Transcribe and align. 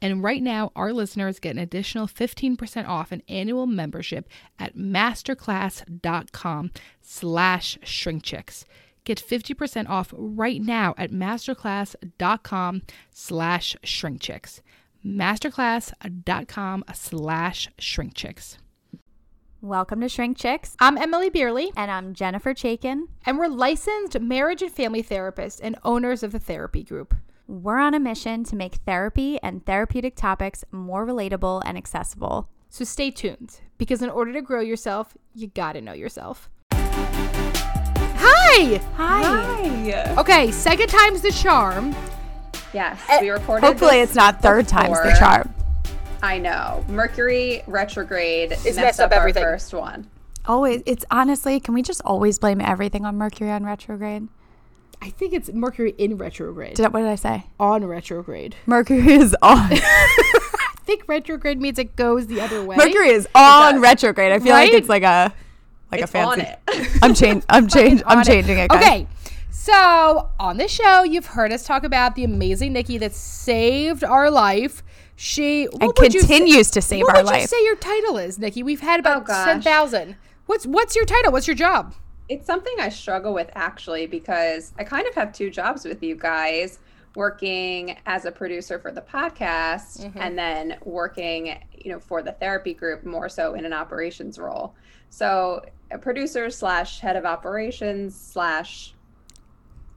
And 0.00 0.22
right 0.22 0.42
now, 0.42 0.70
our 0.76 0.92
listeners 0.92 1.40
get 1.40 1.56
an 1.56 1.58
additional 1.58 2.06
15% 2.06 2.86
off 2.88 3.10
an 3.12 3.22
annual 3.28 3.66
membership 3.66 4.28
at 4.58 4.76
masterclass.com 4.76 6.70
slash 7.02 7.78
shrinkchicks. 7.84 8.64
Get 9.04 9.18
50% 9.26 9.88
off 9.88 10.12
right 10.16 10.60
now 10.60 10.94
at 10.98 11.10
masterclass.com 11.10 12.82
slash 13.10 13.76
shrinkchicks. 13.82 14.60
Masterclass.com 15.04 16.84
slash 16.94 17.68
shrinkchicks. 17.78 18.56
Welcome 19.60 20.00
to 20.02 20.08
Shrink 20.08 20.36
Chicks. 20.38 20.76
I'm 20.78 20.96
Emmalee 20.96 21.32
Bierly, 21.32 21.72
And 21.76 21.90
I'm 21.90 22.14
Jennifer 22.14 22.54
Chaikin. 22.54 23.08
and 23.26 23.38
we're 23.38 23.48
licensed 23.48 24.20
marriage 24.20 24.62
and 24.62 24.70
family 24.70 25.02
therapists 25.02 25.58
and 25.60 25.74
owners 25.82 26.22
of 26.22 26.30
the 26.30 26.38
therapy 26.38 26.84
group. 26.84 27.12
We're 27.50 27.78
on 27.78 27.94
a 27.94 27.98
mission 27.98 28.44
to 28.44 28.56
make 28.56 28.74
therapy 28.84 29.38
and 29.42 29.64
therapeutic 29.64 30.14
topics 30.14 30.66
more 30.70 31.06
relatable 31.06 31.62
and 31.64 31.78
accessible. 31.78 32.50
So 32.68 32.84
stay 32.84 33.10
tuned 33.10 33.60
because 33.78 34.02
in 34.02 34.10
order 34.10 34.34
to 34.34 34.42
grow 34.42 34.60
yourself, 34.60 35.16
you 35.34 35.46
gotta 35.46 35.80
know 35.80 35.94
yourself. 35.94 36.50
Hi! 36.72 38.78
Hi. 38.96 40.14
Okay, 40.18 40.50
second 40.50 40.88
time's 40.88 41.22
the 41.22 41.32
charm. 41.32 41.96
Yes, 42.74 43.00
eh, 43.08 43.22
we 43.22 43.30
recorded. 43.30 43.66
Hopefully, 43.66 44.00
this 44.00 44.10
it's 44.10 44.16
not 44.16 44.42
third 44.42 44.68
time's 44.68 45.00
the 45.00 45.16
charm. 45.18 45.54
I 46.22 46.36
know. 46.36 46.84
Mercury 46.88 47.62
retrograde 47.66 48.52
It's 48.52 48.64
messed, 48.64 48.76
messed 48.76 49.00
up, 49.00 49.12
up 49.12 49.16
everything. 49.16 49.44
our 49.44 49.52
first 49.52 49.72
one. 49.72 50.06
Always, 50.44 50.82
it's 50.84 51.06
honestly, 51.10 51.60
can 51.60 51.72
we 51.72 51.80
just 51.80 52.02
always 52.04 52.38
blame 52.38 52.60
everything 52.60 53.06
on 53.06 53.16
Mercury 53.16 53.50
on 53.50 53.64
retrograde? 53.64 54.28
I 55.00 55.10
think 55.10 55.32
it's 55.32 55.50
Mercury 55.52 55.94
in 55.98 56.16
retrograde. 56.16 56.74
Did, 56.74 56.92
what 56.92 57.00
did 57.00 57.08
I 57.08 57.14
say? 57.14 57.44
on 57.60 57.84
retrograde. 57.86 58.56
Mercury 58.66 59.12
is 59.12 59.34
on. 59.42 59.58
I 59.72 60.74
think 60.84 61.04
retrograde 61.06 61.60
means 61.60 61.78
it 61.78 61.94
goes 61.96 62.26
the 62.26 62.40
other 62.40 62.64
way. 62.64 62.76
Mercury 62.76 63.10
is 63.10 63.28
on 63.34 63.74
does. 63.74 63.82
retrograde. 63.82 64.32
I 64.32 64.38
feel 64.40 64.52
Right? 64.52 64.72
like 64.72 64.80
it's 64.80 64.88
like 64.88 65.02
a 65.04 65.32
like 65.92 66.00
It's 66.02 66.10
a 66.10 66.12
fancy. 66.12 66.40
on 66.40 66.40
it. 66.40 66.58
I'm 67.02 67.14
change. 67.14 67.44
I'm 67.48 67.68
change. 67.76 68.02
I'm 68.06 68.18
on 68.18 68.22
it. 68.22 68.26
changing 68.26 68.58
it. 68.58 68.68
guys. 68.70 68.82
Okay. 68.82 69.06
So 69.50 70.30
on 70.40 70.56
the 70.56 70.68
show, 70.68 71.02
you've 71.02 71.26
heard 71.26 71.52
us 71.52 71.64
talk 71.64 71.84
about 71.84 72.14
the 72.14 72.24
amazing 72.24 72.72
Nikki 72.72 72.98
that 72.98 73.14
saved 73.14 74.02
our 74.04 74.30
life. 74.30 74.82
She 75.16 75.64
what 75.66 75.82
And 75.82 75.92
would 75.98 76.14
you 76.14 76.20
say- 76.20 76.26
continues 76.26 76.70
to 76.72 76.80
save 76.82 77.02
what 77.04 77.16
our 77.16 77.22
would 77.24 77.30
you 77.30 77.38
life. 77.40 77.48
say 77.48 77.62
your 77.64 77.76
title 77.76 78.18
is, 78.18 78.38
Nikki? 78.38 78.62
We've 78.62 78.80
had 78.80 78.98
Oh, 78.98 79.18
about 79.18 79.26
ten 79.26 79.60
thousand. 79.62 80.16
What's 80.46 80.66
what's 80.66 80.96
your 80.96 81.04
title? 81.04 81.32
What's 81.32 81.46
your 81.46 81.56
job? 81.56 81.94
It's 82.28 82.46
something 82.46 82.74
I 82.78 82.88
struggle 82.90 83.32
with 83.32 83.50
actually 83.54 84.06
because 84.06 84.72
I 84.78 84.84
kind 84.84 85.06
of 85.06 85.14
have 85.14 85.32
two 85.32 85.50
jobs 85.50 85.84
with 85.84 86.02
you 86.02 86.14
guys 86.14 86.78
working 87.16 87.96
as 88.06 88.26
a 88.26 88.30
producer 88.30 88.78
for 88.78 88.92
the 88.92 89.00
podcast 89.00 89.98
Mm-hmm. 90.04 90.18
and 90.20 90.38
then 90.38 90.76
working, 90.84 91.58
you 91.72 91.90
know, 91.92 91.98
for 91.98 92.22
the 92.22 92.32
therapy 92.32 92.74
group 92.74 93.04
more 93.04 93.28
so 93.28 93.54
in 93.54 93.64
an 93.64 93.72
operations 93.72 94.38
role. 94.38 94.74
So 95.10 95.64
a 95.90 95.98
producer 95.98 96.50
slash 96.50 97.00
head 97.00 97.16
of 97.16 97.24
operations 97.24 98.14
slash 98.14 98.94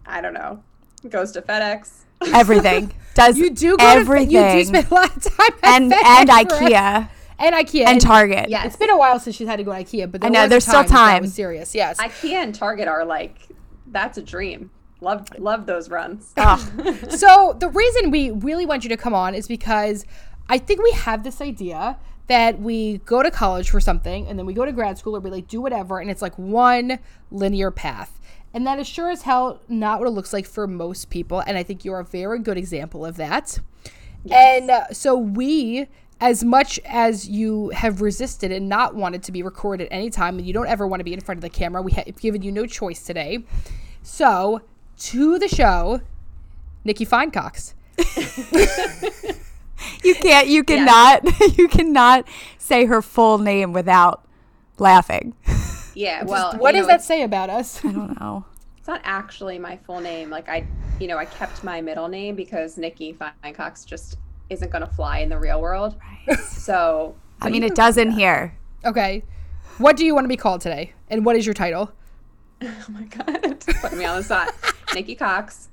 I 0.05 0.21
don't 0.21 0.33
know, 0.33 0.63
goes 1.09 1.31
to 1.33 1.41
FedEx. 1.41 2.05
Everything 2.33 2.91
does. 3.13 3.37
You 3.37 3.49
do 3.51 3.77
go 3.77 3.85
everything. 3.85 4.29
To, 4.29 4.33
you 4.57 4.63
do 4.63 4.65
spend 4.65 4.91
a 4.91 4.93
lot 4.93 5.15
of 5.15 5.23
time 5.23 5.57
at 5.63 5.81
and 5.81 5.91
FedEx, 5.91 6.05
and 6.05 6.29
right? 6.29 6.47
IKEA 6.49 7.09
and 7.41 7.55
IKEA 7.55 7.85
and 7.87 7.99
Target. 7.99 8.49
Yeah, 8.49 8.65
It's 8.65 8.75
been 8.75 8.89
a 8.89 8.97
while 8.97 9.19
since 9.19 9.35
she's 9.35 9.47
had 9.47 9.57
to 9.57 9.63
go 9.63 9.71
to 9.73 9.83
IKEA, 9.83 10.11
but 10.11 10.21
there 10.21 10.29
I 10.29 10.33
know, 10.33 10.39
was 10.41 10.47
a 10.47 10.49
there's 10.49 10.63
still 10.63 10.83
time 10.83 10.87
that 10.87 10.93
that 10.93 11.11
time. 11.13 11.21
was 11.23 11.33
serious. 11.33 11.75
Yes. 11.75 11.97
IKEA 11.97 12.33
and 12.33 12.55
Target 12.55 12.87
are 12.87 13.03
like 13.05 13.47
that's 13.87 14.17
a 14.17 14.21
dream. 14.21 14.71
Love 15.01 15.27
love 15.39 15.65
those 15.65 15.89
runs. 15.89 16.33
so 17.09 17.55
the 17.59 17.69
reason 17.69 18.11
we 18.11 18.31
really 18.31 18.65
want 18.65 18.83
you 18.83 18.89
to 18.89 18.97
come 18.97 19.13
on 19.13 19.33
is 19.33 19.47
because 19.47 20.05
I 20.47 20.57
think 20.59 20.81
we 20.83 20.91
have 20.91 21.23
this 21.23 21.41
idea 21.41 21.97
that 22.27 22.59
we 22.59 22.99
go 22.99 23.23
to 23.23 23.31
college 23.31 23.69
for 23.69 23.79
something 23.79 24.27
and 24.27 24.37
then 24.37 24.45
we 24.45 24.53
go 24.53 24.63
to 24.63 24.71
grad 24.71 24.97
school 24.97 25.15
or 25.15 25.19
we 25.19 25.29
like 25.31 25.47
do 25.47 25.59
whatever 25.59 25.99
and 25.99 26.09
it's 26.09 26.21
like 26.21 26.37
one 26.37 26.99
linear 27.31 27.71
path. 27.71 28.19
And 28.53 28.67
that 28.67 28.79
is 28.79 28.87
sure 28.87 29.09
as 29.09 29.23
hell 29.23 29.61
not 29.67 29.99
what 29.99 30.07
it 30.07 30.11
looks 30.11 30.33
like 30.33 30.45
for 30.45 30.67
most 30.67 31.09
people. 31.09 31.39
And 31.39 31.57
I 31.57 31.63
think 31.63 31.83
you're 31.83 31.99
a 31.99 32.05
very 32.05 32.39
good 32.39 32.57
example 32.57 33.05
of 33.05 33.17
that. 33.17 33.59
Yes. 34.23 34.61
And 34.61 34.69
uh, 34.69 34.93
so 34.93 35.17
we, 35.17 35.87
as 36.21 36.43
much 36.43 36.79
as 36.85 37.27
you 37.27 37.69
have 37.69 38.01
resisted 38.01 38.51
and 38.51 38.69
not 38.69 38.95
wanted 38.95 39.23
to 39.23 39.31
be 39.31 39.43
recorded 39.43 39.87
at 39.87 39.93
any 39.93 40.09
time, 40.09 40.37
and 40.37 40.47
you 40.47 40.53
don't 40.53 40.67
ever 40.67 40.87
want 40.87 40.99
to 40.99 41.03
be 41.03 41.13
in 41.13 41.19
front 41.19 41.37
of 41.37 41.41
the 41.41 41.49
camera, 41.49 41.81
we 41.81 41.91
have 41.91 42.15
given 42.21 42.41
you 42.41 42.51
no 42.51 42.65
choice 42.65 43.03
today. 43.03 43.39
So 44.03 44.61
to 44.99 45.39
the 45.39 45.47
show, 45.47 46.01
Nikki 46.85 47.05
Finecox. 47.05 47.73
You 50.03 50.15
can't. 50.15 50.47
You 50.47 50.63
cannot. 50.63 51.23
You 51.57 51.67
cannot 51.67 52.27
say 52.57 52.85
her 52.85 53.01
full 53.01 53.37
name 53.37 53.73
without 53.73 54.23
laughing. 54.77 55.33
Yeah, 55.93 56.23
well, 56.23 56.53
What 56.57 56.73
does 56.73 56.83
know, 56.83 56.87
that 56.87 57.03
say 57.03 57.23
about 57.23 57.49
us? 57.49 57.83
I 57.83 57.91
don't 57.91 58.19
know. 58.19 58.45
It's 58.77 58.87
not 58.87 59.01
actually 59.03 59.59
my 59.59 59.77
full 59.77 59.99
name. 59.99 60.29
Like 60.29 60.47
I, 60.49 60.65
you 60.99 61.07
know, 61.07 61.17
I 61.17 61.25
kept 61.25 61.63
my 61.63 61.81
middle 61.81 62.07
name 62.07 62.35
because 62.35 62.77
Nikki 62.77 63.13
Finecox 63.13 63.85
just 63.85 64.17
isn't 64.51 64.71
going 64.71 64.85
to 64.85 64.93
fly 64.93 65.19
in 65.19 65.29
the 65.29 65.39
real 65.39 65.61
world. 65.61 65.95
Right. 66.27 66.37
So, 66.61 67.15
I 67.41 67.49
mean, 67.49 67.63
it 67.63 67.73
does 67.73 67.95
call 67.95 68.03
in 68.03 68.09
me 68.09 68.15
here. 68.15 68.55
Okay. 68.85 69.23
What 69.79 69.97
do 69.97 70.05
you 70.05 70.13
want 70.13 70.25
to 70.25 70.29
be 70.29 70.37
called 70.37 70.61
today? 70.61 70.93
And 71.09 71.25
what 71.25 71.35
is 71.35 71.45
your 71.45 71.55
title? 71.55 71.91
Oh 72.63 72.85
my 72.89 73.01
god, 73.05 73.59
put 73.81 73.93
me 73.93 74.05
on 74.05 74.17
the 74.17 74.23
spot. 74.23 74.53
Nikki 74.93 75.15
Cox, 75.15 75.69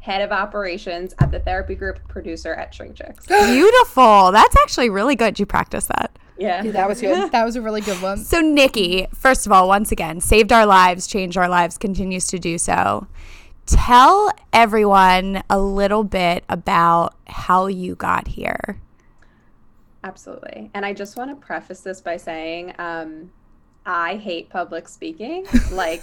head 0.00 0.22
of 0.22 0.32
operations 0.32 1.14
at 1.20 1.30
the 1.30 1.38
therapy 1.38 1.76
group, 1.76 2.00
producer 2.08 2.52
at 2.52 2.74
Shrink 2.74 2.96
Chicks. 2.96 3.26
Beautiful. 3.28 4.32
That's 4.32 4.56
actually 4.60 4.90
really 4.90 5.14
good. 5.14 5.38
You 5.38 5.46
practice 5.46 5.86
that. 5.86 6.10
Yeah, 6.36 6.62
That 6.64 6.88
was 6.88 7.00
good. 7.00 7.30
That 7.30 7.44
was 7.44 7.54
a 7.54 7.62
really 7.62 7.80
good 7.80 8.02
one. 8.02 8.18
So, 8.18 8.40
Nikki, 8.40 9.06
first 9.14 9.46
of 9.46 9.52
all, 9.52 9.68
once 9.68 9.92
again, 9.92 10.20
saved 10.20 10.52
our 10.52 10.66
lives, 10.66 11.06
changed 11.06 11.38
our 11.38 11.48
lives, 11.48 11.78
continues 11.78 12.26
to 12.26 12.38
do 12.40 12.58
so. 12.58 13.06
Tell 13.66 14.32
everyone 14.52 15.42
a 15.50 15.58
little 15.58 16.04
bit 16.04 16.44
about 16.48 17.14
how 17.26 17.66
you 17.66 17.94
got 17.94 18.28
here. 18.28 18.80
Absolutely. 20.04 20.70
And 20.72 20.86
I 20.86 20.92
just 20.92 21.16
want 21.16 21.30
to 21.30 21.46
preface 21.46 21.80
this 21.80 22.00
by 22.00 22.16
saying 22.16 22.74
um, 22.78 23.30
I 23.84 24.16
hate 24.16 24.48
public 24.50 24.88
speaking. 24.88 25.46
like, 25.72 26.02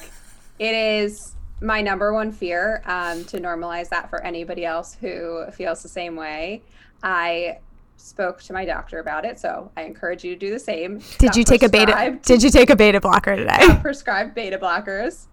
it 0.59 0.75
is 0.75 1.35
my 1.61 1.81
number 1.81 2.13
one 2.13 2.31
fear 2.31 2.83
um, 2.85 3.23
to 3.25 3.39
normalize 3.39 3.87
that 3.89 4.09
for 4.09 4.21
anybody 4.23 4.65
else 4.65 4.95
who 4.99 5.45
feels 5.51 5.81
the 5.81 5.89
same 5.89 6.15
way. 6.15 6.61
I 7.01 7.59
spoke 7.95 8.41
to 8.43 8.53
my 8.53 8.65
doctor 8.65 8.99
about 8.99 9.23
it, 9.23 9.39
so 9.39 9.71
I 9.77 9.83
encourage 9.83 10.23
you 10.23 10.33
to 10.33 10.39
do 10.39 10.51
the 10.51 10.59
same. 10.59 10.99
Did 11.19 11.27
Got 11.27 11.35
you 11.37 11.43
take 11.45 11.63
a 11.63 11.69
beta? 11.69 12.19
Did 12.23 12.43
you 12.43 12.49
take 12.49 12.69
a 12.69 12.75
beta 12.75 12.99
blocker 12.99 13.35
today? 13.35 13.59
prescribed 13.81 14.35
beta 14.35 14.57
blockers, 14.57 15.27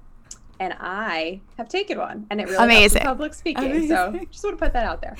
and 0.60 0.76
I 0.78 1.40
have 1.56 1.68
taken 1.68 1.98
one, 1.98 2.26
and 2.30 2.40
it 2.40 2.44
really 2.44 2.62
Amazing. 2.62 3.02
public 3.02 3.32
speaking. 3.32 3.88
So 3.88 4.08
Amazing. 4.08 4.28
just 4.30 4.44
want 4.44 4.58
to 4.58 4.62
put 4.64 4.74
that 4.74 4.84
out 4.84 5.00
there. 5.00 5.16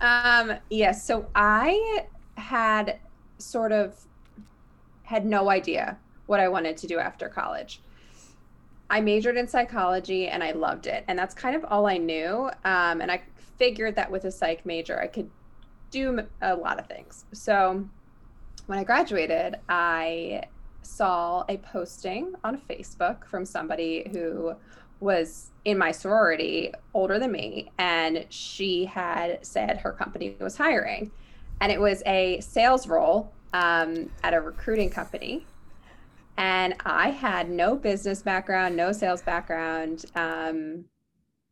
um, 0.00 0.58
yes, 0.68 1.06
so 1.06 1.26
I 1.34 2.04
had 2.36 2.98
sort 3.38 3.70
of 3.70 3.94
had 5.04 5.24
no 5.24 5.48
idea 5.48 5.96
what 6.26 6.40
I 6.40 6.48
wanted 6.48 6.76
to 6.78 6.86
do 6.88 6.98
after 6.98 7.28
college. 7.28 7.80
I 8.90 9.00
majored 9.00 9.36
in 9.36 9.46
psychology 9.46 10.26
and 10.28 10.42
I 10.42 10.50
loved 10.50 10.88
it, 10.88 11.04
and 11.06 11.16
that's 11.16 11.34
kind 11.34 11.54
of 11.54 11.64
all 11.66 11.86
I 11.86 11.96
knew. 11.96 12.50
Um, 12.64 13.00
and 13.00 13.12
I 13.12 13.22
figured 13.56 13.94
that 13.94 14.10
with 14.10 14.24
a 14.24 14.32
psych 14.32 14.66
major, 14.66 15.00
I 15.00 15.06
could 15.06 15.30
do 15.92 16.26
a 16.42 16.56
lot 16.56 16.80
of 16.80 16.88
things. 16.88 17.26
So 17.32 17.88
when 18.66 18.78
I 18.80 18.82
graduated, 18.82 19.56
I 19.68 20.42
saw 20.84 21.44
a 21.48 21.56
posting 21.58 22.34
on 22.44 22.60
Facebook 22.68 23.26
from 23.26 23.44
somebody 23.44 24.08
who 24.12 24.54
was 25.00 25.50
in 25.64 25.78
my 25.78 25.90
sorority, 25.92 26.72
older 26.92 27.18
than 27.18 27.32
me, 27.32 27.70
and 27.78 28.26
she 28.28 28.84
had 28.84 29.44
said 29.44 29.78
her 29.78 29.92
company 29.92 30.36
was 30.40 30.56
hiring. 30.56 31.10
And 31.60 31.70
it 31.72 31.80
was 31.80 32.02
a 32.06 32.40
sales 32.40 32.86
role 32.86 33.32
um, 33.52 34.10
at 34.22 34.34
a 34.34 34.40
recruiting 34.40 34.90
company. 34.90 35.46
And 36.36 36.74
I 36.84 37.10
had 37.10 37.48
no 37.48 37.76
business 37.76 38.22
background, 38.22 38.76
no 38.76 38.92
sales 38.92 39.22
background. 39.22 40.04
Um, 40.14 40.86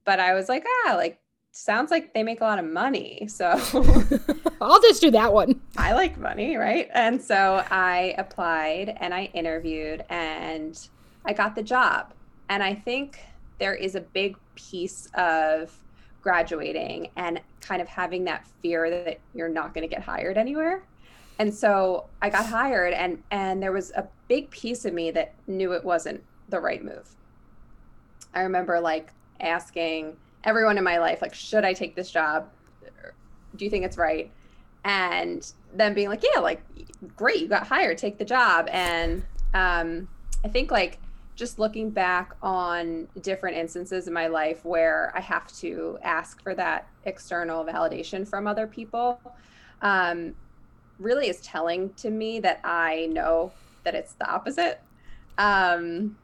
but 0.05 0.19
I 0.19 0.35
was 0.35 0.49
like, 0.49 0.65
ah, 0.87 0.95
like, 0.97 1.22
sounds 1.53 1.91
like 1.91 2.15
they 2.15 2.23
make 2.23 2.41
a 2.41 2.45
lot 2.45 2.59
of 2.59 2.65
money. 2.65 3.27
So 3.29 3.47
I'll 4.61 4.81
just 4.81 5.01
do 5.01 5.11
that 5.13 5.33
one. 5.33 5.61
I 5.77 5.93
like 5.93 6.19
money, 6.19 6.57
right? 6.57 6.89
And 6.93 7.23
so 7.23 7.65
I 7.71 8.15
applied 8.19 8.97
and 9.01 9.15
I 9.15 9.25
interviewed 9.35 10.05
and 10.09 10.79
I 11.25 11.33
got 11.33 11.55
the 11.55 11.63
job. 11.63 12.13
And 12.49 12.63
I 12.63 12.75
think 12.75 13.21
there 13.59 13.75
is 13.75 13.95
a 13.95 14.01
big 14.01 14.37
piece 14.55 15.09
of 15.15 15.73
graduating 16.23 17.11
and 17.17 17.41
kind 17.61 17.83
of 17.83 17.89
having 17.89 18.25
that 18.25 18.47
fear 18.63 18.91
that 18.91 19.21
you're 19.35 19.49
not 19.49 19.75
going 19.75 19.89
to 19.89 19.95
get 19.95 20.03
hired 20.03 20.39
anywhere. 20.39 20.83
And 21.39 21.53
so 21.53 22.07
I 22.21 22.31
got 22.31 22.47
hired 22.47 22.93
and 22.93 23.23
and 23.31 23.63
there 23.63 23.73
was 23.73 23.91
a 23.93 24.07
big 24.29 24.51
piece 24.51 24.85
of 24.85 24.95
me 24.95 25.11
that 25.13 25.35
knew 25.47 25.73
it 25.73 25.85
wasn't 25.85 26.23
the 26.49 26.61
right 26.61 26.85
move. 26.85 27.17
I 28.35 28.43
remember 28.43 28.81
like 28.81 29.13
asking 29.41 30.17
everyone 30.45 30.79
in 30.79 30.85
my 30.85 30.99
life 30.99 31.23
like 31.23 31.35
should 31.35 31.65
I 31.65 31.73
take 31.73 31.95
this 31.95 32.11
job? 32.11 32.49
Do 33.57 33.65
you 33.65 33.71
think 33.71 33.85
it's 33.85 33.99
right? 33.99 34.31
and 34.85 35.53
then 35.75 35.95
being 35.95 36.09
like 36.09 36.23
yeah 36.23 36.41
like 36.41 36.63
great 37.17 37.41
you 37.41 37.49
got 37.49 37.67
hired 37.67 37.99
take 37.99 38.19
the 38.19 38.25
job 38.25 38.69
and 38.71 39.23
um 39.55 40.09
i 40.45 40.49
think 40.49 40.71
like 40.71 40.99
just 41.35 41.59
looking 41.59 41.91
back 41.91 42.35
on 42.43 43.09
different 43.23 43.57
instances 43.57 44.07
in 44.07 44.13
my 44.13 44.27
life 44.27 44.65
where 44.65 45.13
i 45.15 45.21
have 45.21 45.47
to 45.53 45.99
ask 46.03 46.43
for 46.43 46.55
that 46.55 46.87
external 47.05 47.65
validation 47.65 48.27
from 48.27 48.47
other 48.47 48.67
people 48.67 49.21
um 49.83 50.35
really 50.99 51.29
is 51.29 51.41
telling 51.41 51.93
to 51.95 52.11
me 52.11 52.41
that 52.41 52.61
i 52.65 53.07
know 53.13 53.53
that 53.85 53.95
it's 53.95 54.15
the 54.15 54.29
opposite 54.29 54.81
um 55.39 56.17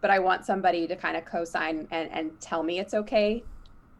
but 0.00 0.10
i 0.10 0.18
want 0.18 0.44
somebody 0.44 0.86
to 0.86 0.96
kind 0.96 1.16
of 1.16 1.24
co-sign 1.24 1.86
and, 1.90 2.10
and 2.10 2.40
tell 2.40 2.62
me 2.62 2.78
it's 2.78 2.94
okay 2.94 3.42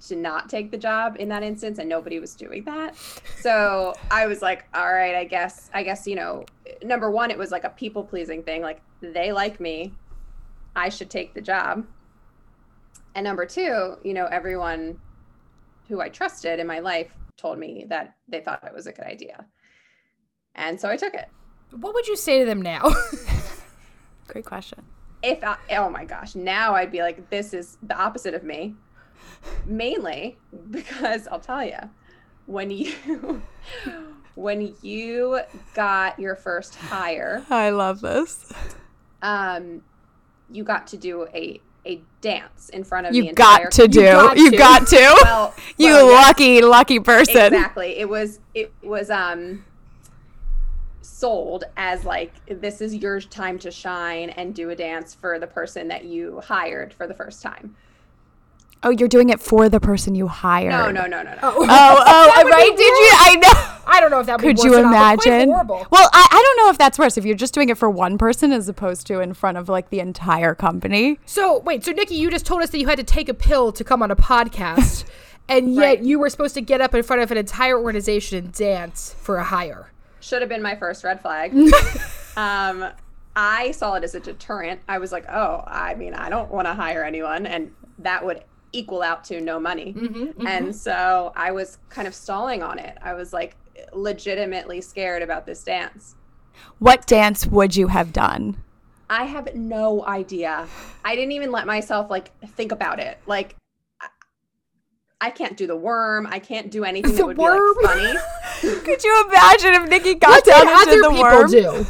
to 0.07 0.15
not 0.17 0.49
take 0.49 0.71
the 0.71 0.79
job 0.79 1.17
in 1.19 1.29
that 1.29 1.43
instance 1.43 1.79
and 1.79 1.89
nobody 1.89 2.21
was 2.21 2.35
doing 2.35 2.65
that. 2.65 2.97
So 3.41 3.95
i 4.11 4.27
was 4.27 4.43
like 4.43 4.67
all 4.75 4.93
right 4.93 5.15
i 5.15 5.25
guess 5.25 5.71
i 5.75 5.83
guess 5.83 6.07
you 6.07 6.15
know 6.15 6.45
number 6.83 7.11
one 7.11 7.31
it 7.31 7.39
was 7.39 7.51
like 7.51 7.65
a 7.65 7.71
people 7.71 8.05
pleasing 8.05 8.43
thing 8.43 8.63
like 8.63 8.81
they 9.01 9.33
like 9.33 9.59
me 9.61 9.93
i 10.77 10.89
should 10.89 11.11
take 11.11 11.35
the 11.35 11.41
job. 11.41 11.87
And 13.15 13.25
number 13.25 13.47
two 13.47 13.97
you 14.05 14.15
know 14.15 14.27
everyone 14.27 14.99
who 15.89 16.01
i 16.01 16.09
trusted 16.09 16.61
in 16.61 16.67
my 16.67 16.79
life 16.81 17.13
told 17.37 17.59
me 17.59 17.87
that 17.89 18.15
they 18.29 18.41
thought 18.41 18.63
it 18.65 18.75
was 18.75 18.87
a 18.87 18.93
good 18.93 19.07
idea. 19.07 19.47
And 20.55 20.81
so 20.81 20.89
i 20.89 20.97
took 20.97 21.15
it. 21.15 21.29
What 21.71 21.95
would 21.95 22.07
you 22.09 22.17
say 22.17 22.39
to 22.41 22.45
them 22.47 22.63
now? 22.63 22.91
Great 24.29 24.45
question. 24.45 24.85
if 25.23 25.43
I, 25.43 25.57
oh 25.73 25.89
my 25.91 26.05
gosh 26.05 26.35
now 26.37 26.75
i'd 26.75 26.93
be 26.93 27.01
like 27.01 27.29
this 27.31 27.53
is 27.53 27.77
the 27.83 27.97
opposite 27.97 28.35
of 28.35 28.45
me 28.45 28.75
mainly 29.67 30.37
because 30.71 31.27
i'll 31.29 31.41
tell 31.41 31.65
you 31.65 31.79
when 32.47 32.71
you 32.71 33.43
when 34.35 34.75
you 34.83 35.41
got 35.75 36.19
your 36.19 36.37
first 36.37 36.75
hire 36.77 37.45
I 37.51 37.71
love 37.71 38.01
this. 38.01 38.53
um 39.23 39.83
you 40.51 40.65
got 40.65 40.87
to 40.89 40.97
do 40.97 41.27
a 41.35 41.61
a 41.87 42.01
dance 42.21 42.69
in 42.71 42.85
front 42.85 43.07
of 43.07 43.13
the 43.13 43.19
You've 43.19 43.29
entire 43.29 43.65
got 43.65 43.73
to 43.73 43.89
do. 43.89 44.03
got 44.03 44.37
You 44.37 44.51
to. 44.51 44.57
got 44.59 44.87
to. 44.89 45.21
well, 45.23 45.55
you 45.79 45.87
well, 45.89 46.09
yes, 46.11 46.27
lucky, 46.27 46.61
lucky 46.61 47.01
person. 47.01 47.37
exactly 47.55 47.97
it 47.99 48.09
was 48.09 48.41
it 48.55 48.73
was 48.83 49.09
um 49.11 49.65
sold 51.01 51.65
as 51.77 52.05
like 52.05 52.33
this 52.61 52.81
is 52.81 52.95
your 52.95 53.21
time 53.21 53.59
to 53.59 53.71
shine 53.71 54.31
and 54.31 54.55
do 54.55 54.71
a 54.71 54.77
dance 54.77 55.15
for 55.15 55.39
the 55.39 55.47
person 55.47 55.89
that 55.89 56.05
you 56.05 56.41
hired 56.45 56.93
for 56.93 57.07
the 57.07 57.15
first 57.15 57.43
time 57.43 57.75
Oh, 58.83 58.91
you're 58.91 59.09
doing 59.09 59.29
it 59.31 59.41
for 59.41 59.69
the 59.69 59.81
person 59.81 60.15
you 60.15 60.29
hire. 60.29 60.71
no 60.71 60.91
no 60.91 61.07
no 61.07 61.23
no 61.23 61.33
no 61.33 61.39
Oh, 61.43 61.67
That 61.67 62.43
oh, 62.47 62.49
right? 62.49 62.77
Did 62.77 62.81
you? 62.81 63.11
I 63.15 63.35
know. 63.37 63.75
I 63.91 64.01
don't 64.01 64.11
know 64.11 64.21
if 64.21 64.27
that 64.27 64.41
would 64.41 64.47
Could 64.47 64.57
be 64.57 64.63
you 64.63 64.71
worse 64.71 64.81
or 64.81 64.83
not, 64.83 65.17
but 65.17 65.23
quite 65.23 65.27
imagine? 65.33 65.49
horrible. 65.51 65.87
Well, 65.91 66.09
I, 66.13 66.29
I 66.31 66.43
don't 66.43 66.65
know 66.67 66.71
if 66.71 66.79
that's 66.79 66.99
worse. 66.99 67.17
If 67.17 67.25
you're 67.25 67.35
just 67.37 67.55
doing 67.55 67.71
it 67.71 67.79
for 67.79 67.89
one 67.91 68.19
person 68.19 68.53
as 68.53 68.69
opposed 68.69 69.07
to 69.09 69.21
in 69.21 69.35
front 69.35 69.59
of 69.59 69.69
like 69.69 69.91
the 69.91 69.99
entire 70.01 70.55
company. 70.55 71.19
So 71.27 71.59
wait, 71.61 71.85
so 71.85 71.93
Nikki, 71.93 72.15
you 72.15 72.31
just 72.31 72.47
told 72.47 72.63
us 72.63 72.71
that 72.71 72.79
you 72.79 72.87
had 72.87 72.99
to 72.99 73.05
take 73.05 73.29
a 73.29 73.35
pill 73.35 73.73
to 73.73 73.83
come 73.83 74.03
on 74.03 74.11
a 74.11 74.17
podcast, 74.17 75.05
and 75.49 75.75
yet 75.75 75.83
Right. 75.83 76.03
you 76.03 76.19
were 76.21 76.29
supposed 76.31 76.55
to 76.55 76.61
get 76.61 76.81
up 76.81 76.95
in 76.95 77.03
front 77.03 77.23
of 77.23 77.31
an 77.33 77.39
entire 77.39 77.79
organization 77.83 78.39
and 78.39 78.53
dance 78.53 79.15
for 79.19 79.39
a 79.39 79.45
hire. 79.45 79.91
should 80.21 80.41
have 80.43 80.49
been 80.49 80.63
my 80.63 80.77
first 80.77 81.03
red 81.03 81.21
flag. 81.21 81.53
um, 82.37 82.91
I 83.35 83.71
saw 83.73 83.95
it 83.95 84.05
as 84.05 84.15
a 84.15 84.21
deterrent. 84.21 84.81
I 84.89 84.99
was 84.99 85.11
like, 85.13 85.25
oh, 85.29 85.65
I 85.67 85.95
mean, 85.95 86.15
I 86.15 86.29
don't 86.29 86.51
want 86.51 86.67
to 86.69 86.75
hire 86.75 87.03
anyone, 87.05 87.47
and 87.47 87.73
that 88.01 88.25
would 88.25 88.43
equal 88.73 89.03
out 89.03 89.25
to 89.25 89.41
no 89.41 89.59
money. 89.59 89.95
Mm-hmm, 89.95 90.17
mm-hmm. 90.25 90.47
And 90.47 90.75
so 90.75 91.33
I 91.37 91.51
was 91.53 91.79
kind 91.89 92.07
of 92.09 92.15
stalling 92.15 92.63
on 92.63 92.79
it. 92.79 92.97
I 93.03 93.15
was 93.15 93.33
like 93.33 93.57
legitimately 93.93 94.81
scared 94.81 95.23
about 95.23 95.47
this 95.47 95.63
dance. 95.65 96.15
What 96.79 97.07
dance 97.07 97.47
would 97.47 97.77
you 97.77 97.87
have 97.89 98.13
done? 98.13 98.63
I 99.11 99.25
have 99.25 99.55
no 99.55 100.05
idea. 100.05 100.67
I 101.05 101.15
didn't 101.15 101.33
even 101.33 101.51
let 101.51 101.67
myself 101.67 102.11
like 102.11 102.31
think 102.49 102.73
about 102.73 102.99
it. 103.01 103.19
Like 103.27 103.57
I- 104.01 104.09
I 105.21 105.31
can't 105.31 105.57
do 105.57 105.67
the 105.67 105.77
worm. 105.77 106.27
I 106.31 106.39
can't 106.39 106.71
do 106.71 106.85
anything 106.85 107.13
The 107.13 107.19
that 107.19 107.27
would 107.27 107.39
worm? 107.39 107.75
be 107.81 107.87
like 107.87 107.97
funny. 107.97 108.19
Could 108.85 109.03
you 109.05 109.25
imagine 109.29 109.75
if 109.75 109.89
Nikki 109.89 110.15
got 110.15 110.31
What 110.31 110.45
down 110.45 110.69
other 110.69 110.91
into 110.91 111.03
the 111.03 111.09
people 111.11 111.23
worm? 111.23 111.51
do? 111.51 111.87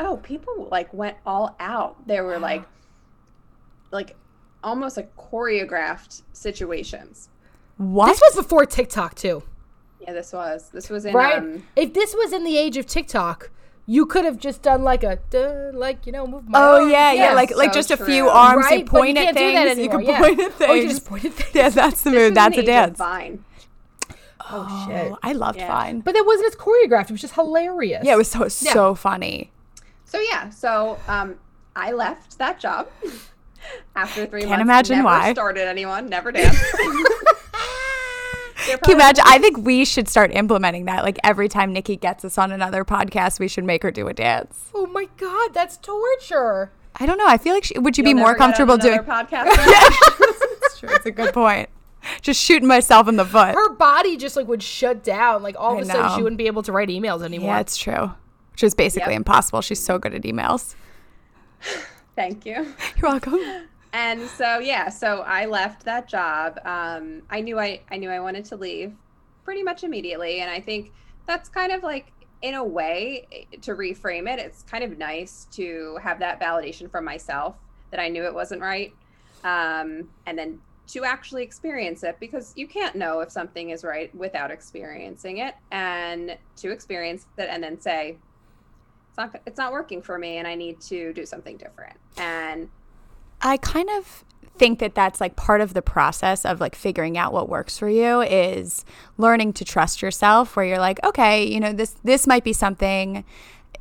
Oh, 0.00 0.16
people 0.16 0.68
like 0.70 0.92
went 0.94 1.16
all 1.26 1.54
out. 1.60 2.06
They 2.08 2.20
were 2.20 2.38
like, 2.38 2.64
like 3.90 4.16
almost 4.62 4.96
like 4.96 5.14
choreographed 5.16 6.22
situations. 6.32 7.28
What? 7.76 8.08
This 8.08 8.20
was 8.20 8.36
before 8.36 8.64
TikTok 8.66 9.14
too, 9.14 9.42
Yeah, 10.00 10.12
this 10.12 10.32
was. 10.32 10.70
This 10.72 10.88
was 10.90 11.04
in 11.04 11.14
right? 11.14 11.38
um, 11.38 11.66
if 11.76 11.92
this 11.94 12.14
was 12.14 12.32
in 12.32 12.44
the 12.44 12.56
age 12.58 12.76
of 12.76 12.86
TikTok, 12.86 13.50
you 13.86 14.06
could 14.06 14.24
have 14.24 14.38
just 14.38 14.62
done 14.62 14.82
like 14.84 15.02
a 15.02 15.18
duh, 15.30 15.70
like 15.72 16.06
you 16.06 16.12
know 16.12 16.26
move 16.26 16.48
my 16.48 16.58
Oh 16.60 16.80
arm. 16.82 16.90
yeah, 16.90 17.12
yeah, 17.12 17.28
Yeah, 17.30 17.34
like 17.34 17.54
like 17.56 17.70
so 17.72 17.74
just 17.80 17.90
a 17.90 17.96
few 17.96 18.22
true. 18.24 18.28
arms. 18.28 18.64
right. 18.66 18.80
You 18.80 18.84
point 18.84 19.16
you 19.16 19.24
at 19.24 19.34
can't 19.34 19.54
that 19.54 19.74
things. 19.74 19.78
You 19.84 19.88
can 19.90 20.00
yeah. 20.02 20.18
point 20.20 20.40
at 20.40 20.52
things. 20.52 20.70
Oh, 20.70 20.74
you 20.74 20.88
just 20.88 21.04
point 21.04 21.24
at 21.24 21.32
things. 21.38 21.54
yeah, 21.54 21.68
that's 21.70 22.02
the 22.02 22.10
this 22.10 22.18
move. 22.20 22.34
That's 22.34 22.56
in 22.56 22.62
a 22.62 22.66
the 22.66 22.70
age 22.72 22.78
of 22.78 22.96
dance. 22.96 22.98
Vine. 22.98 23.44
Oh 24.54 24.86
shit! 24.88 25.12
Oh, 25.12 25.18
I 25.22 25.32
loved 25.32 25.58
Yeah. 25.58 25.68
Vine. 25.68 26.00
But 26.00 26.14
that 26.14 26.24
wasn't 26.26 26.48
as 26.48 26.56
choreographed. 26.56 27.04
It 27.06 27.12
was 27.12 27.20
just 27.20 27.34
hilarious. 27.34 28.04
Yeah, 28.04 28.14
it 28.14 28.18
was 28.18 28.28
so 28.30 28.48
so 28.48 28.94
funny. 28.94 29.50
So 30.04 30.18
yeah, 30.20 30.50
so 30.50 30.98
um, 31.08 31.36
I 31.74 31.92
left 31.92 32.38
that 32.38 32.60
job 32.60 32.88
after 33.96 34.26
three 34.26 34.40
Can't 34.40 34.50
months. 34.50 34.62
imagine 34.62 34.96
never 34.98 35.06
why. 35.06 35.32
Started 35.32 35.68
anyone? 35.68 36.06
Never 36.08 36.32
danced. 36.32 36.62
Can 38.64 38.78
you 38.86 38.94
imagine? 38.94 39.24
I 39.26 39.38
think 39.38 39.58
we 39.58 39.84
should 39.84 40.08
start 40.08 40.30
implementing 40.32 40.84
that. 40.84 41.02
Like 41.04 41.18
every 41.24 41.48
time 41.48 41.72
Nikki 41.72 41.96
gets 41.96 42.24
us 42.24 42.38
on 42.38 42.52
another 42.52 42.84
podcast, 42.84 43.40
we 43.40 43.48
should 43.48 43.64
make 43.64 43.82
her 43.82 43.90
do 43.90 44.06
a 44.08 44.14
dance. 44.14 44.70
Oh 44.74 44.86
my 44.86 45.08
god, 45.16 45.52
that's 45.52 45.76
torture. 45.78 46.70
I 46.96 47.06
don't 47.06 47.18
know. 47.18 47.26
I 47.26 47.38
feel 47.38 47.54
like 47.54 47.64
she, 47.64 47.78
would 47.78 47.98
you 47.98 48.04
You'll 48.04 48.10
be 48.14 48.20
more 48.20 48.28
never 48.28 48.38
get 48.38 48.42
on 48.44 48.48
comfortable 48.52 48.76
doing? 48.76 48.98
another 49.00 49.24
podcast. 49.24 49.46
That's 50.60 50.78
true. 50.78 50.88
It's 50.92 51.06
a 51.06 51.10
good 51.10 51.32
point. 51.32 51.70
Just 52.20 52.38
shooting 52.40 52.68
myself 52.68 53.08
in 53.08 53.16
the 53.16 53.24
foot. 53.24 53.54
Her 53.54 53.72
body 53.74 54.16
just 54.18 54.36
like 54.36 54.46
would 54.46 54.62
shut 54.62 55.02
down. 55.02 55.42
Like 55.42 55.56
all 55.58 55.72
of 55.72 55.78
I 55.78 55.82
a 55.82 55.84
sudden 55.86 56.16
she 56.16 56.22
wouldn't 56.22 56.36
be 56.38 56.46
able 56.48 56.62
to 56.64 56.72
write 56.72 56.90
emails 56.90 57.22
anymore. 57.22 57.48
Yeah, 57.54 57.60
it's 57.60 57.78
true. 57.78 58.12
Which 58.52 58.62
is 58.62 58.74
basically 58.74 59.12
Yep. 59.14 59.20
impossible. 59.20 59.62
She's 59.62 59.82
so 59.82 59.98
good 59.98 60.12
at 60.14 60.22
emails. 60.22 60.74
Thank 62.16 62.44
you. 62.44 62.54
You're 62.96 63.10
welcome. 63.10 63.40
and 63.92 64.22
so 64.22 64.58
yeah, 64.58 64.88
so 64.88 65.20
I 65.20 65.46
left 65.46 65.84
that 65.84 66.08
job. 66.08 66.60
Um, 66.64 67.22
I 67.30 67.40
knew 67.40 67.58
I 67.58 67.80
I 67.90 67.96
knew 67.96 68.10
I 68.10 68.20
wanted 68.20 68.44
to 68.46 68.56
leave 68.56 68.94
pretty 69.44 69.62
much 69.62 69.84
immediately, 69.84 70.40
and 70.40 70.50
I 70.50 70.60
think 70.60 70.92
that's 71.26 71.48
kind 71.48 71.72
of 71.72 71.82
like 71.82 72.12
in 72.42 72.54
a 72.54 72.64
way 72.64 73.46
to 73.62 73.74
reframe 73.74 74.30
it. 74.32 74.38
It's 74.38 74.62
kind 74.64 74.84
of 74.84 74.98
nice 74.98 75.46
to 75.52 75.98
have 76.02 76.18
that 76.18 76.40
validation 76.40 76.90
from 76.90 77.04
myself 77.04 77.56
that 77.90 78.00
I 78.00 78.08
knew 78.08 78.24
it 78.24 78.34
wasn't 78.34 78.60
right, 78.60 78.92
um, 79.44 80.08
and 80.26 80.38
then 80.38 80.60
to 80.88 81.04
actually 81.04 81.42
experience 81.42 82.02
it 82.02 82.16
because 82.20 82.52
you 82.56 82.66
can't 82.66 82.94
know 82.96 83.20
if 83.20 83.30
something 83.30 83.70
is 83.70 83.84
right 83.84 84.14
without 84.14 84.50
experiencing 84.50 85.38
it, 85.38 85.54
and 85.70 86.36
to 86.56 86.70
experience 86.70 87.26
it 87.38 87.48
and 87.50 87.62
then 87.62 87.80
say 87.80 88.18
it's 89.12 89.18
not 89.18 89.42
it's 89.46 89.58
not 89.58 89.72
working 89.72 90.00
for 90.00 90.18
me, 90.18 90.38
and 90.38 90.48
I 90.48 90.54
need 90.54 90.80
to 90.82 91.12
do 91.12 91.26
something 91.26 91.58
different. 91.58 91.96
And 92.16 92.70
I 93.42 93.58
kind 93.58 93.90
of 93.90 94.24
think 94.56 94.78
that 94.78 94.94
that's 94.94 95.20
like 95.20 95.36
part 95.36 95.60
of 95.60 95.74
the 95.74 95.82
process 95.82 96.44
of 96.44 96.60
like 96.60 96.74
figuring 96.74 97.18
out 97.18 97.32
what 97.32 97.48
works 97.48 97.78
for 97.78 97.88
you 97.88 98.22
is 98.22 98.84
learning 99.18 99.52
to 99.52 99.64
trust 99.64 100.02
yourself 100.02 100.56
where 100.56 100.66
you're 100.66 100.78
like 100.78 101.02
okay 101.02 101.42
you 101.42 101.58
know 101.58 101.72
this 101.72 101.96
this 102.04 102.26
might 102.26 102.44
be 102.44 102.52
something 102.52 103.24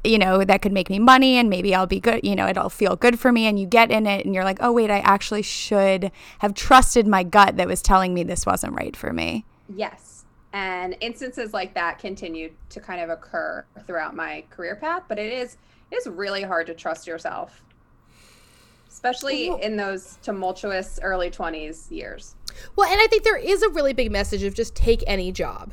you 0.01 0.17
know 0.17 0.45
that 0.45 0.61
could 0.61 0.71
make 0.71 0.89
me 0.89 0.97
money 0.97 1.35
and 1.35 1.49
maybe 1.49 1.75
I'll 1.75 1.87
be 1.87 1.99
good 1.99 2.21
you 2.23 2.35
know 2.35 2.47
it'll 2.47 2.69
feel 2.69 2.95
good 2.95 3.19
for 3.19 3.31
me. 3.31 3.45
And 3.47 3.59
you 3.59 3.67
get 3.67 3.91
in 3.91 4.07
it 4.07 4.25
and 4.25 4.33
you're 4.33 4.43
like 4.43 4.57
oh 4.61 4.71
wait 4.71 4.89
I 4.89 4.99
actually 4.99 5.43
should 5.43 6.11
have 6.39 6.53
trusted 6.53 7.07
my 7.07 7.23
gut 7.23 7.57
that 7.57 7.67
was 7.67 7.81
telling 7.81 8.13
me 8.13 8.23
this 8.23 8.45
wasn't 8.45 8.73
right 8.73 8.95
for 8.95 9.13
me. 9.13 9.45
Yes 9.73 10.10
and 10.53 10.95
instances 10.99 11.53
like 11.53 11.73
that 11.73 11.99
continue 11.99 12.51
to 12.69 12.79
kind 12.79 13.01
of 13.01 13.09
occur 13.09 13.63
throughout 13.85 14.15
my 14.15 14.43
career 14.49 14.75
path 14.75 15.03
but 15.07 15.17
it 15.17 15.31
is 15.31 15.57
it 15.91 15.95
is 15.95 16.07
really 16.07 16.41
hard 16.41 16.67
to 16.67 16.73
trust 16.73 17.07
yourself 17.07 17.61
especially 18.91 19.47
in 19.61 19.77
those 19.77 20.19
tumultuous 20.21 20.99
early 21.01 21.31
20s 21.31 21.89
years. 21.89 22.35
Well, 22.75 22.91
and 22.91 23.01
I 23.01 23.07
think 23.07 23.23
there 23.23 23.37
is 23.37 23.63
a 23.63 23.69
really 23.69 23.93
big 23.93 24.11
message 24.11 24.43
of 24.43 24.53
just 24.53 24.75
take 24.75 25.03
any 25.07 25.31
job. 25.31 25.71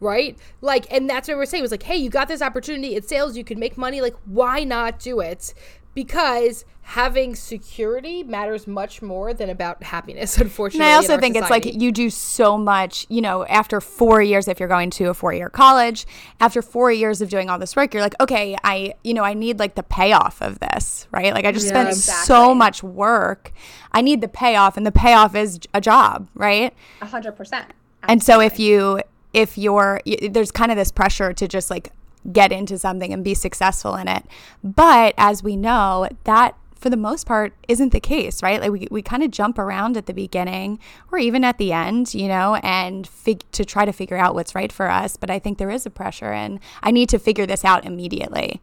Right? 0.00 0.38
Like, 0.60 0.92
and 0.92 1.10
that's 1.10 1.28
what 1.28 1.36
we're 1.36 1.46
saying 1.46 1.62
was 1.62 1.70
like, 1.70 1.82
hey, 1.82 1.96
you 1.96 2.08
got 2.08 2.28
this 2.28 2.40
opportunity, 2.42 2.94
it's 2.94 3.08
sales, 3.08 3.36
you 3.36 3.44
can 3.44 3.58
make 3.58 3.76
money. 3.76 4.00
Like, 4.00 4.14
why 4.24 4.64
not 4.64 4.98
do 4.98 5.20
it? 5.20 5.54
Because 5.98 6.64
having 6.82 7.34
security 7.34 8.22
matters 8.22 8.68
much 8.68 9.02
more 9.02 9.34
than 9.34 9.50
about 9.50 9.82
happiness, 9.82 10.38
unfortunately. 10.38 10.86
And 10.86 10.92
I 10.92 10.96
also 10.96 11.18
think 11.18 11.34
society. 11.34 11.68
it's 11.68 11.72
like 11.72 11.82
you 11.82 11.90
do 11.90 12.08
so 12.08 12.56
much, 12.56 13.04
you 13.08 13.20
know, 13.20 13.44
after 13.46 13.80
four 13.80 14.22
years, 14.22 14.46
if 14.46 14.60
you're 14.60 14.68
going 14.68 14.90
to 14.90 15.06
a 15.06 15.14
four 15.14 15.32
year 15.32 15.48
college, 15.48 16.06
after 16.38 16.62
four 16.62 16.92
years 16.92 17.20
of 17.20 17.30
doing 17.30 17.50
all 17.50 17.58
this 17.58 17.74
work, 17.74 17.92
you're 17.92 18.02
like, 18.04 18.14
okay, 18.20 18.56
I, 18.62 18.94
you 19.02 19.12
know, 19.12 19.24
I 19.24 19.34
need 19.34 19.58
like 19.58 19.74
the 19.74 19.82
payoff 19.82 20.40
of 20.40 20.60
this, 20.60 21.08
right? 21.10 21.34
Like 21.34 21.44
I 21.44 21.50
just 21.50 21.66
yeah, 21.66 21.72
spent 21.72 21.88
exactly. 21.88 22.26
so 22.26 22.54
much 22.54 22.84
work. 22.84 23.50
I 23.90 24.00
need 24.00 24.20
the 24.20 24.28
payoff, 24.28 24.76
and 24.76 24.86
the 24.86 24.92
payoff 24.92 25.34
is 25.34 25.58
a 25.74 25.80
job, 25.80 26.28
right? 26.34 26.72
A 27.02 27.06
hundred 27.06 27.32
percent. 27.32 27.72
And 28.04 28.22
so 28.22 28.38
if 28.40 28.60
you, 28.60 29.00
if 29.32 29.58
you're, 29.58 30.00
there's 30.30 30.52
kind 30.52 30.70
of 30.70 30.76
this 30.76 30.92
pressure 30.92 31.32
to 31.32 31.48
just 31.48 31.70
like 31.70 31.90
get 32.32 32.52
into 32.52 32.78
something 32.78 33.12
and 33.12 33.24
be 33.24 33.34
successful 33.34 33.94
in 33.96 34.08
it. 34.08 34.24
But 34.62 35.14
as 35.16 35.42
we 35.42 35.56
know, 35.56 36.08
that 36.24 36.56
for 36.78 36.90
the 36.90 36.96
most 36.96 37.26
part 37.26 37.54
isn't 37.66 37.92
the 37.92 38.00
case, 38.00 38.42
right? 38.42 38.60
Like 38.60 38.70
we, 38.70 38.88
we 38.90 39.02
kind 39.02 39.22
of 39.22 39.30
jump 39.30 39.58
around 39.58 39.96
at 39.96 40.06
the 40.06 40.14
beginning 40.14 40.78
or 41.10 41.18
even 41.18 41.42
at 41.42 41.58
the 41.58 41.72
end, 41.72 42.14
you 42.14 42.28
know, 42.28 42.54
and 42.56 43.06
fig- 43.06 43.50
to 43.52 43.64
try 43.64 43.84
to 43.84 43.92
figure 43.92 44.16
out 44.16 44.34
what's 44.34 44.54
right 44.54 44.70
for 44.70 44.88
us. 44.88 45.16
But 45.16 45.30
I 45.30 45.38
think 45.38 45.58
there 45.58 45.70
is 45.70 45.86
a 45.86 45.90
pressure 45.90 46.32
and 46.32 46.60
I 46.82 46.92
need 46.92 47.08
to 47.08 47.18
figure 47.18 47.46
this 47.46 47.64
out 47.64 47.84
immediately. 47.84 48.60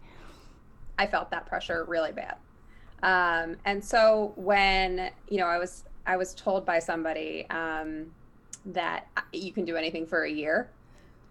I 0.98 1.07
felt 1.07 1.29
that 1.31 1.45
pressure 1.45 1.84
really 1.86 2.13
bad. 2.13 2.38
Um, 3.03 3.57
and 3.65 3.84
so 3.84 4.31
when, 4.38 5.12
you 5.27 5.38
know, 5.38 5.48
I 5.48 5.57
was, 5.57 5.84
I 6.07 6.15
was 6.15 6.34
told 6.34 6.65
by 6.65 6.79
somebody 6.79 7.45
um, 7.50 8.12
that 8.67 9.07
you 9.34 9.51
can 9.51 9.65
do 9.65 9.75
anything 9.75 10.05
for 10.05 10.24
a 10.24 10.31
year 10.31 10.69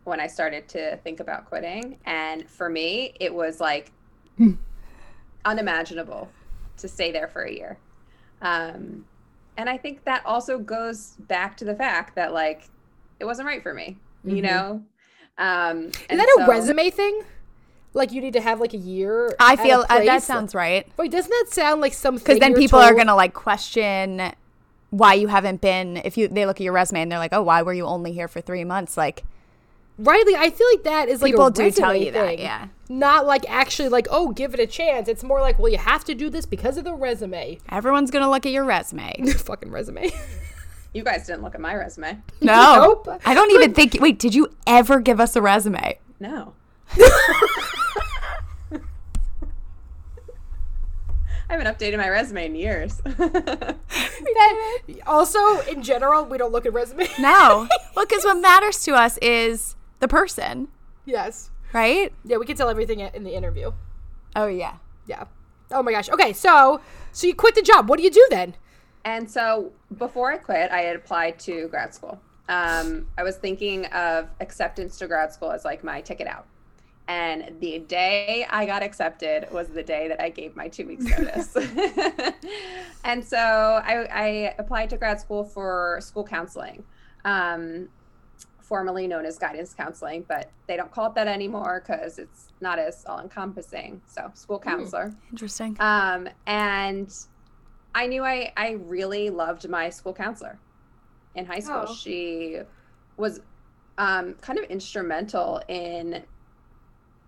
when 0.04 0.20
I 0.20 0.26
started 0.26 0.68
to 0.70 0.96
think 0.98 1.20
about 1.20 1.46
quitting. 1.46 1.98
And 2.04 2.48
for 2.48 2.68
me, 2.68 3.14
it 3.20 3.34
was 3.34 3.60
like 3.60 3.92
unimaginable 5.44 6.30
to 6.78 6.88
stay 6.88 7.10
there 7.10 7.28
for 7.28 7.42
a 7.42 7.52
year. 7.52 7.78
Um, 8.42 9.06
and 9.56 9.68
I 9.68 9.78
think 9.78 10.04
that 10.04 10.24
also 10.26 10.58
goes 10.58 11.14
back 11.20 11.56
to 11.58 11.64
the 11.64 11.74
fact 11.74 12.14
that 12.16 12.32
like 12.32 12.68
it 13.20 13.24
wasn't 13.24 13.46
right 13.46 13.62
for 13.62 13.72
me, 13.72 13.96
mm-hmm. 14.24 14.36
you 14.36 14.42
know. 14.42 14.82
Um, 15.38 15.86
Is 15.86 16.18
that 16.18 16.28
so, 16.36 16.44
a 16.44 16.48
resume 16.48 16.90
thing? 16.90 17.22
Like 17.92 18.12
you 18.12 18.20
need 18.20 18.32
to 18.32 18.40
have 18.40 18.60
like 18.60 18.74
a 18.74 18.78
year. 18.78 19.34
I 19.38 19.56
feel 19.56 19.84
uh, 19.88 20.04
that 20.04 20.22
sounds 20.22 20.54
right. 20.54 20.86
Wait, 20.96 21.12
doesn't 21.12 21.30
that 21.30 21.46
sound 21.50 21.80
like 21.80 21.94
something? 21.94 22.24
Because 22.24 22.40
then 22.40 22.54
people 22.54 22.80
told? 22.80 22.90
are 22.90 22.94
gonna 22.94 23.14
like 23.14 23.34
question 23.34 24.32
why 24.90 25.14
you 25.14 25.28
haven't 25.28 25.60
been. 25.60 25.98
If 25.98 26.18
you 26.18 26.26
they 26.26 26.44
look 26.44 26.56
at 26.56 26.64
your 26.64 26.72
resume 26.72 27.02
and 27.02 27.12
they're 27.12 27.20
like, 27.20 27.32
oh, 27.32 27.42
why 27.42 27.62
were 27.62 27.72
you 27.72 27.84
only 27.84 28.12
here 28.12 28.26
for 28.26 28.40
three 28.40 28.64
months? 28.64 28.96
Like 28.96 29.22
Riley, 29.96 30.34
I 30.34 30.50
feel 30.50 30.66
like 30.72 30.82
that 30.84 31.08
is 31.08 31.22
like 31.22 31.32
people 31.32 31.50
do 31.50 31.70
tell 31.70 31.94
you 31.94 32.06
thing. 32.06 32.14
that, 32.14 32.38
yeah. 32.38 32.68
Not 32.88 33.26
like 33.26 33.48
actually 33.48 33.88
like, 33.88 34.08
oh, 34.10 34.32
give 34.32 34.52
it 34.52 34.60
a 34.60 34.66
chance. 34.66 35.08
It's 35.08 35.22
more 35.22 35.40
like, 35.40 35.58
well, 35.58 35.70
you 35.70 35.78
have 35.78 36.04
to 36.04 36.14
do 36.14 36.30
this 36.30 36.46
because 36.46 36.76
of 36.76 36.84
the 36.84 36.94
resume. 36.94 37.58
Everyone's 37.70 38.10
gonna 38.10 38.30
look 38.30 38.44
at 38.44 38.52
your 38.52 38.64
resume. 38.64 39.32
Fucking 39.36 39.70
resume. 39.70 40.10
you 40.92 41.04
guys 41.04 41.26
didn't 41.26 41.42
look 41.42 41.54
at 41.54 41.60
my 41.60 41.74
resume. 41.74 42.18
No, 42.40 43.02
nope. 43.06 43.20
I 43.24 43.34
don't 43.34 43.50
even 43.52 43.72
think. 43.72 43.96
Wait, 44.00 44.18
did 44.18 44.34
you 44.34 44.48
ever 44.66 45.00
give 45.00 45.20
us 45.20 45.36
a 45.36 45.42
resume? 45.42 45.98
No. 46.18 46.54
I 51.48 51.58
haven't 51.58 51.66
updated 51.66 51.98
my 51.98 52.08
resume 52.08 52.46
in 52.46 52.54
years. 52.54 53.00
also, 55.06 55.60
in 55.70 55.82
general, 55.82 56.24
we 56.24 56.38
don't 56.38 56.52
look 56.52 56.66
at 56.66 56.72
resumes. 56.72 57.10
No. 57.18 57.68
Well, 57.94 58.06
because 58.06 58.24
what 58.24 58.38
matters 58.38 58.82
to 58.84 58.94
us 58.94 59.18
is 59.18 59.76
the 60.00 60.08
person. 60.08 60.68
Yes. 61.04 61.50
Right? 61.72 62.12
Yeah, 62.24 62.36
we 62.36 62.46
can 62.46 62.56
tell 62.56 62.68
everything 62.68 63.00
in 63.00 63.24
the 63.24 63.34
interview. 63.34 63.72
Oh 64.36 64.46
yeah. 64.46 64.76
Yeah. 65.06 65.24
Oh 65.70 65.82
my 65.82 65.92
gosh. 65.92 66.08
Okay, 66.08 66.32
so 66.32 66.80
so 67.12 67.26
you 67.26 67.34
quit 67.34 67.54
the 67.54 67.62
job. 67.62 67.88
What 67.88 67.98
do 67.98 68.04
you 68.04 68.10
do 68.10 68.26
then? 68.30 68.54
And 69.04 69.30
so 69.30 69.72
before 69.98 70.32
I 70.32 70.38
quit, 70.38 70.70
I 70.70 70.80
had 70.80 70.96
applied 70.96 71.38
to 71.40 71.68
grad 71.68 71.94
school. 71.94 72.20
Um, 72.48 73.06
I 73.16 73.22
was 73.22 73.36
thinking 73.36 73.86
of 73.86 74.28
acceptance 74.40 74.98
to 74.98 75.06
grad 75.06 75.32
school 75.32 75.50
as 75.50 75.64
like 75.64 75.84
my 75.84 76.00
ticket 76.00 76.26
out. 76.26 76.46
And 77.06 77.60
the 77.60 77.80
day 77.80 78.46
I 78.48 78.64
got 78.64 78.82
accepted 78.82 79.46
was 79.52 79.68
the 79.68 79.82
day 79.82 80.08
that 80.08 80.22
I 80.22 80.30
gave 80.30 80.56
my 80.56 80.68
two 80.68 80.86
weeks 80.86 81.04
notice. 81.04 81.54
and 83.04 83.22
so 83.22 83.36
I, 83.36 84.06
I, 84.10 84.54
applied 84.58 84.88
to 84.90 84.96
grad 84.96 85.20
school 85.20 85.44
for 85.44 85.98
school 86.00 86.24
counseling. 86.24 86.82
Um, 87.26 87.90
formerly 88.64 89.06
known 89.06 89.26
as 89.26 89.38
guidance 89.38 89.74
counseling, 89.74 90.24
but 90.26 90.50
they 90.66 90.76
don't 90.76 90.90
call 90.90 91.08
it 91.08 91.14
that 91.14 91.28
anymore 91.28 91.82
because 91.86 92.18
it's 92.18 92.48
not 92.60 92.78
as 92.78 93.04
all 93.06 93.20
encompassing. 93.20 94.00
So, 94.06 94.30
school 94.34 94.58
hmm. 94.58 94.68
counselor. 94.68 95.08
Mm, 95.08 95.16
interesting. 95.32 95.76
Um, 95.80 96.28
and 96.46 97.14
I 97.94 98.06
knew 98.06 98.24
I, 98.24 98.52
I 98.56 98.72
really 98.72 99.30
loved 99.30 99.68
my 99.68 99.90
school 99.90 100.14
counselor 100.14 100.58
in 101.34 101.44
high 101.44 101.60
school. 101.60 101.84
Oh. 101.88 101.94
She 101.94 102.58
was 103.16 103.40
um, 103.98 104.34
kind 104.40 104.58
of 104.58 104.64
instrumental 104.66 105.62
in 105.68 106.22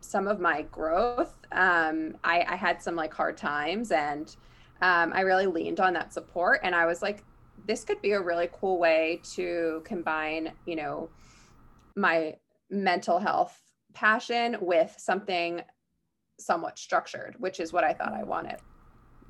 some 0.00 0.26
of 0.26 0.40
my 0.40 0.62
growth. 0.62 1.36
Um, 1.52 2.16
I, 2.24 2.44
I 2.48 2.56
had 2.56 2.82
some 2.82 2.96
like 2.96 3.12
hard 3.12 3.36
times 3.36 3.92
and 3.92 4.34
um, 4.82 5.12
I 5.14 5.20
really 5.20 5.46
leaned 5.46 5.80
on 5.80 5.92
that 5.94 6.12
support. 6.12 6.60
And 6.62 6.74
I 6.74 6.86
was 6.86 7.02
like, 7.02 7.22
this 7.66 7.84
could 7.84 8.00
be 8.02 8.12
a 8.12 8.20
really 8.20 8.48
cool 8.52 8.78
way 8.78 9.20
to 9.34 9.82
combine, 9.84 10.52
you 10.66 10.76
know, 10.76 11.08
my 11.96 12.34
mental 12.70 13.18
health 13.18 13.58
passion 13.94 14.56
with 14.60 14.94
something 14.98 15.62
somewhat 16.38 16.78
structured, 16.78 17.34
which 17.38 17.60
is 17.60 17.72
what 17.72 17.84
I 17.84 17.94
thought 17.94 18.12
I 18.12 18.22
wanted. 18.22 18.58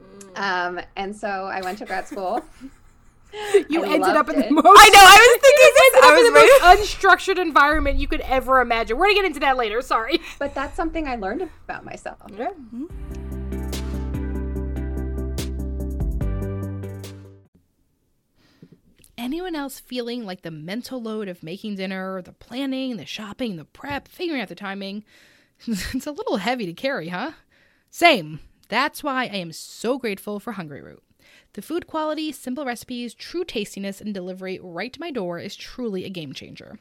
Mm. 0.00 0.38
Um, 0.38 0.80
and 0.96 1.14
so 1.14 1.28
I 1.28 1.60
went 1.62 1.78
to 1.78 1.86
grad 1.86 2.06
school. 2.06 2.44
you 3.68 3.84
I 3.84 3.94
ended 3.94 4.16
up 4.16 4.28
in 4.28 4.40
it. 4.40 4.48
the 4.48 4.54
most. 4.54 4.64
I 4.66 4.88
know. 4.88 5.00
I 5.00 5.16
was 5.18 5.40
thinking 5.42 5.70
this. 5.74 6.04
I 6.04 6.14
was 6.14 6.26
in 6.26 6.32
the 6.32 6.84
most 6.84 7.00
unstructured 7.00 7.42
environment 7.42 7.98
you 7.98 8.08
could 8.08 8.20
ever 8.22 8.60
imagine. 8.60 8.96
We're 8.96 9.06
gonna 9.06 9.14
get 9.14 9.24
into 9.24 9.40
that 9.40 9.56
later. 9.56 9.82
Sorry, 9.82 10.20
but 10.38 10.54
that's 10.54 10.76
something 10.76 11.08
I 11.08 11.16
learned 11.16 11.42
about 11.64 11.84
myself. 11.84 12.18
Yeah. 12.36 12.50
Mm-hmm. 12.50 13.25
Anyone 19.26 19.56
else 19.56 19.80
feeling 19.80 20.24
like 20.24 20.42
the 20.42 20.52
mental 20.52 21.02
load 21.02 21.26
of 21.26 21.42
making 21.42 21.74
dinner, 21.74 22.22
the 22.22 22.30
planning, 22.30 22.96
the 22.96 23.04
shopping, 23.04 23.56
the 23.56 23.64
prep, 23.64 24.06
figuring 24.06 24.40
out 24.40 24.46
the 24.46 24.54
timing? 24.54 25.02
it's 25.66 26.06
a 26.06 26.12
little 26.12 26.36
heavy 26.36 26.64
to 26.64 26.72
carry, 26.72 27.08
huh? 27.08 27.32
Same. 27.90 28.38
That's 28.68 29.02
why 29.02 29.24
I 29.24 29.38
am 29.38 29.50
so 29.50 29.98
grateful 29.98 30.38
for 30.38 30.52
Hungryroot. 30.52 31.00
The 31.54 31.62
food 31.62 31.88
quality, 31.88 32.30
simple 32.30 32.64
recipes, 32.64 33.14
true 33.14 33.44
tastiness, 33.44 34.00
and 34.00 34.14
delivery 34.14 34.60
right 34.62 34.92
to 34.92 35.00
my 35.00 35.10
door 35.10 35.40
is 35.40 35.56
truly 35.56 36.04
a 36.04 36.08
game 36.08 36.32
changer. 36.32 36.78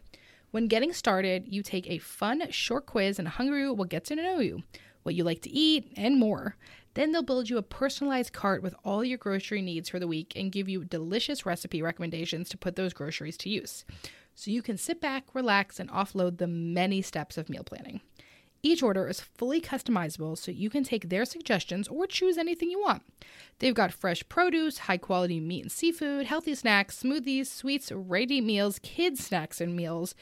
When 0.52 0.68
getting 0.68 0.94
started, 0.94 1.46
you 1.48 1.64
take 1.64 1.90
a 1.90 1.98
fun, 1.98 2.44
short 2.52 2.86
quiz, 2.86 3.18
and 3.18 3.28
Hungryroot 3.28 3.76
will 3.76 3.86
get 3.86 4.06
to 4.06 4.16
know 4.16 4.38
you. 4.38 4.62
what 5.02 5.16
you 5.16 5.24
like 5.24 5.42
to 5.42 5.50
eat, 5.50 5.92
and 5.98 6.20
more. 6.20 6.58
Then 6.96 7.12
they'll 7.12 7.24
build 7.24 7.50
you 7.50 7.58
a 7.58 7.62
personalized 7.62 8.34
cart 8.34 8.64
with 8.64 8.74
all 8.84 9.04
your 9.04 9.18
grocery 9.18 9.62
needs 9.62 9.90
for 9.90 10.00
the 10.00 10.08
week 10.08 10.34
and 10.36 10.52
give 10.52 10.68
you 10.68 10.84
delicious 10.84 11.46
recipe 11.46 11.82
recommendations 11.82 12.50
to 12.50 12.58
put 12.58 12.76
those 12.76 12.94
groceries 12.94 13.38
to 13.38 13.50
use. 13.50 13.86
So 14.34 14.50
you 14.50 14.62
can 14.62 14.78
sit 14.78 15.00
back, 15.00 15.26
relax, 15.34 15.80
and 15.80 15.90
offload 15.92 16.38
the 16.38 16.48
many 16.48 17.02
steps 17.02 17.38
of 17.38 17.50
meal 17.50 17.64
planning. 17.64 18.02
Each 18.64 18.82
order 18.82 19.08
is 19.08 19.22
fully 19.22 19.62
customizable 19.62 20.38
so 20.38 20.52
you 20.52 20.72
can 20.72 20.84
take 20.84 21.10
their 21.10 21.24
suggestions 21.26 21.88
or 21.88 22.08
choose 22.08 22.38
anything 22.38 22.72
you 22.72 22.82
want. 22.82 23.04
They've 23.60 23.76
got 23.76 23.94
fresh 23.94 24.28
produce, 24.28 24.80
high 24.80 24.98
quality 24.98 25.40
meat 25.40 25.62
and 25.62 25.72
seafood, 25.72 26.26
healthy 26.26 26.56
snacks, 26.56 27.04
smoothies, 27.04 27.46
sweets, 27.46 27.92
ready 27.92 28.42
meals, 28.42 28.80
kids' 28.80 29.24
snacks 29.24 29.62
and 29.62 29.76
meals, 29.76 30.16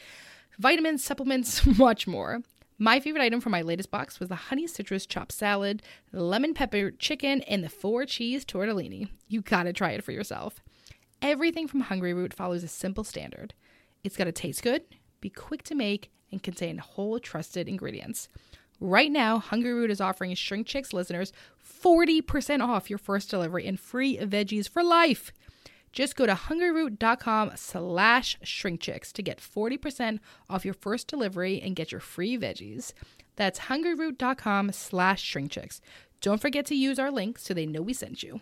vitamins, 0.59 1.03
supplements, 1.03 1.65
much 1.77 2.05
more. 2.05 2.41
My 2.83 2.99
favorite 2.99 3.21
item 3.21 3.39
from 3.39 3.53
my 3.53 3.61
latest 3.61 3.91
box 3.91 4.19
was 4.19 4.27
the 4.27 4.35
honey 4.35 4.67
citrus 4.67 5.05
chopped 5.05 5.31
salad, 5.31 5.81
lemon 6.11 6.53
pepper 6.53 6.91
chicken, 6.91 7.39
and 7.43 7.63
the 7.63 7.69
four 7.69 8.03
cheese 8.05 8.43
tortellini. 8.43 9.07
You 9.29 9.41
gotta 9.41 9.71
try 9.71 9.91
it 9.91 10.03
for 10.03 10.11
yourself. 10.11 10.59
Everything 11.21 11.65
from 11.65 11.79
Hungry 11.79 12.13
Root 12.13 12.33
follows 12.33 12.61
a 12.61 12.67
simple 12.67 13.05
standard. 13.05 13.53
It's 14.03 14.17
gotta 14.17 14.33
taste 14.33 14.63
good, 14.63 14.81
be 15.21 15.29
quick 15.29 15.63
to 15.63 15.75
make, 15.75 16.11
and 16.29 16.43
contain 16.43 16.77
whole 16.77 17.19
trusted 17.19 17.69
ingredients. 17.69 18.27
Right 18.81 19.13
now, 19.13 19.39
Hungry 19.39 19.71
Root 19.71 19.89
is 19.89 20.01
offering 20.01 20.35
Shrink 20.35 20.67
Chicks 20.67 20.91
listeners 20.91 21.31
40% 21.65 22.61
off 22.61 22.89
your 22.89 22.99
first 22.99 23.29
delivery 23.29 23.65
and 23.65 23.79
free 23.79 24.17
veggies 24.17 24.67
for 24.67 24.83
life. 24.83 25.31
Just 25.93 26.15
go 26.15 26.25
to 26.25 26.33
hungryroot.com 26.33 27.51
slash 27.55 28.37
shrinkchicks 28.43 29.13
to 29.13 29.21
get 29.21 29.39
40% 29.39 30.19
off 30.49 30.65
your 30.65 30.73
first 30.73 31.07
delivery 31.07 31.61
and 31.61 31.75
get 31.75 31.91
your 31.91 32.01
free 32.01 32.37
veggies. 32.37 32.93
That's 33.35 33.59
hungryroot.com 33.61 34.71
slash 34.71 35.33
shrinkchicks. 35.33 35.79
Don't 36.19 36.41
forget 36.41 36.65
to 36.65 36.75
use 36.75 36.97
our 36.99 37.11
link 37.11 37.37
so 37.37 37.53
they 37.53 37.67
know 37.67 37.81
we 37.81 37.93
sent 37.93 38.23
you. 38.23 38.41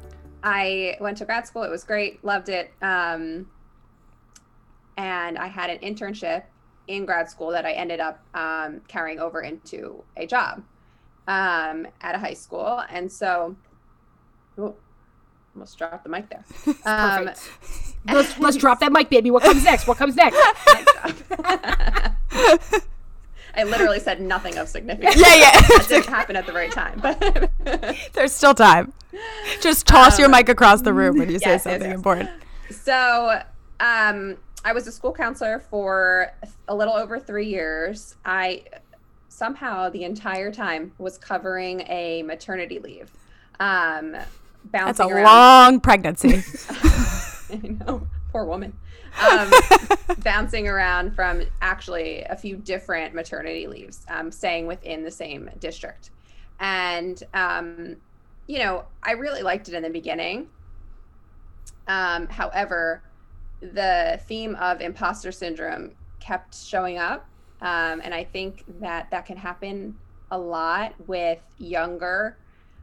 I 0.43 0.97
went 0.99 1.17
to 1.17 1.25
grad 1.25 1.47
school. 1.47 1.63
It 1.63 1.69
was 1.69 1.83
great. 1.83 2.23
Loved 2.23 2.49
it. 2.49 2.71
Um, 2.81 3.49
and 4.97 5.37
I 5.37 5.47
had 5.47 5.69
an 5.69 5.79
internship 5.79 6.43
in 6.87 7.05
grad 7.05 7.29
school 7.29 7.51
that 7.51 7.65
I 7.65 7.73
ended 7.73 7.99
up 7.99 8.23
um, 8.33 8.81
carrying 8.87 9.19
over 9.19 9.41
into 9.41 10.03
a 10.17 10.25
job 10.25 10.63
um, 11.27 11.87
at 12.01 12.15
a 12.15 12.19
high 12.19 12.33
school. 12.33 12.83
And 12.89 13.11
so, 13.11 13.55
ooh, 14.59 14.75
almost 15.55 15.77
dropped 15.77 16.03
the 16.03 16.09
mic 16.09 16.29
there. 16.29 16.45
Um, 16.85 17.29
let's, 18.07 18.39
let's 18.39 18.57
drop 18.57 18.79
that 18.79 18.91
mic, 18.91 19.09
baby. 19.09 19.31
What 19.31 19.43
comes 19.43 19.63
next? 19.63 19.87
What 19.87 19.97
comes 19.97 20.15
next? 20.15 20.37
I 23.55 23.63
literally 23.63 23.99
said 23.99 24.21
nothing 24.21 24.57
of 24.57 24.67
significance. 24.67 25.15
Yeah, 25.17 25.35
yeah. 25.35 25.51
It 25.69 25.87
didn't 25.87 26.05
happen 26.07 26.35
at 26.35 26.45
the 26.45 26.53
right 26.53 26.71
time, 26.71 26.99
but 27.01 27.49
There's 28.13 28.31
still 28.31 28.53
time. 28.53 28.93
Just 29.61 29.87
toss 29.87 30.17
your 30.17 30.25
Um, 30.27 30.31
mic 30.31 30.49
across 30.49 30.81
the 30.81 30.93
room 30.93 31.17
when 31.17 31.29
you 31.29 31.39
say 31.39 31.51
yes, 31.51 31.63
yes, 31.65 31.73
something 31.73 31.89
yes. 31.89 31.95
important. 31.95 32.29
so 32.69 33.41
um, 33.79 34.37
I 34.63 34.73
was 34.73 34.87
a 34.87 34.91
school 34.91 35.11
counselor 35.13 35.59
for 35.59 36.31
a 36.67 36.75
little 36.75 36.93
over 36.93 37.19
three 37.19 37.47
years. 37.47 38.15
I 38.23 38.63
somehow 39.29 39.89
the 39.89 40.03
entire 40.03 40.51
time 40.51 40.91
was 40.97 41.17
covering 41.17 41.81
a 41.89 42.21
maternity 42.23 42.79
leave. 42.79 43.11
Um, 43.59 44.15
That's 44.71 44.99
a 44.99 45.07
around. 45.07 45.23
long 45.25 45.79
pregnancy. 45.81 46.43
I 47.51 47.59
know, 47.85 48.07
poor 48.31 48.45
woman. 48.45 48.73
Um, 49.29 49.51
bouncing 50.19 50.69
around 50.69 51.13
from 51.13 51.43
actually 51.61 52.21
a 52.21 52.35
few 52.37 52.55
different 52.55 53.13
maternity 53.13 53.67
leaves, 53.67 54.05
um, 54.07 54.31
staying 54.31 54.67
within 54.67 55.03
the 55.03 55.11
same 55.11 55.49
district. 55.59 56.11
And, 56.61 57.21
um, 57.33 57.97
you 58.47 58.59
know, 58.59 58.85
I 59.03 59.11
really 59.11 59.41
liked 59.41 59.67
it 59.67 59.73
in 59.73 59.83
the 59.83 59.89
beginning. 59.89 60.47
Um, 61.89 62.27
however, 62.27 63.03
the 63.59 64.17
theme 64.27 64.55
of 64.55 64.79
imposter 64.79 65.33
syndrome 65.33 65.91
kept 66.21 66.55
showing 66.55 66.97
up. 66.97 67.27
Um, 67.59 68.01
and 68.01 68.13
I 68.13 68.23
think 68.23 68.63
that 68.79 69.11
that 69.11 69.25
can 69.25 69.35
happen 69.35 69.97
a 70.31 70.37
lot 70.37 70.93
with 71.05 71.41
younger 71.57 72.37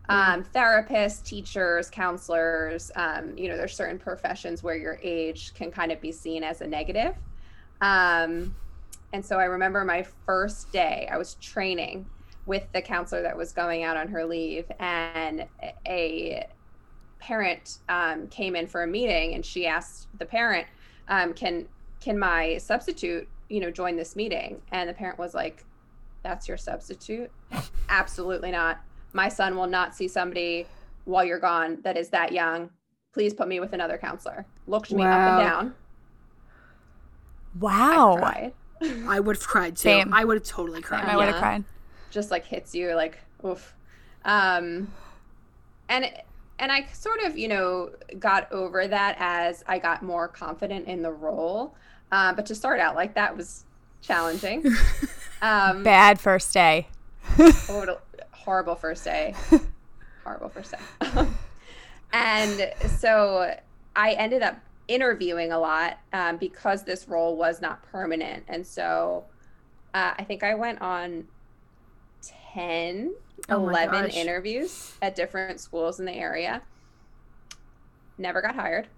um, 0.09 0.45
therapists, 0.55 1.23
teachers, 1.25 1.91
counselors. 1.91 2.91
Um, 2.97 3.37
you 3.37 3.49
know, 3.49 3.57
there's 3.57 3.77
certain 3.77 3.99
professions 3.99 4.63
where 4.63 4.77
your 4.77 4.99
age 5.03 5.53
can 5.55 5.71
kind 5.71 5.93
of 5.93 6.01
be 6.01 6.13
seen 6.13 6.43
as 6.43 6.61
a 6.61 6.67
negative. 6.67 7.15
Um, 7.81 8.55
and 9.13 9.25
so 9.25 9.39
I 9.39 9.45
remember 9.45 9.85
my 9.85 10.07
first 10.27 10.73
day, 10.73 11.09
I 11.11 11.17
was 11.17 11.35
training 11.35 12.07
with 12.47 12.65
the 12.73 12.81
counselor 12.81 13.23
that 13.23 13.37
was 13.37 13.53
going 13.53 13.85
out 13.85 13.97
on 13.97 14.09
her 14.09 14.25
leave, 14.25 14.71
and 14.79 15.47
a 15.87 16.47
parent 17.19 17.79
um, 17.89 18.27
came 18.29 18.57
in 18.57 18.67
for 18.67 18.83
a 18.83 18.87
meeting, 18.87 19.35
and 19.35 19.45
she 19.45 19.67
asked 19.67 20.09
the 20.19 20.25
parent, 20.25 20.67
um, 21.09 21.35
"Can 21.35 21.67
can 22.01 22.19
my 22.19 22.57
substitute, 22.59 23.29
you 23.49 23.61
know, 23.61 23.71
join 23.71 23.97
this 23.97 24.17
meeting?" 24.17 24.63
And 24.73 24.89
the 24.89 24.95
parent 24.95 25.19
was 25.19 25.35
like, 25.35 25.65
"That's 26.23 26.49
your 26.49 26.57
substitute? 26.57 27.31
Absolutely 27.89 28.51
not. 28.51 28.81
My 29.13 29.29
son 29.29 29.57
will 29.57 29.67
not 29.67 29.95
see 29.95 30.09
somebody 30.09 30.67
while 31.05 31.25
you're 31.25 31.39
gone 31.39 31.79
that 31.83 31.97
is 31.97 32.11
that 32.11 32.33
young. 32.33 32.71
Please 33.13 33.33
put 33.35 33.49
me 33.49 33.59
with 33.61 33.73
another 33.73 33.99
counselor." 33.99 34.47
Looked 34.67 34.93
me 34.93 35.03
up 35.05 35.11
and 35.27 35.39
down. 35.39 35.75
Wow. 37.59 38.17
cried. 38.19 38.53
I 39.09 39.19
would 39.19 39.37
have 39.37 39.47
cried 39.47 39.77
too. 39.77 39.83
Same. 39.89 40.13
I 40.15 40.25
would 40.25 40.37
have 40.37 40.47
totally 40.47 40.81
cried. 40.83 41.05
I 41.09 41.17
would 41.17 41.27
have 41.27 41.35
Yeah. 41.37 41.41
cried. 41.41 41.65
just 42.11 42.31
like 42.31 42.45
hits 42.47 42.75
you 42.75 42.95
like 42.95 43.19
oof 43.45 43.75
um 44.25 44.91
and 45.91 46.11
and 46.59 46.73
i 46.73 46.87
sort 46.95 47.21
of 47.21 47.37
you 47.37 47.47
know 47.49 47.91
got 48.19 48.51
over 48.51 48.89
that 48.89 49.15
as 49.21 49.63
i 49.67 49.79
got 49.79 50.03
more 50.03 50.27
confident 50.27 50.87
in 50.87 51.03
the 51.03 51.13
role 51.13 51.75
uh, 52.11 52.33
but 52.33 52.47
to 52.47 52.55
start 52.55 52.81
out 52.81 52.95
like 52.95 53.15
that 53.15 53.37
was 53.37 53.65
challenging 54.01 54.65
um 55.43 55.83
Bad 55.83 56.19
first 56.19 56.53
day. 56.55 56.89
total, 57.67 57.99
horrible 58.49 58.75
first 58.75 59.05
day 59.05 59.35
horrible 60.25 60.49
first 60.49 60.73
day 60.73 60.79
and 62.15 62.73
so 62.89 63.55
i 63.95 64.13
ended 64.13 64.41
up 64.41 64.57
interviewing 64.89 65.53
a 65.53 65.59
lot 65.59 65.99
um, 66.15 66.39
because 66.39 66.83
this 66.83 67.07
role 67.09 67.37
was 67.37 67.61
not 67.61 67.83
permanent 67.93 68.43
and 68.49 68.67
so 68.67 69.23
uh, 69.93 70.15
i 70.17 70.25
think 70.25 70.43
i 70.43 70.55
went 70.55 70.81
on 70.81 71.27
10, 72.55 73.15
Oh 73.51 73.69
11 73.69 74.07
gosh. 74.07 74.17
interviews 74.17 74.95
at 75.03 75.15
different 75.15 75.61
schools 75.61 76.01
in 76.01 76.07
the 76.07 76.13
area. 76.13 76.63
Never 78.17 78.41
got 78.43 78.55
hired. 78.55 78.89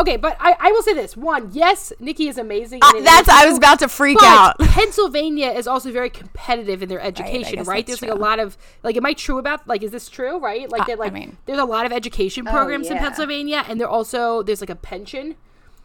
Okay, 0.00 0.16
but 0.16 0.36
I, 0.40 0.56
I 0.58 0.72
will 0.72 0.82
say 0.82 0.94
this: 0.94 1.16
one, 1.16 1.50
yes, 1.52 1.92
Nikki 2.00 2.28
is 2.28 2.38
amazing. 2.38 2.80
Uh, 2.82 3.00
that's 3.02 3.28
I 3.28 3.46
was 3.46 3.58
about 3.58 3.78
to 3.80 3.88
freak 3.88 4.18
out. 4.22 4.58
Pennsylvania 4.60 5.50
is 5.50 5.66
also 5.66 5.92
very 5.92 6.10
competitive 6.10 6.82
in 6.82 6.88
their 6.88 7.00
education, 7.00 7.56
guess 7.56 7.66
right? 7.66 7.86
that's 7.86 8.00
There's 8.00 8.10
like 8.10 8.18
a 8.18 8.20
lot 8.20 8.38
of 8.38 8.56
like, 8.82 8.96
am 8.96 9.04
I 9.06 9.12
true 9.12 9.38
about 9.38 9.68
like, 9.68 9.82
is 9.82 9.90
this 9.90 10.08
true? 10.08 10.38
Right? 10.38 10.70
Like, 10.70 10.82
Uh, 10.82 10.84
that, 10.86 10.92
I 10.92 10.96
like, 11.04 11.12
mean- 11.12 11.36
there's 11.46 11.58
a 11.58 11.64
lot 11.64 11.86
of 11.86 11.92
education 11.92 12.48
Oh, 12.48 12.50
programs 12.50 12.88
in. 12.88 12.96
Pennsylvania, 12.98 13.64
and 13.68 13.80
there 13.80 13.88
also 13.88 14.42
there's 14.42 14.60
like 14.60 14.70
a 14.70 14.76
pension. 14.76 15.36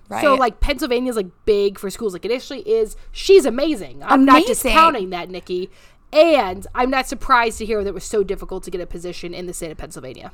Right. 0.08 0.22
So 0.22 0.32
Right. 0.32 0.40
like 0.40 0.60
Pennsylvania's 0.60 1.16
like 1.16 1.28
big 1.46 1.80
for 1.80 1.90
schools. 1.90 2.14
Like 2.14 2.26
it 2.26 2.32
actually 2.32 2.62
is. 2.62 2.96
She's 3.12 3.46
amazing. 3.46 4.02
I'm 4.04 4.24
not 4.24 4.46
discounting 4.46 5.10
that, 5.10 5.30
Nikki. 5.30 5.70
And 6.14 6.66
I'm 6.74 6.90
not 6.90 7.08
surprised 7.08 7.58
to 7.58 7.66
hear 7.66 7.84
that 7.84 7.90
it 7.90 7.94
was 7.94 8.04
so 8.06 8.24
difficult 8.24 8.64
to 8.64 8.72
get 8.72 8.80
a 8.80 8.86
position 8.86 9.34
in 9.34 9.48
the 9.48 9.54
state 9.54 9.72
of 9.72 9.78
Pennsylvania. 9.78 10.32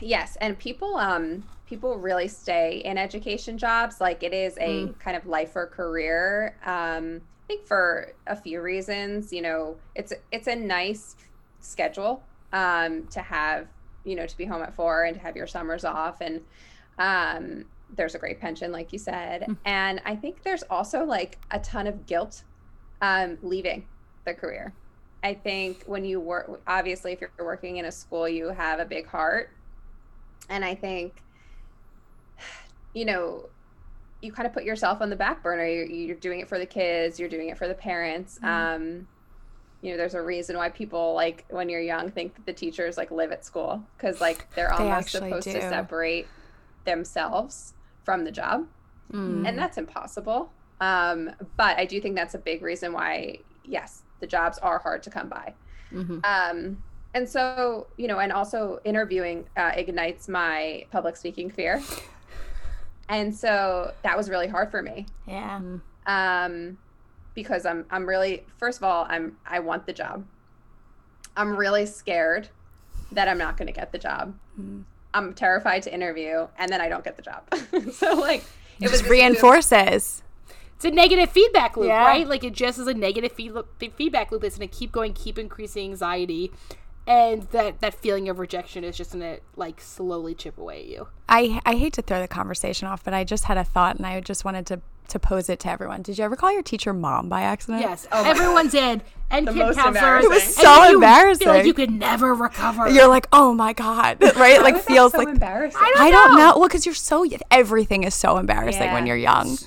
Yes, 0.00 0.36
and 0.40 0.58
people 0.58 0.96
um 0.96 1.44
people 1.70 1.96
really 1.98 2.26
stay 2.26 2.82
in 2.84 2.98
education 2.98 3.56
jobs 3.56 4.00
like 4.00 4.24
it 4.24 4.34
is 4.34 4.58
a 4.58 4.88
kind 4.98 5.16
of 5.16 5.24
life 5.24 5.54
or 5.54 5.68
career. 5.68 6.56
Um 6.66 7.22
I 7.44 7.54
think 7.54 7.66
for 7.66 8.12
a 8.26 8.36
few 8.36 8.60
reasons, 8.60 9.32
you 9.32 9.40
know, 9.40 9.76
it's 9.94 10.12
it's 10.32 10.48
a 10.48 10.56
nice 10.56 11.14
schedule 11.60 12.22
um 12.52 13.06
to 13.06 13.20
have, 13.20 13.68
you 14.04 14.16
know, 14.16 14.26
to 14.26 14.36
be 14.36 14.44
home 14.44 14.62
at 14.62 14.74
4 14.74 15.04
and 15.04 15.14
to 15.16 15.22
have 15.22 15.36
your 15.36 15.46
summers 15.46 15.84
off 15.84 16.20
and 16.20 16.40
um 16.98 17.64
there's 17.96 18.14
a 18.16 18.18
great 18.18 18.40
pension 18.40 18.72
like 18.72 18.92
you 18.92 18.98
said. 18.98 19.46
And 19.64 20.02
I 20.04 20.16
think 20.16 20.42
there's 20.42 20.64
also 20.64 21.04
like 21.04 21.38
a 21.52 21.60
ton 21.60 21.86
of 21.86 22.04
guilt 22.06 22.42
um 23.00 23.38
leaving 23.42 23.86
the 24.24 24.34
career. 24.34 24.74
I 25.22 25.34
think 25.34 25.84
when 25.86 26.04
you 26.04 26.18
work, 26.18 26.62
obviously, 26.66 27.12
if 27.12 27.20
you're 27.20 27.30
working 27.38 27.76
in 27.76 27.84
a 27.84 27.92
school, 27.92 28.26
you 28.28 28.48
have 28.48 28.80
a 28.80 28.86
big 28.86 29.06
heart. 29.06 29.50
And 30.48 30.64
I 30.64 30.74
think, 30.74 31.22
you 32.94 33.04
know, 33.04 33.48
you 34.20 34.32
kind 34.32 34.46
of 34.46 34.52
put 34.52 34.64
yourself 34.64 35.00
on 35.00 35.10
the 35.10 35.16
back 35.16 35.42
burner. 35.42 35.66
You're, 35.66 35.86
you're 35.86 36.16
doing 36.16 36.40
it 36.40 36.48
for 36.48 36.58
the 36.58 36.66
kids, 36.66 37.18
you're 37.18 37.28
doing 37.28 37.48
it 37.48 37.58
for 37.58 37.68
the 37.68 37.74
parents. 37.74 38.38
Mm-hmm. 38.42 38.46
Um, 38.46 39.08
you 39.82 39.92
know, 39.92 39.96
there's 39.96 40.14
a 40.14 40.20
reason 40.22 40.56
why 40.56 40.68
people 40.68 41.14
like 41.14 41.46
when 41.48 41.68
you're 41.70 41.80
young 41.80 42.10
think 42.10 42.34
that 42.34 42.44
the 42.44 42.52
teachers 42.52 42.98
like 42.98 43.10
live 43.10 43.32
at 43.32 43.46
school 43.46 43.82
because 43.96 44.20
like 44.20 44.46
they're 44.54 44.72
They 44.76 44.84
almost 44.84 45.10
supposed 45.10 45.48
to 45.48 45.60
separate 45.60 46.26
themselves 46.84 47.72
from 48.04 48.24
the 48.24 48.30
job 48.30 48.66
Mm. 49.12 49.48
and 49.48 49.58
that's 49.58 49.76
impossible. 49.76 50.52
Um, 50.80 51.30
but 51.56 51.76
I 51.78 51.84
do 51.84 52.00
think 52.00 52.14
that's 52.14 52.34
a 52.34 52.38
big 52.38 52.62
reason 52.62 52.92
why, 52.92 53.38
yes, 53.64 54.02
the 54.20 54.26
jobs 54.26 54.58
are 54.58 54.78
hard 54.78 55.02
to 55.02 55.10
come 55.10 55.28
by. 55.28 55.54
Mhm. 55.92 56.24
Um, 56.24 56.82
and 57.12 57.28
so, 57.28 57.88
you 57.96 58.06
know, 58.06 58.20
and 58.20 58.32
also 58.32 58.78
interviewing 58.84 59.46
uh, 59.56 59.72
ignites 59.74 60.28
my 60.28 60.86
public 60.92 61.16
speaking 61.16 61.50
fear. 61.50 61.82
And 63.10 63.34
so 63.34 63.92
that 64.02 64.16
was 64.16 64.30
really 64.30 64.46
hard 64.46 64.70
for 64.70 64.82
me 64.82 65.04
yeah. 65.26 65.60
um, 66.06 66.78
because 67.34 67.66
I'm 67.66 67.84
I'm 67.90 68.06
really 68.08 68.44
first 68.56 68.78
of 68.78 68.84
all 68.84 69.04
I'm 69.08 69.36
I 69.44 69.58
want 69.58 69.84
the 69.84 69.92
job. 69.92 70.24
I'm 71.36 71.56
really 71.56 71.86
scared 71.86 72.48
that 73.12 73.26
I'm 73.28 73.38
not 73.38 73.56
going 73.56 73.66
to 73.66 73.72
get 73.72 73.90
the 73.92 73.98
job. 73.98 74.34
Mm. 74.58 74.84
I'm 75.12 75.34
terrified 75.34 75.82
to 75.84 75.92
interview, 75.92 76.46
and 76.56 76.70
then 76.72 76.80
I 76.80 76.88
don't 76.88 77.02
get 77.04 77.16
the 77.16 77.22
job. 77.22 77.42
so 77.92 78.14
like 78.14 78.44
it 78.80 78.84
was 78.84 78.92
Just 78.92 79.02
this- 79.02 79.10
reinforces. 79.10 80.22
It's 80.76 80.84
a 80.86 80.90
negative 80.90 81.28
feedback 81.28 81.76
loop, 81.76 81.88
Yeah. 81.88 82.06
right? 82.06 82.26
Like 82.26 82.42
it 82.42 82.54
just 82.54 82.78
is 82.78 82.86
a 82.86 82.94
negative 82.94 83.32
feed- 83.32 83.52
feedback 83.96 84.32
loop. 84.32 84.42
It's 84.44 84.56
gonna 84.56 84.66
keep 84.66 84.92
going, 84.92 85.12
keep 85.12 85.38
increasing 85.38 85.90
anxiety, 85.90 86.52
and 87.10 87.42
that 87.50 87.80
that 87.80 87.94
feeling 87.94 88.28
of 88.28 88.38
rejection 88.38 88.84
is 88.84 88.96
just 88.96 89.12
gonna 89.12 89.38
like 89.56 89.80
slowly 89.80 90.34
chip 90.34 90.56
away 90.58 90.80
at 90.80 90.86
you. 90.86 91.08
I 91.28 91.60
I 91.66 91.74
hate 91.74 91.92
to 91.94 92.02
throw 92.02 92.20
the 92.20 92.28
conversation 92.28 92.86
off, 92.88 93.02
but 93.04 93.12
I 93.14 93.24
just 93.24 93.44
had 93.44 93.56
a 93.58 93.64
thought 93.64 93.96
and 93.96 94.06
I 94.06 94.20
just 94.20 94.44
wanted 94.44 94.66
to 94.66 94.80
to 95.08 95.18
pose 95.18 95.48
it 95.48 95.58
to 95.60 95.68
everyone. 95.68 96.02
Did 96.02 96.18
you 96.18 96.24
ever 96.24 96.36
call 96.36 96.52
your 96.52 96.62
teacher 96.62 96.92
mom 96.92 97.28
by 97.28 97.42
accident? 97.42 97.82
Yes, 97.82 98.06
Oh 98.12 98.22
my 98.22 98.30
everyone 98.30 98.68
did, 98.68 99.02
and 99.28 99.48
The 99.48 99.52
kid 99.52 99.58
most 99.58 99.76
counselors. 99.76 99.96
embarrassing. 99.96 100.30
It 100.30 100.34
was 100.34 100.42
and 100.44 100.52
so 100.52 100.60
you 100.62 100.70
Feel 100.70 100.82
like 100.84 100.94
embarrassing. 100.94 101.66
you 101.66 101.74
could 101.74 101.90
never 101.90 102.32
recover. 102.32 102.88
You're 102.88 103.08
like, 103.08 103.26
oh 103.32 103.52
my 103.52 103.72
god, 103.72 104.18
right? 104.36 104.58
How 104.58 104.62
Like 104.62 104.78
feels 104.84 105.10
so 105.10 105.18
like 105.18 105.28
embarrassing. 105.28 105.80
I 105.82 106.12
don't 106.12 106.36
know. 106.36 106.56
Well, 106.58 106.68
because 106.68 106.86
you're 106.86 106.94
so 106.94 107.26
everything 107.50 108.04
is 108.04 108.14
so 108.14 108.38
embarrassing 108.38 108.92
when 108.92 109.04
you're 109.08 109.16
young. 109.16 109.58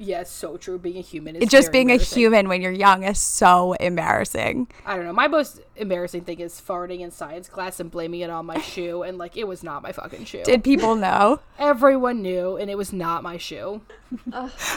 Yes, 0.00 0.30
so 0.30 0.56
true. 0.56 0.78
Being 0.78 0.96
a 0.96 1.02
human 1.02 1.36
is 1.36 1.48
just 1.48 1.70
being 1.70 1.90
a 1.90 1.96
human 1.96 2.48
when 2.48 2.62
you're 2.62 2.72
young 2.72 3.04
is 3.04 3.18
so 3.20 3.74
embarrassing. 3.74 4.68
I 4.84 4.96
don't 4.96 5.04
know. 5.04 5.12
My 5.12 5.28
most 5.28 5.60
embarrassing 5.76 6.22
thing 6.24 6.40
is 6.40 6.60
farting 6.60 7.00
in 7.00 7.10
science 7.10 7.48
class 7.48 7.78
and 7.78 7.90
blaming 7.90 8.20
it 8.20 8.30
on 8.30 8.46
my 8.46 8.60
shoe, 8.60 9.02
and 9.02 9.18
like 9.18 9.36
it 9.36 9.44
was 9.46 9.62
not 9.62 9.82
my 9.82 9.92
fucking 9.92 10.24
shoe. 10.24 10.42
Did 10.42 10.64
people 10.64 10.96
know 10.96 11.40
Everyone 11.58 12.22
knew, 12.22 12.56
and 12.56 12.70
it 12.70 12.78
was 12.78 12.92
not 12.92 13.22
my 13.22 13.36
shoe. 13.36 13.82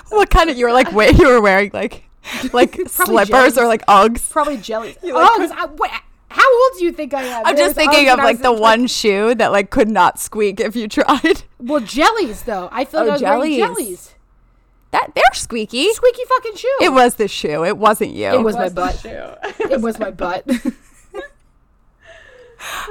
what 0.09 0.29
kind 0.29 0.49
of 0.49 0.57
you 0.57 0.65
were 0.65 0.73
like? 0.73 0.91
Wait, 0.91 1.17
you 1.17 1.27
were 1.27 1.41
wearing 1.41 1.71
like 1.73 2.03
like 2.53 2.75
slippers 2.87 3.29
jellies. 3.29 3.57
or 3.57 3.67
like 3.67 3.85
Uggs? 3.87 4.29
Probably 4.29 4.57
jellies. 4.57 4.97
like, 5.01 5.13
oh, 5.15 5.35
'cause 5.37 5.51
I, 5.51 5.65
wait, 5.65 5.91
how 6.29 6.63
old 6.63 6.79
do 6.79 6.85
you 6.85 6.91
think 6.91 7.13
I 7.13 7.23
am? 7.23 7.45
I'm 7.45 7.57
just 7.57 7.75
thinking 7.75 8.09
of 8.09 8.17
like 8.19 8.41
the 8.41 8.51
like- 8.51 8.61
one 8.61 8.87
shoe 8.87 9.35
that 9.35 9.51
like 9.51 9.69
could 9.69 9.89
not 9.89 10.19
squeak 10.19 10.59
if 10.59 10.75
you 10.75 10.87
tried. 10.87 11.43
Well, 11.59 11.79
jellies 11.79 12.43
though. 12.43 12.69
I 12.71 12.85
feel 12.85 13.01
oh, 13.01 13.05
like 13.05 13.21
Oh, 13.21 13.25
I 13.25 13.37
was 13.37 13.41
wearing 13.47 13.57
jellies. 13.57 14.13
Jellies. 14.93 15.05
That 15.05 15.15
they're 15.15 15.33
squeaky. 15.33 15.91
Squeaky 15.93 16.21
fucking 16.29 16.55
shoe. 16.55 16.77
It 16.81 16.93
was 16.93 17.15
the 17.15 17.27
shoe. 17.27 17.63
It 17.65 17.77
wasn't 17.77 18.11
you. 18.13 18.27
It 18.27 18.43
was 18.43 18.55
my 18.55 18.69
What's 18.69 18.73
the 18.73 18.81
butt. 18.81 18.99
shoe? 19.59 19.69
It 19.73 19.81
was 19.81 19.99
my 19.99 20.11
butt. 20.11 20.45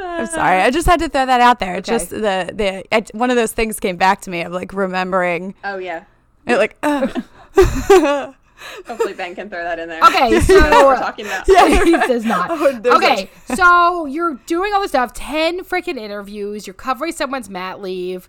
I'm 0.03 0.27
sorry. 0.27 0.61
I 0.61 0.71
just 0.71 0.87
had 0.87 1.01
to 1.01 1.09
throw 1.09 1.25
that 1.25 1.41
out 1.41 1.59
there. 1.59 1.77
It's 1.77 1.89
Okay. 1.89 1.99
just 1.99 2.11
the 2.11 2.51
the 2.55 2.85
it, 2.95 3.11
one 3.15 3.31
of 3.31 3.37
those 3.37 3.53
things 3.53 3.81
came 3.81 3.97
back 3.97 4.21
to 4.23 4.31
me 4.31 4.43
of 4.43 4.53
like 4.53 4.73
remembering 4.75 5.55
oh 5.65 5.79
yeah. 5.79 6.05
it 6.47 6.57
like 6.59 6.77
ugh. 6.83 7.23
Hopefully 8.87 9.15
Ben 9.15 9.35
can 9.35 9.51
throw 9.51 9.65
that 9.65 9.79
in 9.81 9.89
there. 9.89 10.01
Okay, 10.05 10.37
I 10.37 10.71
know 10.71 10.85
what 10.85 10.87
we're 10.87 10.97
talking 10.97 11.27
about. 11.27 11.49
Yeah, 11.49 11.85
he 11.85 11.91
does 11.93 12.25
not. 12.25 12.49
Oh, 12.51 12.79
there's 12.79 12.95
Okay, 12.97 13.29
so 13.57 14.07
you're 14.07 14.35
doing 14.47 14.73
all 14.73 14.81
this 14.81 14.93
stuff, 14.93 15.13
ten 15.13 15.65
freaking 15.65 15.99
interviews. 15.99 16.67
You're 16.67 16.75
covering 16.75 17.11
someone's 17.13 17.51
mat 17.51 17.81
leave, 17.81 18.29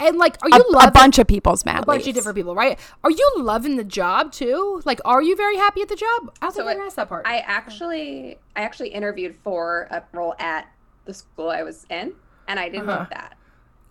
and 0.00 0.18
like, 0.18 0.36
are 0.42 0.50
you 0.50 0.64
a 0.68 0.72
loving 0.72 0.88
a 0.88 0.90
bunch 0.90 1.18
of 1.18 1.26
people's 1.26 1.64
mat 1.64 1.82
a 1.82 1.86
bunch 1.86 2.06
leaves. 2.06 2.08
of 2.08 2.14
different 2.14 2.36
people, 2.36 2.54
right? 2.54 2.78
Are 3.04 3.10
you 3.10 3.32
loving 3.38 3.76
the 3.76 3.84
job 3.84 4.32
too? 4.32 4.82
Like, 4.84 5.00
are 5.04 5.22
you 5.22 5.36
very 5.36 5.56
happy 5.56 5.82
at 5.82 5.88
the 5.88 5.96
job? 5.96 6.32
I 6.40 6.50
don't 6.50 6.52
So 6.52 6.64
think 6.66 6.80
I 6.80 6.88
that 6.96 7.08
part. 7.08 7.26
I 7.26 7.38
actually 7.38 8.38
I 8.56 8.62
actually 8.62 8.88
interviewed 8.90 9.36
for 9.42 9.88
a 9.90 10.02
role 10.12 10.34
at 10.38 10.68
the 11.04 11.14
school 11.14 11.50
I 11.50 11.62
was 11.62 11.86
in, 11.90 12.14
and 12.48 12.58
I 12.60 12.68
didn't 12.68 12.88
Uh-huh. 12.88 12.98
love 12.98 13.08
that. 13.10 13.36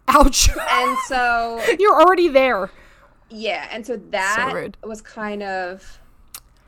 Ouch! 0.08 0.50
And 0.70 0.98
so 1.08 1.76
you're 1.80 2.00
already 2.02 2.28
there. 2.28 2.72
yeah, 3.30 3.68
and 3.72 3.86
so 3.86 3.98
that 3.98 4.52
rude. 4.54 4.78
was 4.84 5.02
kind 5.02 5.44
of 5.44 6.00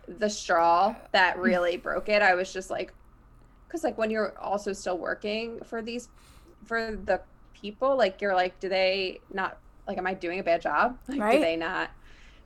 the 0.07 0.29
straw 0.29 0.95
that 1.11 1.37
really 1.39 1.77
broke 1.77 2.09
it. 2.09 2.21
I 2.21 2.35
was 2.35 2.51
just 2.53 2.69
like, 2.69 2.93
because 3.67 3.83
like 3.83 3.97
when 3.97 4.09
you're 4.11 4.37
also 4.39 4.73
still 4.73 4.97
working 4.97 5.59
for 5.65 5.81
these 5.81 6.09
for 6.65 6.95
the 6.95 7.21
people, 7.63 7.97
like 7.97 8.21
you're 8.21 8.35
like, 8.35 8.59
do 8.59 8.67
they 8.69 9.21
not 9.33 9.57
like, 9.87 9.97
am 9.97 10.05
I 10.05 10.13
doing 10.13 10.39
a 10.39 10.43
bad 10.43 10.61
job? 10.61 10.97
Like, 11.07 11.19
Right. 11.19 11.35
do 11.37 11.39
they 11.39 11.55
not? 11.55 11.89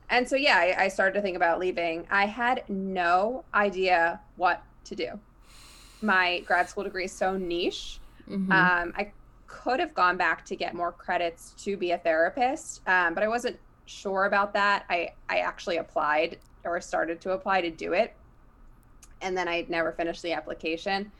And 0.08 0.26
so 0.26 0.36
yeah, 0.36 0.56
I, 0.56 0.84
I 0.84 0.88
started 0.88 1.14
to 1.14 1.20
think 1.22 1.36
about 1.36 1.58
leaving. 1.58 2.06
I 2.10 2.24
had 2.26 2.62
no 2.68 3.44
idea 3.52 4.20
what 4.36 4.62
to 4.84 4.94
do. 4.94 5.20
My 6.00 6.40
grad 6.46 6.70
school 6.70 6.84
degree 6.84 7.04
is 7.04 7.12
so 7.12 7.36
niche. 7.36 7.98
Mm-hmm. 8.30 8.50
Um, 8.52 8.94
I 8.96 9.12
could 9.48 9.80
have 9.80 9.92
gone 9.94 10.16
back 10.16 10.44
to 10.46 10.56
get 10.56 10.72
more 10.74 10.92
credits 10.92 11.52
to 11.64 11.76
be 11.76 11.90
a 11.90 11.98
therapist, 11.98 12.80
um, 12.86 13.12
but 13.14 13.22
I 13.22 13.28
wasn't 13.28 13.58
sure 13.86 14.26
about 14.26 14.52
that. 14.52 14.84
I 14.88 15.10
I 15.28 15.38
actually 15.38 15.78
applied 15.78 16.38
or 16.64 16.80
started 16.80 17.20
to 17.22 17.32
apply 17.32 17.62
to 17.62 17.70
do 17.70 17.92
it, 17.94 18.14
and 19.20 19.36
then 19.36 19.48
I 19.48 19.66
never 19.68 19.92
finished 19.92 20.22
the 20.22 20.32
application. 20.32 21.10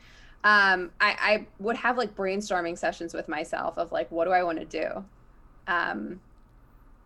Um, 0.44 0.92
I, 1.00 1.16
I 1.20 1.46
would 1.58 1.76
have 1.76 1.98
like 1.98 2.14
brainstorming 2.14 2.78
sessions 2.78 3.12
with 3.12 3.28
myself 3.28 3.76
of 3.76 3.92
like, 3.92 4.10
what 4.10 4.24
do 4.24 4.30
I 4.30 4.42
want 4.42 4.58
to 4.58 4.64
do? 4.64 5.04
Um, 5.66 6.20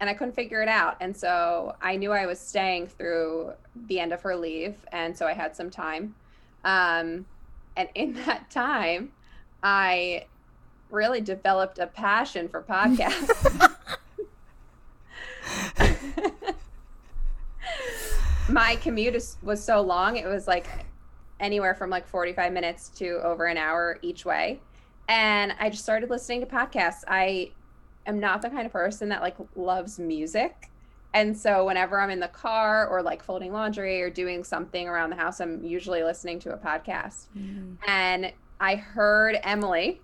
and 0.01 0.11
I 0.11 0.15
couldn't 0.15 0.35
figure 0.35 0.63
it 0.63 0.69
out. 0.69 0.97
And 1.01 1.17
so 1.17 1.75
I 1.81 1.97
knew 1.97 2.13
I 2.13 2.27
was 2.27 2.39
staying 2.39 2.89
through 2.89 3.53
the 3.87 4.01
end 4.01 4.13
of 4.13 4.23
her 4.23 4.37
leave, 4.37 4.75
and 4.91 5.17
so 5.17 5.27
I 5.27 5.33
had 5.33 5.57
some 5.57 5.71
time. 5.71 6.15
Um, 6.65 7.27
and 7.77 7.89
in 7.95 8.15
that 8.27 8.51
time, 8.51 9.13
I 9.63 10.27
really 10.91 11.21
developed 11.21 11.79
a 11.79 11.87
passion 11.87 12.49
for 12.49 12.63
podcasts. 12.63 13.71
My 18.49 18.77
commute 18.77 19.15
is, 19.15 19.37
was 19.43 19.63
so 19.63 19.81
long, 19.81 20.17
it 20.17 20.27
was 20.27 20.49
like 20.49 20.67
anywhere 21.43 21.75
from 21.75 21.91
like 21.91 22.09
45 22.09 22.53
minutes 22.53 22.89
to 22.91 23.21
over 23.23 23.47
an 23.47 23.59
hour 23.59 23.99
each 24.01 24.25
way. 24.25 24.61
And 25.09 25.53
I 25.59 25.69
just 25.69 25.83
started 25.83 26.09
listening 26.09 26.41
to 26.41 26.47
podcasts. 26.47 27.05
I 27.07 27.51
am 28.07 28.19
not 28.19 28.41
the 28.41 28.49
kind 28.49 28.65
of 28.65 28.73
person 28.73 29.09
that 29.11 29.21
like 29.21 29.37
loves 29.57 29.99
music. 29.99 30.71
And 31.15 31.37
so 31.37 31.67
whenever 31.67 32.01
I'm 32.01 32.09
in 32.09 32.21
the 32.21 32.29
car 32.29 32.87
or 32.87 33.03
like 33.03 33.23
folding 33.23 33.53
laundry 33.53 34.01
or 34.01 34.09
doing 34.09 34.45
something 34.45 34.89
around 34.89 35.11
the 35.11 35.17
house, 35.17 35.41
I'm 35.41 35.63
usually 35.63 36.03
listening 36.03 36.39
to 36.41 36.55
a 36.55 36.57
podcast. 36.57 37.27
Mm. 37.37 37.77
And 37.87 38.33
I 38.61 38.77
heard 38.77 39.37
Emmalee 39.45 39.99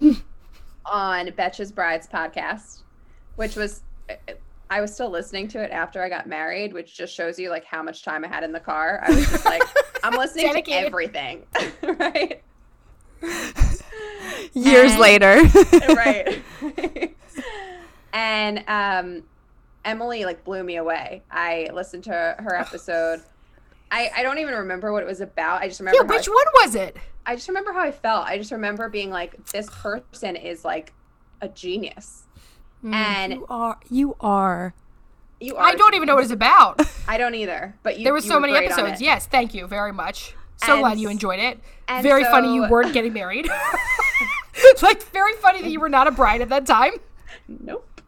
on 0.86 1.26
Betches 1.28 1.74
Brides 1.74 2.06
podcast, 2.06 2.84
which 3.34 3.56
was 3.56 3.82
I 4.68 4.80
was 4.80 4.92
still 4.92 5.10
listening 5.10 5.48
to 5.48 5.62
it 5.62 5.70
after 5.70 6.02
I 6.02 6.08
got 6.08 6.26
married, 6.26 6.72
which 6.72 6.96
just 6.96 7.14
shows 7.14 7.38
you 7.38 7.50
like 7.50 7.64
how 7.64 7.82
much 7.82 8.02
time 8.02 8.24
I 8.24 8.28
had 8.28 8.42
in 8.42 8.52
the 8.52 8.60
car. 8.60 9.00
I 9.06 9.10
was 9.10 9.28
just 9.30 9.44
like, 9.44 9.62
I'm 10.02 10.14
listening 10.18 10.52
to 10.62 10.72
everything. 10.72 11.44
right. 11.82 12.42
Years 14.52 14.92
And- 14.92 15.00
later. 15.00 15.42
right. 15.94 16.42
and 18.12 18.58
um 18.66 19.22
Emmalee 19.84 20.24
like 20.24 20.42
blew 20.44 20.62
me 20.64 20.76
away. 20.76 21.22
I 21.30 21.68
listened 21.72 22.04
to 22.04 22.10
her 22.38 22.56
episode. 22.56 23.22
I, 23.88 24.10
I 24.16 24.22
don't 24.24 24.38
even 24.38 24.54
remember 24.54 24.92
what 24.92 25.04
it 25.04 25.06
was 25.06 25.20
about. 25.20 25.62
I 25.62 25.68
just 25.68 25.78
remember 25.78 25.98
Yeah, 26.02 26.08
how 26.08 26.14
I 26.14 26.16
which 26.16 26.26
one 26.28 26.46
was 26.54 26.74
it? 26.74 26.96
I 27.24 27.36
just 27.36 27.46
remember 27.46 27.72
how 27.72 27.82
I 27.82 27.92
felt. 27.92 28.26
I 28.26 28.36
just 28.36 28.50
remember 28.50 28.88
being 28.88 29.10
like, 29.10 29.46
this 29.52 29.70
person 29.70 30.34
is 30.34 30.64
like 30.64 30.92
a 31.40 31.48
genius. 31.48 32.24
Mm, 32.86 32.94
and 32.94 33.32
you 33.32 33.46
are. 33.50 33.78
You 33.90 34.16
are. 34.20 34.74
you 35.40 35.56
are. 35.56 35.64
I 35.66 35.74
don't 35.74 35.94
even 35.94 36.06
know 36.06 36.14
what 36.14 36.24
it's 36.24 36.32
about. 36.32 36.80
I 37.08 37.18
don't 37.18 37.34
either. 37.34 37.74
But 37.82 37.98
you. 37.98 38.04
There 38.04 38.12
were 38.12 38.20
so 38.20 38.34
were 38.36 38.40
many 38.42 38.54
episodes. 38.54 39.00
Yes, 39.00 39.26
thank 39.26 39.54
you 39.54 39.66
very 39.66 39.92
much. 39.92 40.34
So 40.58 40.72
And 40.74 40.80
glad 40.80 40.98
you 41.00 41.08
enjoyed 41.10 41.40
it. 41.40 41.58
Very 42.02 42.24
funny 42.24 42.54
you 42.54 42.66
weren't 42.70 42.92
getting 42.94 43.12
married. 43.12 43.48
It's 44.54 44.82
like 44.84 45.02
very 45.12 45.34
funny 45.34 45.60
that 45.62 45.70
you 45.70 45.80
were 45.80 45.88
not 45.88 46.06
a 46.06 46.10
bride 46.12 46.40
at 46.40 46.48
that 46.50 46.64
time. 46.64 46.92
Nope. 47.48 48.00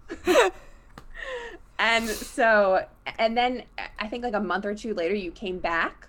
and 1.78 2.08
so, 2.08 2.86
and 3.18 3.36
then 3.36 3.64
I 3.98 4.08
think 4.08 4.24
like 4.24 4.34
a 4.34 4.40
month 4.40 4.64
or 4.64 4.74
two 4.74 4.94
later, 4.94 5.14
you 5.14 5.30
came 5.30 5.58
back, 5.58 6.08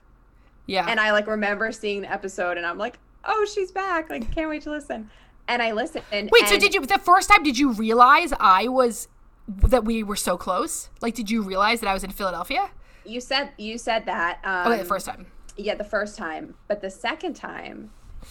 Yeah. 0.66 0.86
and 0.88 1.00
I 1.00 1.12
like 1.12 1.28
remember 1.28 1.72
seeing 1.72 2.02
the 2.02 2.12
episode, 2.12 2.58
and 2.58 2.66
I'm 2.66 2.78
like, 2.78 2.98
oh, 3.26 3.46
she's 3.54 3.72
back! 3.72 4.10
Like, 4.10 4.32
can't 4.34 4.50
wait 4.50 4.62
to 4.64 4.72
listen. 4.72 5.10
And 5.50 5.62
I 5.62 5.72
listened. 5.74 6.04
Wait, 6.32 6.48
so 6.48 6.58
did 6.58 6.74
you 6.74 6.86
the 6.86 7.00
first 7.00 7.30
time 7.30 7.44
did 7.44 7.58
you 7.58 7.74
realize 7.74 8.32
I 8.40 8.68
was 8.68 9.08
that 9.48 9.84
we 9.84 10.04
were 10.04 10.16
so 10.16 10.38
close? 10.38 10.90
Like 11.02 11.16
did 11.16 11.30
you 11.30 11.42
realize 11.42 11.82
that 11.82 11.88
I 11.90 11.94
was 11.94 12.04
in 12.04 12.12
Philadelphia? 12.12 12.70
You 13.04 13.20
said 13.20 13.52
you 13.58 13.78
said 13.78 14.06
that. 14.06 14.40
Um, 14.44 14.72
Okay, 14.72 14.82
the 14.82 14.88
first 14.88 15.06
time. 15.06 15.26
Yeah, 15.58 15.76
the 15.76 15.84
first 15.84 16.18
time. 16.18 16.56
But 16.68 16.82
the 16.82 16.90
second 16.90 17.34
time, 17.36 17.90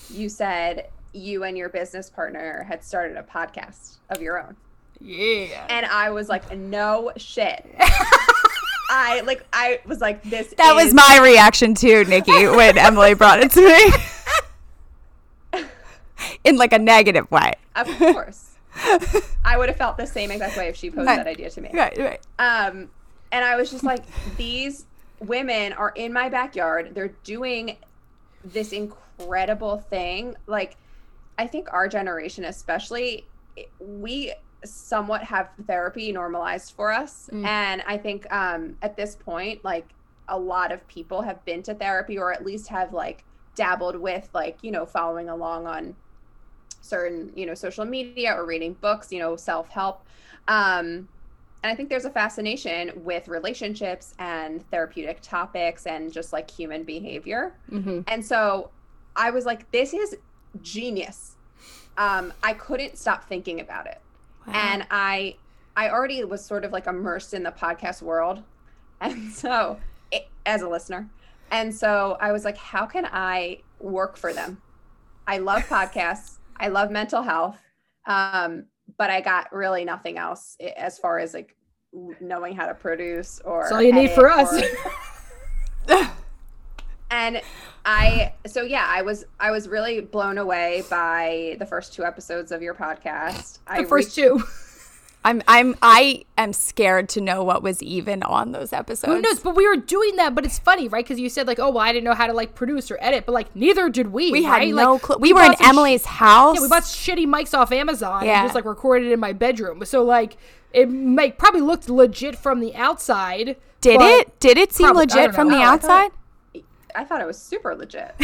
you 0.08 0.28
said 0.28 0.88
you 1.12 1.42
and 1.44 1.58
your 1.58 1.68
business 1.68 2.08
partner 2.08 2.64
had 2.68 2.84
started 2.84 3.16
a 3.16 3.22
podcast 3.22 3.98
of 4.10 4.22
your 4.22 4.40
own. 4.40 4.56
Yeah. 5.00 5.66
And 5.68 5.86
I 5.86 6.10
was 6.10 6.28
like, 6.28 6.56
no 6.56 7.12
shit. 7.16 7.66
I 8.90 9.20
like 9.26 9.44
I 9.52 9.80
was 9.84 10.00
like 10.00 10.22
this 10.22 10.54
That 10.56 10.72
was 10.74 10.94
my 10.94 11.20
reaction 11.22 11.74
too, 11.74 12.04
Nikki, 12.04 12.46
when 12.46 12.76
Emmalee 12.76 13.18
brought 13.18 13.40
it 13.40 13.50
to 13.52 13.60
me. 13.60 13.92
In 16.44 16.56
like 16.56 16.72
a 16.72 16.78
negative 16.78 17.30
way. 17.30 17.54
of 17.76 17.86
course. 17.98 18.54
I 19.44 19.56
would 19.56 19.68
have 19.68 19.78
felt 19.78 19.96
the 19.96 20.06
same 20.06 20.30
exact 20.30 20.56
way 20.56 20.68
if 20.68 20.76
she 20.76 20.90
posed 20.90 21.06
Right. 21.06 21.16
that 21.16 21.26
idea 21.26 21.50
to 21.50 21.60
me. 21.60 21.70
Right, 21.72 21.96
right. 21.98 22.20
Um 22.38 22.90
and 23.32 23.44
I 23.44 23.56
was 23.56 23.70
just 23.70 23.84
like 23.84 24.04
these 24.36 24.86
women 25.20 25.72
are 25.72 25.90
in 25.90 26.12
my 26.12 26.28
backyard. 26.28 26.94
They're 26.94 27.14
doing 27.24 27.76
this 28.44 28.72
incredible 28.72 29.78
thing. 29.78 30.36
Like 30.46 30.76
I 31.38 31.46
think 31.46 31.72
our 31.72 31.88
generation 31.88 32.44
especially 32.44 33.26
we 33.80 34.32
somewhat 34.64 35.22
have 35.22 35.48
therapy 35.66 36.10
normalized 36.12 36.72
for 36.74 36.92
us 36.92 37.28
Mm. 37.32 37.44
and 37.46 37.82
I 37.86 37.96
think 37.96 38.32
um 38.32 38.76
at 38.82 38.96
this 38.96 39.14
point 39.16 39.64
like 39.64 39.86
a 40.28 40.38
lot 40.38 40.72
of 40.72 40.86
people 40.88 41.22
have 41.22 41.44
been 41.44 41.62
to 41.64 41.74
therapy 41.74 42.18
or 42.18 42.32
at 42.32 42.44
least 42.44 42.68
have 42.68 42.92
like 42.92 43.24
dabbled 43.54 43.96
with 43.96 44.28
like 44.34 44.58
you 44.62 44.70
know 44.70 44.84
following 44.86 45.28
along 45.28 45.66
on 45.66 45.94
certain 46.80 47.32
you 47.34 47.46
know 47.46 47.54
social 47.54 47.84
media 47.84 48.34
or 48.34 48.46
reading 48.46 48.74
books 48.74 49.12
you 49.12 49.18
know 49.18 49.36
self-help. 49.36 50.04
Um 50.46 51.08
and 51.62 51.72
i 51.72 51.74
think 51.74 51.88
there's 51.88 52.04
a 52.04 52.10
fascination 52.10 52.92
with 53.04 53.28
relationships 53.28 54.14
and 54.18 54.68
therapeutic 54.70 55.20
topics 55.20 55.86
and 55.86 56.12
just 56.12 56.32
like 56.32 56.50
human 56.50 56.84
behavior. 56.84 57.54
Mm-hmm. 57.70 58.00
and 58.06 58.24
so 58.24 58.70
i 59.16 59.30
was 59.30 59.44
like 59.44 59.70
this 59.72 59.92
is 59.92 60.16
genius. 60.62 61.36
Um 61.96 62.32
i 62.42 62.52
couldn't 62.54 62.96
stop 62.96 63.28
thinking 63.28 63.60
about 63.60 63.86
it. 63.86 64.00
And 64.46 64.86
i 64.90 65.36
i 65.76 65.90
already 65.90 66.24
was 66.24 66.44
sort 66.44 66.64
of 66.64 66.72
like 66.72 66.86
immersed 66.86 67.34
in 67.34 67.42
the 67.42 67.52
podcast 67.52 68.02
world. 68.02 68.42
And 69.00 69.32
so 69.32 69.78
it, 70.10 70.26
as 70.44 70.62
a 70.62 70.68
listener. 70.68 71.08
And 71.50 71.74
so 71.74 72.16
i 72.20 72.32
was 72.32 72.44
like 72.44 72.56
how 72.56 72.86
can 72.86 73.06
i 73.12 73.58
work 73.80 74.16
for 74.16 74.32
them? 74.32 74.60
I 75.26 75.38
love 75.38 75.62
podcasts 75.64 76.37
i 76.60 76.68
love 76.68 76.90
mental 76.90 77.22
health 77.22 77.58
um 78.06 78.64
but 78.96 79.10
i 79.10 79.20
got 79.20 79.52
really 79.52 79.84
nothing 79.84 80.18
else 80.18 80.56
as 80.76 80.98
far 80.98 81.18
as 81.18 81.34
like 81.34 81.54
knowing 82.20 82.54
how 82.54 82.66
to 82.66 82.74
produce 82.74 83.40
or 83.44 83.60
That's 83.62 83.72
all 83.72 83.82
you 83.82 83.92
need 83.92 84.10
for 84.10 84.28
us. 84.30 84.52
or- 85.88 86.06
and 87.10 87.40
i 87.86 88.34
so 88.46 88.62
yeah 88.62 88.84
i 88.88 89.00
was 89.00 89.24
i 89.40 89.50
was 89.50 89.68
really 89.68 90.00
blown 90.02 90.36
away 90.36 90.82
by 90.90 91.56
the 91.58 91.64
first 91.64 91.94
two 91.94 92.04
episodes 92.04 92.52
of 92.52 92.60
your 92.60 92.74
podcast 92.74 93.58
The 93.66 93.72
I 93.72 93.84
first 93.84 94.14
reached- 94.16 94.28
two. 94.28 94.42
I'm 95.24 95.42
I'm 95.48 95.74
I 95.82 96.24
am 96.38 96.52
scared 96.52 97.08
to 97.10 97.20
know 97.20 97.42
what 97.42 97.62
was 97.62 97.82
even 97.82 98.22
on 98.22 98.52
those 98.52 98.72
episodes. 98.72 99.12
Who 99.12 99.20
knows? 99.20 99.40
But 99.40 99.56
we 99.56 99.66
were 99.68 99.76
doing 99.76 100.16
that, 100.16 100.34
but 100.34 100.44
it's 100.46 100.58
funny, 100.58 100.88
right? 100.88 101.04
Because 101.04 101.18
you 101.18 101.28
said 101.28 101.46
like, 101.46 101.58
oh, 101.58 101.70
well, 101.70 101.80
I 101.84 101.92
didn't 101.92 102.04
know 102.04 102.14
how 102.14 102.26
to 102.28 102.32
like 102.32 102.54
produce 102.54 102.90
or 102.90 102.96
edit, 103.00 103.26
but 103.26 103.32
like 103.32 103.54
neither 103.54 103.88
did 103.90 104.08
we. 104.12 104.30
We 104.30 104.44
had 104.44 104.66
no 104.68 104.92
Like, 104.94 105.02
clue. 105.02 105.16
We 105.18 105.32
were 105.32 105.40
in 105.42 105.48
bought 105.48 105.58
some 105.58 105.66
sh- 105.66 105.76
Emmalee's 105.76 106.04
house. 106.06 106.56
Yeah, 106.56 106.62
we 106.62 106.68
bought 106.68 106.84
shitty 106.84 107.26
mics 107.26 107.52
off 107.56 107.72
Amazon 107.72 108.24
Yeah. 108.24 108.38
and 108.40 108.44
just 108.46 108.54
like 108.54 108.64
recorded 108.64 109.10
in 109.12 109.18
my 109.20 109.32
bedroom. 109.32 109.84
So 109.84 110.02
like 110.04 110.36
it 110.72 110.86
might 110.86 111.36
probably 111.36 111.62
looked 111.62 111.90
legit 111.90 112.36
from 112.36 112.60
the 112.60 112.74
outside. 112.76 113.56
Did 113.80 114.00
it? 114.00 114.38
Did 114.40 114.56
it 114.56 114.72
seem 114.72 114.86
Probably- 114.86 115.02
legit 115.06 115.34
from 115.34 115.48
know. 115.48 115.54
the 115.54 115.60
No, 115.60 115.66
I 115.66 115.68
outside? 115.72 116.10
I 116.94 117.04
thought 117.04 117.20
it 117.20 117.26
was 117.26 117.38
super 117.38 117.74
legit. 117.74 118.14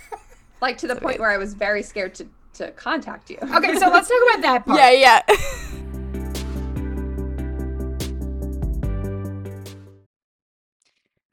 like 0.60 0.78
to 0.78 0.86
the 0.88 0.96
point 0.96 1.20
where 1.20 1.30
I 1.30 1.36
was 1.36 1.54
very 1.54 1.82
scared 1.82 2.14
to 2.16 2.26
to 2.54 2.70
contact 2.72 3.30
you. 3.30 3.36
Okay, 3.42 3.74
so 3.78 3.88
let's 3.88 4.08
talk 4.08 4.18
about 4.30 4.42
that 4.42 4.64
part. 4.66 4.78
Yeah, 4.80 4.90
yeah. 4.90 5.36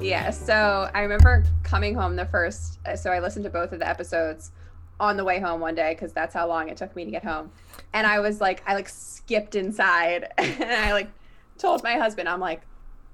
Yeah. 0.00 0.30
So 0.30 0.90
I 0.94 1.02
remember 1.02 1.44
coming 1.62 1.94
home 1.94 2.16
the 2.16 2.24
first. 2.26 2.78
uh, 2.86 2.96
So 2.96 3.10
I 3.10 3.20
listened 3.20 3.44
to 3.44 3.50
both 3.50 3.72
of 3.72 3.78
the 3.80 3.88
episodes 3.88 4.50
on 4.98 5.16
the 5.16 5.24
way 5.24 5.38
home 5.40 5.60
one 5.60 5.74
day 5.74 5.94
because 5.94 6.12
that's 6.12 6.34
how 6.34 6.46
long 6.46 6.68
it 6.68 6.76
took 6.76 6.94
me 6.96 7.04
to 7.04 7.10
get 7.10 7.24
home. 7.24 7.50
And 7.92 8.06
I 8.06 8.20
was 8.20 8.40
like, 8.40 8.62
I 8.66 8.74
like 8.74 8.88
skipped 8.88 9.54
inside 9.54 10.28
and 10.38 10.62
I 10.64 10.92
like 10.92 11.10
told 11.58 11.82
my 11.82 11.94
husband, 11.94 12.28
I'm 12.28 12.40
like, 12.40 12.62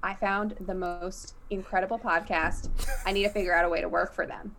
I 0.03 0.13
found 0.13 0.55
the 0.61 0.73
most 0.73 1.35
incredible 1.49 1.99
podcast. 1.99 2.69
I 3.05 3.11
need 3.11 3.23
to 3.23 3.29
figure 3.29 3.53
out 3.53 3.65
a 3.65 3.69
way 3.69 3.81
to 3.81 3.89
work 3.89 4.13
for 4.13 4.25
them. 4.25 4.55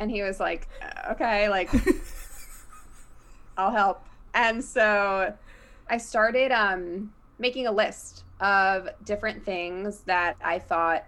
And 0.00 0.10
he 0.10 0.22
was 0.22 0.40
like, 0.40 0.68
"Uh, 0.82 1.12
okay, 1.12 1.48
like 1.48 1.70
I'll 3.56 3.70
help. 3.70 4.04
And 4.34 4.64
so 4.64 5.34
I 5.88 5.98
started 5.98 6.52
um, 6.52 7.12
making 7.38 7.66
a 7.66 7.72
list 7.72 8.24
of 8.40 8.88
different 9.04 9.44
things 9.44 10.00
that 10.02 10.36
I 10.42 10.58
thought 10.58 11.04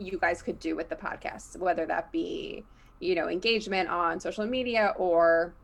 you 0.00 0.18
guys 0.18 0.42
could 0.42 0.58
do 0.58 0.74
with 0.74 0.88
the 0.88 0.96
podcast, 0.96 1.58
whether 1.58 1.86
that 1.86 2.10
be, 2.10 2.64
you 2.98 3.14
know, 3.14 3.28
engagement 3.28 3.88
on 3.88 4.18
social 4.18 4.46
media 4.46 4.94
or 4.96 5.54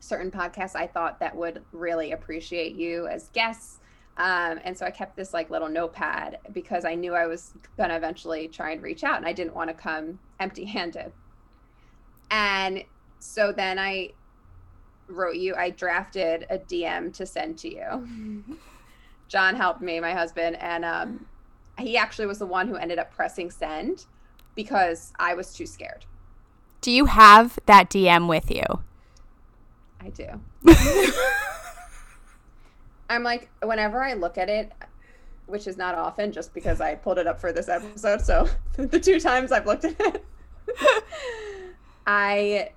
certain 0.00 0.30
podcasts 0.30 0.76
I 0.76 0.86
thought 0.86 1.18
that 1.20 1.34
would 1.34 1.62
really 1.72 2.12
appreciate 2.12 2.76
you 2.76 3.06
as 3.08 3.28
guests. 3.30 3.80
Um, 4.18 4.60
and 4.64 4.76
so 4.76 4.86
I 4.86 4.90
kept 4.90 5.16
this 5.16 5.34
like 5.34 5.50
little 5.50 5.68
notepad 5.68 6.38
because 6.52 6.84
I 6.84 6.94
knew 6.94 7.14
I 7.14 7.26
was 7.26 7.52
going 7.76 7.90
to 7.90 7.96
eventually 7.96 8.48
try 8.48 8.70
and 8.70 8.82
reach 8.82 9.04
out 9.04 9.16
and 9.16 9.26
I 9.26 9.32
didn't 9.32 9.54
want 9.54 9.68
to 9.68 9.74
come 9.74 10.18
empty 10.38 10.64
handed. 10.64 11.12
And 12.30 12.84
so 13.18 13.52
then 13.52 13.78
I 13.78 14.12
wrote 15.08 15.36
you, 15.36 15.54
I 15.54 15.70
drafted 15.70 16.46
a 16.50 16.58
DM 16.58 17.12
to 17.14 17.26
send 17.26 17.58
to 17.58 17.74
you. 17.74 18.58
John 19.28 19.56
helped 19.56 19.82
me, 19.82 20.00
my 20.00 20.12
husband, 20.12 20.56
and 20.56 20.84
um, 20.84 21.26
he 21.78 21.96
actually 21.96 22.26
was 22.26 22.38
the 22.38 22.46
one 22.46 22.68
who 22.68 22.76
ended 22.76 22.98
up 22.98 23.12
pressing 23.14 23.50
send 23.50 24.06
because 24.54 25.12
I 25.18 25.34
was 25.34 25.52
too 25.52 25.66
scared. 25.66 26.04
Do 26.80 26.90
you 26.90 27.06
have 27.06 27.58
that 27.66 27.90
DM 27.90 28.28
with 28.28 28.50
you? 28.50 28.64
I 30.00 30.10
do. 30.10 30.40
I'm 33.10 33.22
like, 33.22 33.50
whenever 33.62 34.02
I 34.02 34.14
look 34.14 34.38
at 34.38 34.48
it, 34.48 34.72
which 35.46 35.66
is 35.66 35.76
not 35.76 35.94
often 35.94 36.32
just 36.32 36.52
because 36.54 36.80
I 36.80 36.94
pulled 36.94 37.18
it 37.18 37.26
up 37.26 37.40
for 37.40 37.52
this 37.52 37.68
episode. 37.68 38.20
So 38.20 38.48
the 38.76 38.98
two 39.00 39.20
times 39.20 39.52
I've 39.52 39.66
looked 39.66 39.84
at 39.84 39.96
it, 39.98 40.24
I, 42.06 42.70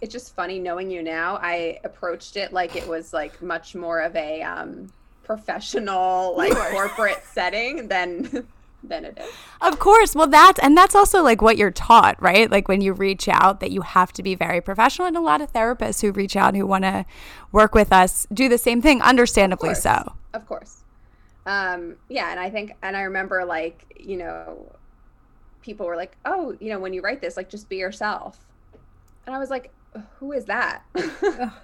it's 0.00 0.12
just 0.12 0.34
funny 0.34 0.58
knowing 0.58 0.90
you 0.90 1.02
now. 1.02 1.38
I 1.40 1.78
approached 1.84 2.36
it 2.36 2.52
like 2.52 2.76
it 2.76 2.86
was 2.86 3.12
like 3.12 3.40
much 3.42 3.74
more 3.74 4.00
of 4.00 4.14
a 4.16 4.42
um, 4.42 4.92
professional, 5.28 6.34
like 6.36 6.54
corporate 6.72 7.22
setting 7.32 7.86
than 7.86 8.46
than 8.82 9.04
it 9.04 9.18
is. 9.18 9.28
Of 9.60 9.78
course. 9.78 10.14
Well, 10.14 10.26
that's 10.26 10.58
and 10.58 10.76
that's 10.76 10.94
also 10.94 11.22
like 11.22 11.42
what 11.42 11.58
you're 11.58 11.70
taught, 11.70 12.20
right? 12.20 12.50
Like 12.50 12.66
when 12.66 12.80
you 12.80 12.94
reach 12.94 13.28
out, 13.28 13.60
that 13.60 13.70
you 13.70 13.82
have 13.82 14.12
to 14.14 14.22
be 14.22 14.34
very 14.34 14.60
professional. 14.60 15.06
And 15.06 15.16
a 15.16 15.20
lot 15.20 15.40
of 15.40 15.52
therapists 15.52 16.00
who 16.00 16.10
reach 16.12 16.34
out 16.34 16.56
who 16.56 16.66
want 16.66 16.84
to 16.84 17.04
work 17.52 17.74
with 17.74 17.92
us 17.92 18.26
do 18.32 18.48
the 18.48 18.58
same 18.58 18.80
thing, 18.80 19.02
understandably 19.02 19.68
course. 19.68 19.82
so. 19.82 20.14
Of 20.32 20.46
course. 20.46 20.82
Um, 21.44 21.96
yeah, 22.08 22.30
and 22.30 22.40
I 22.40 22.50
think, 22.50 22.72
and 22.82 22.96
I 22.96 23.02
remember 23.02 23.44
like, 23.44 23.84
you 24.00 24.16
know, 24.16 24.72
people 25.62 25.86
were 25.86 25.96
like, 25.96 26.16
oh, 26.24 26.56
you 26.60 26.70
know, 26.70 26.78
when 26.78 26.92
you 26.92 27.02
write 27.02 27.20
this, 27.20 27.36
like, 27.36 27.48
just 27.48 27.68
be 27.68 27.76
yourself. 27.76 28.38
And 29.26 29.34
I 29.34 29.38
was 29.38 29.50
like, 29.50 29.72
who 30.18 30.32
is 30.32 30.46
that? 30.46 30.82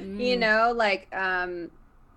You 0.00 0.36
know, 0.36 0.72
like, 0.76 1.08
um, 1.14 1.70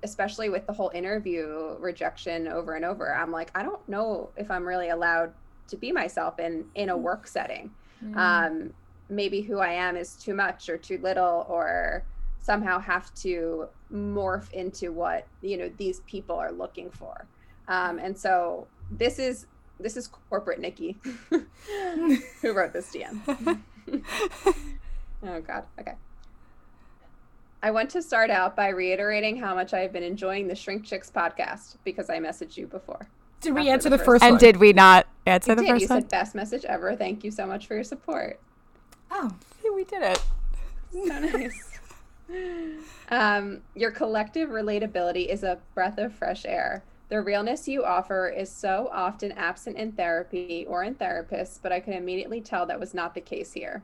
especially 0.06 0.50
with 0.50 0.66
the 0.68 0.74
whole 0.74 0.92
interview 0.94 1.76
rejection 1.80 2.48
over 2.48 2.76
and 2.76 2.86
over, 2.86 3.14
I'm 3.14 3.32
like, 3.32 3.52
I 3.56 3.64
don't 3.64 3.88
know 3.90 4.30
if 4.38 4.50
I'm 4.50 4.66
really 4.66 4.90
allowed 4.90 5.34
to 5.68 5.76
be 5.76 5.92
myself 5.92 6.40
in 6.40 6.66
in 6.76 6.90
a 6.90 6.98
work 6.98 7.28
setting. 7.28 7.72
Um, 8.16 8.72
maybe 9.10 9.42
who 9.42 9.60
I 9.60 9.72
am 9.72 9.98
is 9.98 10.14
too 10.16 10.36
much 10.36 10.70
or 10.70 10.78
too 10.78 11.00
little, 11.00 11.46
or 11.50 12.04
somehow 12.40 12.80
have 12.80 13.14
to 13.16 13.68
morph 13.92 14.52
into 14.52 14.92
what 14.92 15.28
you 15.42 15.58
know 15.58 15.70
these 15.78 16.02
people 16.02 16.36
are 16.36 16.52
looking 16.52 16.92
for. 16.92 17.26
Um, 17.68 17.98
and 17.98 18.18
so 18.18 18.68
this 18.92 19.18
is 19.18 19.48
this 19.80 19.98
is 19.98 20.08
corporate 20.30 20.60
Nikki 20.60 20.98
who 21.30 22.54
wrote 22.54 22.74
this 22.74 22.94
DM. 22.94 23.60
oh 25.24 25.42
God. 25.42 25.64
Okay. 25.80 25.96
I 27.66 27.72
want 27.72 27.90
to 27.90 28.02
start 28.04 28.30
out 28.30 28.56
by 28.56 28.68
reiterating 28.68 29.38
how 29.38 29.56
much 29.56 29.74
I've 29.74 29.92
been 29.92 30.04
enjoying 30.04 30.48
the 30.48 30.54
Shrink 30.54 30.86
Chicks 30.86 31.10
podcast 31.10 31.78
because 31.84 32.12
I 32.12 32.20
messaged 32.20 32.58
you 32.58 32.68
before. 32.68 33.08
Did 33.42 33.56
we 33.56 33.70
answer 33.70 33.90
the 33.90 33.98
the 33.98 34.04
first 34.04 34.22
first 34.22 34.24
And 34.24 34.38
did 34.38 34.58
we 34.58 34.72
not 34.72 35.08
answer 35.26 35.54
You 35.54 35.56
the 35.56 35.62
did. 35.64 35.70
first 35.72 35.82
You 35.82 35.88
one? 35.88 36.02
said 36.02 36.10
best 36.12 36.36
message 36.36 36.64
ever. 36.66 36.96
Thank 36.96 37.24
you 37.24 37.32
so 37.32 37.48
much 37.48 37.66
for 37.66 37.74
your 37.74 37.84
support. 37.84 38.40
Oh, 39.10 39.32
we 39.74 39.84
did 39.84 40.04
it. 40.04 40.24
So 40.94 41.00
nice. 41.20 41.80
Um, 43.10 43.62
your 43.74 43.90
collective 43.90 44.50
relatability 44.50 45.26
is 45.28 45.42
a 45.42 45.58
breath 45.74 45.98
of 45.98 46.14
fresh 46.14 46.46
air. 46.46 46.84
The 47.10 47.20
realness 47.20 47.68
you 47.68 47.84
offer 47.84 48.30
is 48.30 48.52
so 48.52 48.92
often 48.94 49.32
absent 49.32 49.78
in 49.78 49.94
therapy 49.94 50.68
or 50.70 50.84
in 50.84 50.94
therapists, 50.94 51.58
but 51.60 51.72
I 51.72 51.80
can 51.80 51.94
immediately 51.94 52.42
tell 52.42 52.68
that 52.68 52.80
was 52.80 52.94
not 52.94 53.16
the 53.16 53.22
case 53.22 53.54
here. 53.54 53.82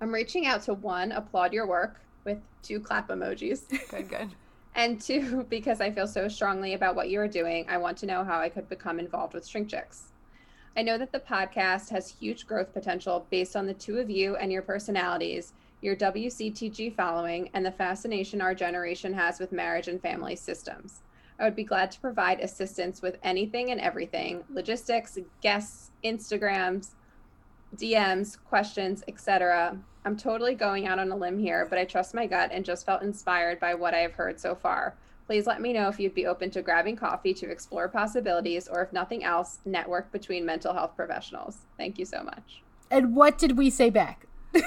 I'm 0.00 0.14
reaching 0.14 0.46
out 0.46 0.62
to 0.62 0.74
one, 0.74 1.10
applaud 1.10 1.52
your 1.52 1.66
work 1.66 2.02
with 2.26 2.38
two 2.62 2.80
clap 2.80 3.08
emojis. 3.08 3.62
Good, 3.90 4.08
good. 4.08 4.28
And 4.78 5.00
two, 5.00 5.44
because 5.48 5.80
I 5.80 5.90
feel 5.90 6.06
so 6.06 6.28
strongly 6.28 6.74
about 6.74 6.94
what 6.94 7.08
you 7.08 7.18
are 7.20 7.26
doing, 7.26 7.64
I 7.66 7.78
want 7.78 7.96
to 7.96 8.06
know 8.06 8.22
how 8.22 8.38
I 8.38 8.50
could 8.50 8.68
become 8.68 9.00
involved 9.00 9.32
with 9.32 9.46
Shrink 9.46 9.70
Chicks. 9.70 10.12
I 10.76 10.82
know 10.82 10.98
that 10.98 11.12
the 11.12 11.18
podcast 11.18 11.88
has 11.88 12.10
huge 12.10 12.46
growth 12.46 12.74
potential 12.74 13.26
based 13.30 13.56
on 13.56 13.66
the 13.66 13.72
two 13.72 13.96
of 13.96 14.10
you 14.10 14.36
and 14.36 14.52
your 14.52 14.60
personalities, 14.60 15.54
your 15.80 15.96
WCTG 15.96 16.94
following, 16.94 17.48
and 17.54 17.64
the 17.64 17.72
fascination 17.72 18.42
our 18.42 18.54
generation 18.54 19.14
has 19.14 19.40
with 19.40 19.50
marriage 19.50 19.88
and 19.88 20.02
family 20.02 20.36
systems. 20.36 21.00
I 21.38 21.44
would 21.44 21.56
be 21.56 21.64
glad 21.64 21.90
to 21.92 22.00
provide 22.00 22.40
assistance 22.40 23.00
with 23.00 23.16
anything 23.22 23.70
and 23.70 23.80
everything 23.80 24.44
logistics, 24.50 25.18
guests, 25.40 25.90
Instagrams, 26.04 26.90
DMs, 27.76 28.38
questions, 28.44 29.02
etc. 29.08 29.78
I'm 30.06 30.16
totally 30.16 30.54
going 30.54 30.86
out 30.86 31.00
on 31.00 31.10
a 31.10 31.16
limb 31.16 31.36
here, 31.36 31.66
but 31.68 31.80
I 31.80 31.84
trust 31.84 32.14
my 32.14 32.26
gut 32.28 32.50
and 32.52 32.64
just 32.64 32.86
felt 32.86 33.02
inspired 33.02 33.58
by 33.58 33.74
what 33.74 33.92
I 33.92 33.98
have 33.98 34.12
heard 34.12 34.38
so 34.38 34.54
far. 34.54 34.94
Please 35.26 35.48
let 35.48 35.60
me 35.60 35.72
know 35.72 35.88
if 35.88 35.98
you'd 35.98 36.14
be 36.14 36.26
open 36.26 36.48
to 36.52 36.62
grabbing 36.62 36.94
coffee 36.94 37.34
to 37.34 37.50
explore 37.50 37.88
possibilities 37.88 38.68
or 38.68 38.82
if 38.82 38.92
nothing 38.92 39.24
else, 39.24 39.58
network 39.64 40.12
between 40.12 40.46
mental 40.46 40.72
health 40.72 40.94
professionals. 40.94 41.58
Thank 41.76 41.98
you 41.98 42.04
so 42.04 42.22
much. 42.22 42.62
And 42.88 43.16
what 43.16 43.36
did 43.36 43.58
we 43.58 43.68
say 43.68 43.90
back? 43.90 44.26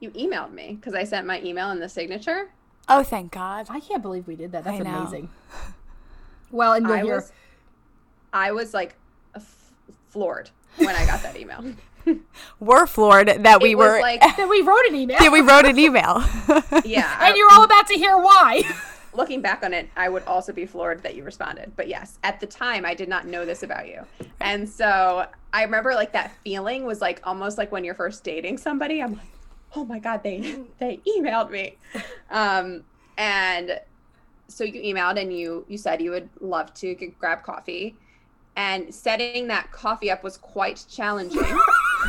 You 0.00 0.10
emailed 0.10 0.52
me 0.52 0.76
because 0.78 0.92
I 0.92 1.04
sent 1.04 1.26
my 1.26 1.40
email 1.40 1.70
in 1.70 1.80
the 1.80 1.88
signature. 1.88 2.50
Oh, 2.90 3.02
thank 3.02 3.32
God. 3.32 3.68
I 3.70 3.80
can't 3.80 4.02
believe 4.02 4.26
we 4.26 4.36
did 4.36 4.52
that. 4.52 4.64
That's 4.64 4.78
I 4.78 4.82
know. 4.82 4.98
amazing. 4.98 5.30
Well, 6.50 6.74
and 6.74 6.86
you're 6.86 6.96
I 6.98 7.02
here. 7.02 7.14
was, 7.14 7.32
I 8.30 8.52
was 8.52 8.74
like 8.74 8.96
f- 9.34 9.72
floored 10.10 10.50
when 10.76 10.94
I 10.94 11.06
got 11.06 11.22
that 11.22 11.38
email. 11.38 11.64
We're 12.60 12.86
floored 12.86 13.28
that 13.28 13.62
we 13.62 13.72
it 13.72 13.74
was 13.76 13.88
were. 13.92 14.00
like, 14.00 14.20
That 14.36 14.48
we 14.48 14.62
wrote 14.62 14.84
an 14.88 14.94
email. 14.94 15.18
that 15.18 15.32
we 15.32 15.40
wrote 15.40 15.64
an 15.66 15.78
email. 15.78 16.22
yeah. 16.84 17.14
and 17.20 17.32
I- 17.32 17.34
you're 17.36 17.50
all 17.52 17.64
about 17.64 17.86
to 17.88 17.94
hear 17.94 18.16
why. 18.18 18.62
looking 19.12 19.40
back 19.40 19.62
on 19.62 19.72
it, 19.72 19.88
I 19.96 20.08
would 20.08 20.24
also 20.24 20.52
be 20.52 20.66
floored 20.66 21.02
that 21.04 21.14
you 21.14 21.22
responded. 21.24 21.72
But 21.76 21.88
yes, 21.88 22.18
at 22.24 22.40
the 22.40 22.46
time, 22.46 22.84
I 22.84 22.94
did 22.94 23.08
not 23.08 23.26
know 23.26 23.44
this 23.44 23.62
about 23.62 23.86
you. 23.88 24.02
And 24.40 24.68
so 24.68 25.26
I 25.52 25.62
remember 25.62 25.94
like 25.94 26.12
that 26.12 26.32
feeling 26.42 26.84
was 26.84 27.00
like 27.00 27.20
almost 27.24 27.56
like 27.56 27.70
when 27.70 27.84
you're 27.84 27.94
first 27.94 28.24
dating 28.24 28.58
somebody. 28.58 29.00
I'm 29.00 29.12
like, 29.14 29.26
oh 29.76 29.84
my 29.84 29.98
God, 30.00 30.22
they 30.24 30.56
they 30.78 31.00
emailed 31.16 31.50
me. 31.50 31.76
Um, 32.30 32.82
and 33.16 33.80
so 34.48 34.64
you 34.64 34.82
emailed 34.94 35.20
and 35.20 35.32
you 35.32 35.64
you 35.68 35.78
said 35.78 36.02
you 36.02 36.10
would 36.10 36.28
love 36.40 36.74
to 36.74 36.94
grab 37.18 37.42
coffee. 37.44 37.94
And 38.56 38.94
setting 38.94 39.48
that 39.48 39.72
coffee 39.72 40.10
up 40.12 40.22
was 40.22 40.36
quite 40.36 40.84
challenging 40.88 41.42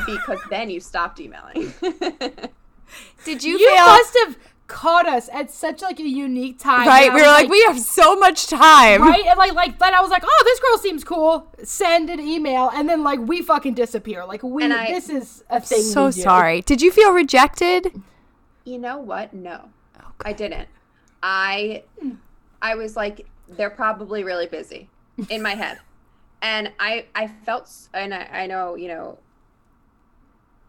because 0.05 0.39
then 0.49 0.69
you 0.69 0.79
stopped 0.79 1.19
emailing. 1.19 1.73
Did 3.25 3.43
you, 3.43 3.57
You 3.57 3.69
feel 3.69 3.85
must 3.85 4.17
have 4.25 4.37
caught 4.67 5.07
us 5.07 5.29
at 5.31 5.51
such 5.51 5.81
like 5.81 5.99
a 5.99 6.07
unique 6.07 6.57
time. 6.59 6.87
right? 6.87 7.13
We 7.13 7.21
were 7.21 7.27
like, 7.27 7.49
we 7.49 7.61
have 7.63 7.79
so 7.79 8.15
much 8.15 8.47
time. 8.47 9.01
right, 9.01 9.25
and 9.25 9.37
like, 9.37 9.53
like 9.53 9.79
then 9.79 9.93
I 9.93 10.01
was 10.01 10.09
like, 10.11 10.23
oh, 10.25 10.41
this 10.45 10.59
girl 10.59 10.77
seems 10.77 11.03
cool. 11.03 11.47
Send 11.63 12.09
an 12.09 12.19
email, 12.19 12.69
and 12.73 12.87
then 12.87 13.03
like 13.03 13.19
we 13.19 13.41
fucking 13.41 13.73
disappear. 13.73 14.25
Like 14.25 14.43
we, 14.43 14.63
I- 14.65 14.87
this 14.87 15.09
is 15.09 15.43
a 15.49 15.59
thing. 15.59 15.81
So 15.81 16.05
we 16.07 16.11
do. 16.13 16.21
sorry. 16.21 16.61
Did 16.61 16.81
you 16.81 16.91
feel 16.91 17.11
rejected? 17.11 17.91
You 18.63 18.77
know 18.79 18.97
what? 18.97 19.33
No, 19.33 19.69
oh, 19.99 20.11
I 20.23 20.33
didn't. 20.33 20.67
I 21.21 21.83
I 22.61 22.75
was 22.75 22.95
like, 22.95 23.27
they're 23.49 23.69
probably 23.69 24.23
really 24.23 24.47
busy 24.47 24.89
in 25.29 25.41
my 25.41 25.55
head, 25.55 25.79
and 26.41 26.71
I 26.79 27.05
I 27.13 27.27
felt 27.27 27.71
and 27.93 28.13
I, 28.13 28.27
I 28.31 28.47
know 28.47 28.75
you 28.75 28.87
know. 28.87 29.17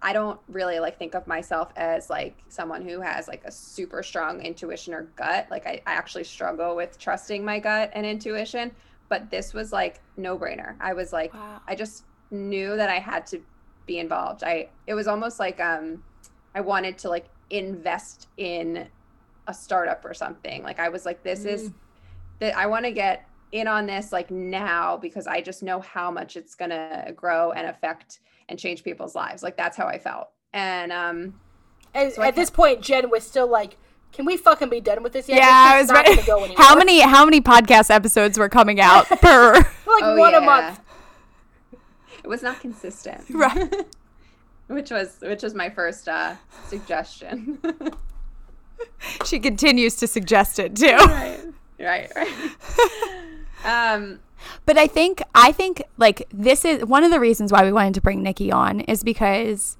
I 0.03 0.12
don't 0.12 0.38
really 0.49 0.78
like 0.78 0.99
think 0.99 1.14
of 1.14 1.26
myself 1.26 1.72
as 1.76 2.11
like 2.11 2.36
someone 2.49 2.82
who 2.86 3.01
has 3.01 3.28
like 3.28 3.42
a 3.44 3.51
super 3.51 4.03
strong 4.03 4.40
intuition 4.42 4.94
or 4.94 5.03
gut. 5.16 5.47
Like 5.51 5.66
I, 5.66 5.80
I 5.86 5.92
actually 5.92 6.24
struggle 6.24 6.76
with 6.76 6.99
trusting 6.99 7.44
my 7.44 7.59
gut 7.59 7.90
and 7.94 8.05
intuition, 8.05 8.72
but 9.09 9.30
this 9.30 9.55
was 9.55 9.72
like 9.72 10.01
no 10.16 10.38
brainer. 10.38 10.76
I 10.80 10.92
was 10.92 11.12
like, 11.12 11.32
Wow. 11.34 11.61
I 11.66 11.74
just 11.74 12.05
knew 12.30 12.76
that 12.76 12.90
I 12.90 12.99
had 12.99 13.26
to 13.28 13.40
be 13.86 13.99
involved. 13.99 14.42
I 14.44 14.68
it 14.86 14.94
was 14.94 15.07
almost 15.07 15.38
like 15.38 15.61
um 15.61 16.03
I 16.55 16.61
wanted 16.61 16.99
to 16.99 17.09
like 17.09 17.26
invest 17.51 18.28
in 18.36 18.88
a 19.47 19.55
startup 19.55 20.05
or 20.05 20.14
something. 20.14 20.62
Like 20.62 20.78
I 20.78 20.88
was 20.88 21.07
like 21.07 21.22
this 21.22 21.44
is 21.44 21.70
that 22.40 22.57
I 22.57 22.66
want 22.66 22.84
to 22.84 22.92
get 22.92 23.26
in 23.53 23.68
on 23.68 23.86
this 23.86 24.12
like 24.12 24.30
now 24.30 24.97
because 24.97 25.26
I 25.26 25.40
just 25.40 25.62
know 25.62 25.80
how 25.80 26.11
much 26.11 26.36
it's 26.36 26.55
going 26.55 26.70
to 26.70 27.12
grow 27.14 27.53
and 27.53 27.66
affect 27.68 28.20
and 28.49 28.59
change 28.59 28.84
people's 28.84 29.14
lives. 29.14 29.42
Like 29.42 29.57
that's 29.57 29.76
how 29.76 29.86
I 29.86 29.99
felt. 29.99 30.28
And 30.53 30.92
um 30.92 31.34
And 31.94 32.12
So 32.12 32.22
at 32.22 32.34
this 32.36 32.51
point, 32.51 32.80
Jen 32.80 33.11
was 33.11 33.26
still 33.26 33.49
like, 33.49 33.76
"Can 34.12 34.24
we 34.24 34.36
fucking 34.36 34.68
be 34.68 34.80
done 34.80 35.03
with 35.03 35.12
this 35.12 35.28
yet? 35.28 35.38
Yeah, 35.38 35.70
I 35.74 35.80
was 35.80 35.90
ready. 35.90 36.16
gonna 36.16 36.26
go. 36.26 36.55
How 36.57 36.74
many 36.76 37.01
how 37.01 37.24
many 37.24 37.40
podcast 37.40 37.90
episodes 37.90 38.38
were 38.38 38.49
coming 38.49 38.80
out 38.80 39.07
per? 39.20 39.53
Like 39.55 40.03
oh, 40.03 40.16
one 40.16 40.34
a 40.34 40.40
yeah. 40.40 40.47
month. 40.47 40.80
It 42.24 42.28
was 42.28 42.42
not 42.42 42.61
consistent. 42.61 43.22
Right. 43.30 43.72
which 44.68 44.90
was 44.90 45.18
which 45.22 45.42
was 45.44 45.55
my 45.55 45.70
first 45.70 46.09
uh 46.09 46.34
suggestion. 46.66 47.59
she 49.24 49.38
continues 49.38 49.94
to 49.97 50.07
suggest 50.07 50.59
it 50.59 50.74
too. 50.76 50.86
right. 50.97 51.40
Right, 51.78 52.11
right. 52.16 52.55
um 53.64 54.18
But 54.64 54.78
I 54.78 54.86
think 54.86 55.22
I 55.34 55.53
think 55.53 55.82
like 55.97 56.26
this 56.32 56.64
is 56.64 56.84
one 56.84 57.05
of 57.05 57.11
the 57.11 57.20
reasons 57.20 57.53
why 57.53 57.64
we 57.64 57.72
wanted 57.72 57.94
to 57.94 58.01
bring 58.01 58.22
Nikki 58.22 58.51
on 58.53 58.80
is 58.80 59.03
because 59.03 59.76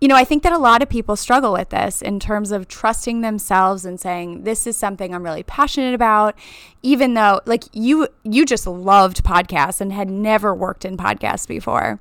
you 0.00 0.08
know, 0.08 0.16
I 0.16 0.24
think 0.24 0.42
that 0.44 0.52
a 0.52 0.58
lot 0.58 0.80
of 0.80 0.88
people 0.88 1.14
struggle 1.14 1.52
with 1.52 1.68
this 1.68 2.00
in 2.00 2.20
terms 2.20 2.52
of 2.52 2.68
trusting 2.68 3.20
themselves 3.20 3.84
and 3.84 4.00
saying 4.00 4.44
this 4.44 4.66
is 4.66 4.74
something 4.74 5.14
I'm 5.14 5.22
really 5.22 5.42
passionate 5.42 5.92
about 5.94 6.34
even 6.82 7.12
though 7.14 7.42
like 7.44 7.64
you 7.72 8.08
you 8.22 8.46
just 8.46 8.66
loved 8.66 9.22
podcasts 9.22 9.80
and 9.80 9.92
had 9.92 10.08
never 10.08 10.54
worked 10.54 10.84
in 10.86 10.96
podcasts 10.96 11.46
before. 11.46 12.00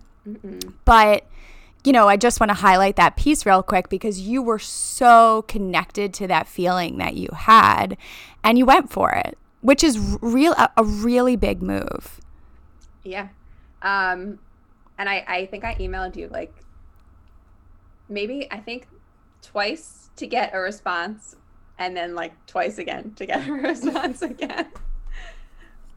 But 0.86 1.26
you 1.84 1.94
know, 1.94 2.08
I 2.08 2.18
just 2.18 2.40
want 2.40 2.50
to 2.50 2.56
highlight 2.56 2.98
that 2.98 3.16
piece 3.16 3.46
real 3.46 3.64
quick 3.64 3.90
because 3.90 4.20
you 4.20 4.42
were 4.42 4.60
so 4.60 5.44
connected 5.48 6.14
to 6.16 6.28
that 6.28 6.48
feeling 6.48 6.98
that 6.98 7.16
you 7.16 7.30
had 7.34 7.98
and 8.44 8.58
you 8.58 8.66
went 8.66 8.92
for 8.92 9.12
it, 9.12 9.38
which 9.62 9.84
is 9.84 10.18
real 10.22 10.54
a, 10.54 10.70
a 10.78 10.84
really 10.84 11.36
big 11.36 11.62
move. 11.62 12.22
Yeah. 13.04 13.30
Um, 13.82 14.40
and 14.98 15.08
I, 15.08 15.24
I 15.28 15.46
think 15.46 15.64
I 15.64 15.76
emailed 15.76 16.16
you 16.16 16.28
like 16.28 16.54
maybe 18.10 18.48
I 18.52 18.58
think 18.58 18.88
twice 19.42 20.10
to 20.18 20.28
get 20.28 20.54
a 20.54 20.60
response 20.60 21.36
and 21.78 21.96
then 21.96 22.16
like 22.16 22.34
twice 22.46 22.78
again 22.78 23.14
to 23.16 23.26
get 23.26 23.48
a 23.48 23.54
response 23.54 24.22
again. 24.22 24.68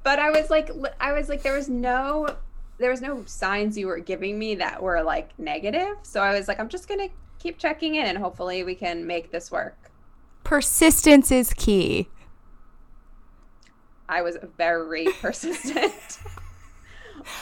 But 0.03 0.19
I 0.19 0.31
was 0.31 0.51
like 0.51 0.71
I 1.01 1.13
was 1.13 1.29
like 1.29 1.43
there 1.43 1.55
was 1.55 1.69
no 1.69 2.37
there 2.79 2.91
was 2.91 3.01
no 3.01 3.25
signs 3.27 3.79
you 3.79 3.87
were 3.87 4.01
giving 4.01 4.39
me 4.39 4.57
that 4.57 4.83
were 4.83 5.03
like 5.03 5.39
negative. 5.39 5.97
So 6.03 6.21
I 6.21 6.37
was 6.37 6.49
like 6.49 6.59
I'm 6.59 6.69
just 6.69 6.89
going 6.89 7.01
to 7.01 7.15
keep 7.39 7.59
checking 7.59 7.97
in 7.97 8.07
and 8.07 8.19
hopefully 8.19 8.63
we 8.63 8.75
can 8.75 9.07
make 9.07 9.31
this 9.31 9.51
work. 9.51 9.91
Persistence 10.45 11.31
is 11.31 11.53
key. 11.53 12.09
I 14.09 14.23
was 14.23 14.37
very 14.57 15.07
persistent. 15.21 15.93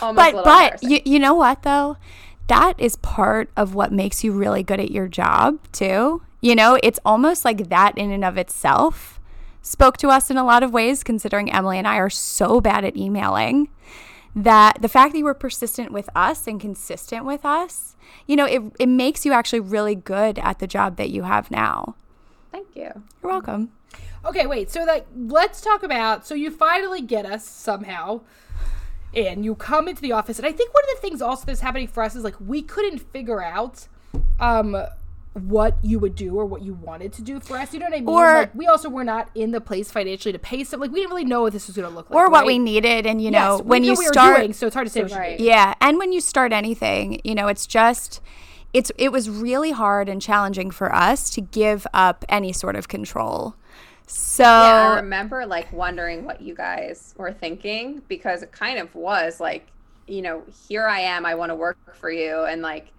Almost 0.02 0.32
But 0.32 0.44
but 0.44 0.82
you, 0.82 1.00
you 1.04 1.18
know 1.18 1.34
what 1.34 1.62
though? 1.62 1.96
That 2.48 2.78
is 2.78 2.96
part 2.96 3.50
of 3.56 3.74
what 3.74 3.92
makes 3.92 4.22
you 4.24 4.32
really 4.32 4.62
good 4.62 4.80
at 4.80 4.90
your 4.90 5.08
job 5.08 5.58
too. 5.72 6.22
You 6.40 6.54
know, 6.54 6.78
it's 6.82 6.98
almost 7.04 7.44
like 7.44 7.68
that 7.68 7.96
in 7.96 8.11
and 8.11 8.24
of 8.24 8.36
itself 8.36 9.20
spoke 9.62 9.96
to 9.98 10.08
us 10.08 10.30
in 10.30 10.36
a 10.36 10.44
lot 10.44 10.62
of 10.62 10.72
ways 10.72 11.02
considering 11.02 11.48
Emmalee 11.48 11.76
and 11.76 11.86
I 11.86 11.96
are 11.96 12.11
so 12.11 12.61
bad 12.61 12.84
at 12.84 12.96
emailing 12.96 13.68
that 14.34 14.80
the 14.80 14.88
fact 14.88 15.12
that 15.12 15.18
you 15.18 15.24
were 15.24 15.34
persistent 15.34 15.92
with 15.92 16.08
us 16.14 16.46
and 16.46 16.61
consistent 16.61 17.24
with 17.24 17.44
us, 17.44 17.96
you 18.26 18.36
know, 18.36 18.46
it 18.46 18.62
it 18.78 18.88
makes 18.88 19.24
you 19.24 19.32
actually 19.32 19.61
really 19.61 19.94
good 19.94 20.38
at 20.38 20.58
the 20.58 20.66
job 20.66 20.96
that 20.96 21.11
you 21.11 21.22
have 21.22 21.50
now. 21.50 21.94
Thank 22.52 22.68
you. 22.74 23.02
You're 23.22 23.32
welcome. 23.32 23.72
Okay, 24.24 24.46
wait. 24.46 24.70
So 24.70 24.84
like, 24.84 25.06
let's 25.16 25.60
talk 25.60 25.82
about. 25.82 26.26
So 26.26 26.34
you 26.34 26.50
finally 26.50 27.00
get 27.00 27.24
us 27.26 27.44
somehow, 27.46 28.20
and 29.14 29.44
you 29.44 29.54
come 29.54 29.88
into 29.88 30.02
the 30.02 30.12
office. 30.12 30.38
And 30.38 30.46
I 30.46 30.52
think 30.52 30.72
one 30.74 30.84
of 30.84 30.90
the 30.96 31.00
things 31.00 31.22
also 31.22 31.44
that's 31.46 31.60
happening 31.60 31.88
for 31.88 32.02
us 32.02 32.14
is 32.14 32.24
like 32.24 32.36
we 32.40 32.62
couldn't 32.62 32.98
figure 32.98 33.42
out, 33.42 33.88
um, 34.38 34.76
what 35.34 35.76
you 35.82 35.98
would 36.00 36.16
do 36.16 36.34
or 36.34 36.44
what 36.44 36.60
you 36.62 36.74
wanted 36.74 37.12
to 37.12 37.22
do 37.22 37.38
for 37.38 37.56
us. 37.56 37.72
You 37.72 37.78
know 37.78 37.86
what 37.86 37.94
I 37.94 38.00
mean? 38.00 38.08
Or- 38.08 38.34
like, 38.34 38.54
we 38.54 38.66
also 38.66 38.88
were 38.88 39.04
not 39.04 39.30
in 39.34 39.52
the 39.52 39.60
place 39.60 39.90
financially 39.90 40.32
to 40.32 40.38
pay 40.38 40.64
some. 40.64 40.80
Like 40.80 40.90
we 40.90 40.98
didn't 41.00 41.10
really 41.10 41.24
know 41.24 41.42
what 41.42 41.52
this 41.52 41.68
was 41.68 41.76
going 41.76 41.88
to 41.88 41.94
look 41.94 42.10
like, 42.10 42.16
Or 42.16 42.28
what 42.28 42.40
right? 42.40 42.46
we 42.46 42.58
needed 42.58 43.06
and 43.06 43.22
you 43.22 43.30
know, 43.30 43.58
we 43.58 43.64
when 43.64 43.82
knew 43.82 43.92
you 43.92 43.98
we 43.98 44.06
start 44.06 44.38
doing, 44.38 44.52
so 44.52 44.66
it's 44.66 44.74
hard 44.74 44.86
to 44.88 44.92
say 44.92 45.02
what 45.02 45.12
Right. 45.12 45.38
Yeah, 45.38 45.74
and 45.80 45.98
when 45.98 46.12
you 46.12 46.20
start 46.20 46.52
anything, 46.52 47.20
you 47.24 47.34
know, 47.34 47.46
it's 47.46 47.66
just 47.66 48.20
it's 48.72 48.90
it 48.98 49.12
was 49.12 49.30
really 49.30 49.70
hard 49.70 50.08
and 50.08 50.20
challenging 50.20 50.70
for 50.72 50.92
us 50.94 51.30
to 51.30 51.40
give 51.40 51.86
up 51.94 52.24
any 52.28 52.52
sort 52.52 52.74
of 52.76 52.88
control. 52.88 53.54
So 54.12 54.42
Yeah, 54.44 54.92
I 54.92 54.96
remember 54.96 55.46
like 55.46 55.72
wondering 55.72 56.24
what 56.24 56.40
you 56.40 56.54
guys 56.54 57.14
were 57.16 57.32
thinking 57.32 58.02
because 58.08 58.42
it 58.42 58.50
kind 58.50 58.78
of 58.78 58.92
was 58.94 59.38
like, 59.38 59.68
you 60.08 60.22
know, 60.22 60.42
here 60.68 60.86
I 60.86 61.00
am, 61.00 61.24
I 61.24 61.36
want 61.36 61.50
to 61.50 61.54
work 61.54 61.78
for 61.94 62.11
you 62.11 62.44
and 62.44 62.61
like 62.61 62.92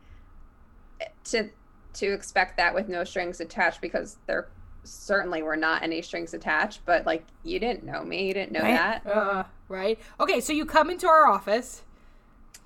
to 1.26 1.50
to 1.94 2.14
expect 2.14 2.56
that 2.58 2.74
with 2.74 2.88
no 2.88 3.04
strings 3.04 3.42
attached 3.42 3.82
because 3.82 4.18
there 4.26 4.48
certainly 4.86 5.44
were 5.44 5.58
not 5.58 5.84
any 5.84 6.02
strings 6.02 6.34
attached, 6.34 6.80
but 6.86 7.06
like 7.06 7.26
you 7.44 7.60
didn't 7.60 7.84
know 7.84 8.04
me, 8.04 8.28
you 8.28 8.34
didn't 8.34 8.54
know 8.54 8.62
Right. 8.62 8.74
that. 8.76 9.06
Uh, 9.06 9.44
right. 9.68 10.00
Okay, 10.20 10.40
so 10.40 10.54
you 10.54 10.66
come 10.66 10.90
into 10.90 11.08
our 11.08 11.28
office. 11.28 11.84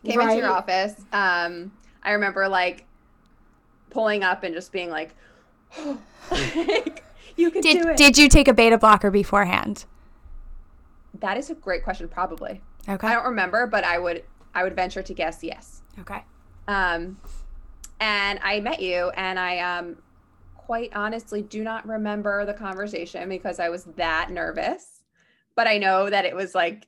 Came 0.06 0.22
into 0.22 0.38
your 0.38 0.50
office. 0.50 0.94
Um 1.12 1.72
I 2.04 2.12
remember 2.12 2.48
like 2.48 2.86
pulling 3.90 4.24
up 4.24 4.44
and 4.44 4.54
just 4.54 4.72
being 4.72 4.92
like, 4.92 5.16
like 6.32 7.04
you 7.36 7.52
can 7.52 7.62
do 7.62 7.74
did 7.74 7.86
it. 7.86 7.98
did 7.98 8.18
you 8.18 8.30
take 8.30 8.48
a 8.48 8.54
beta 8.54 8.78
blocker 8.78 9.12
beforehand? 9.12 9.86
that 11.20 11.38
is 11.38 11.50
a 11.50 11.56
great 11.56 11.84
question, 11.84 12.08
probably. 12.08 12.62
Okay. 12.88 13.08
I 13.08 13.14
don't 13.14 13.26
remember, 13.26 13.68
but 13.68 13.84
I 13.84 13.98
would 13.98 14.24
I 14.54 14.64
would 14.64 14.76
venture 14.76 15.02
to 15.02 15.14
guess 15.14 15.44
yes. 15.44 15.82
Okay. 16.00 16.24
Um, 16.68 17.18
and 18.00 18.40
I 18.44 18.60
met 18.60 18.82
you, 18.82 19.10
and 19.16 19.40
I 19.40 19.60
um, 19.60 19.98
quite 20.56 20.92
honestly 20.96 21.42
do 21.42 21.64
not 21.64 21.88
remember 21.88 22.46
the 22.46 22.54
conversation 22.54 23.30
because 23.30 23.60
I 23.60 23.70
was 23.70 23.86
that 23.96 24.30
nervous. 24.30 25.04
But 25.56 25.68
I 25.68 25.78
know 25.78 26.10
that 26.10 26.26
it 26.26 26.36
was 26.36 26.54
like 26.54 26.88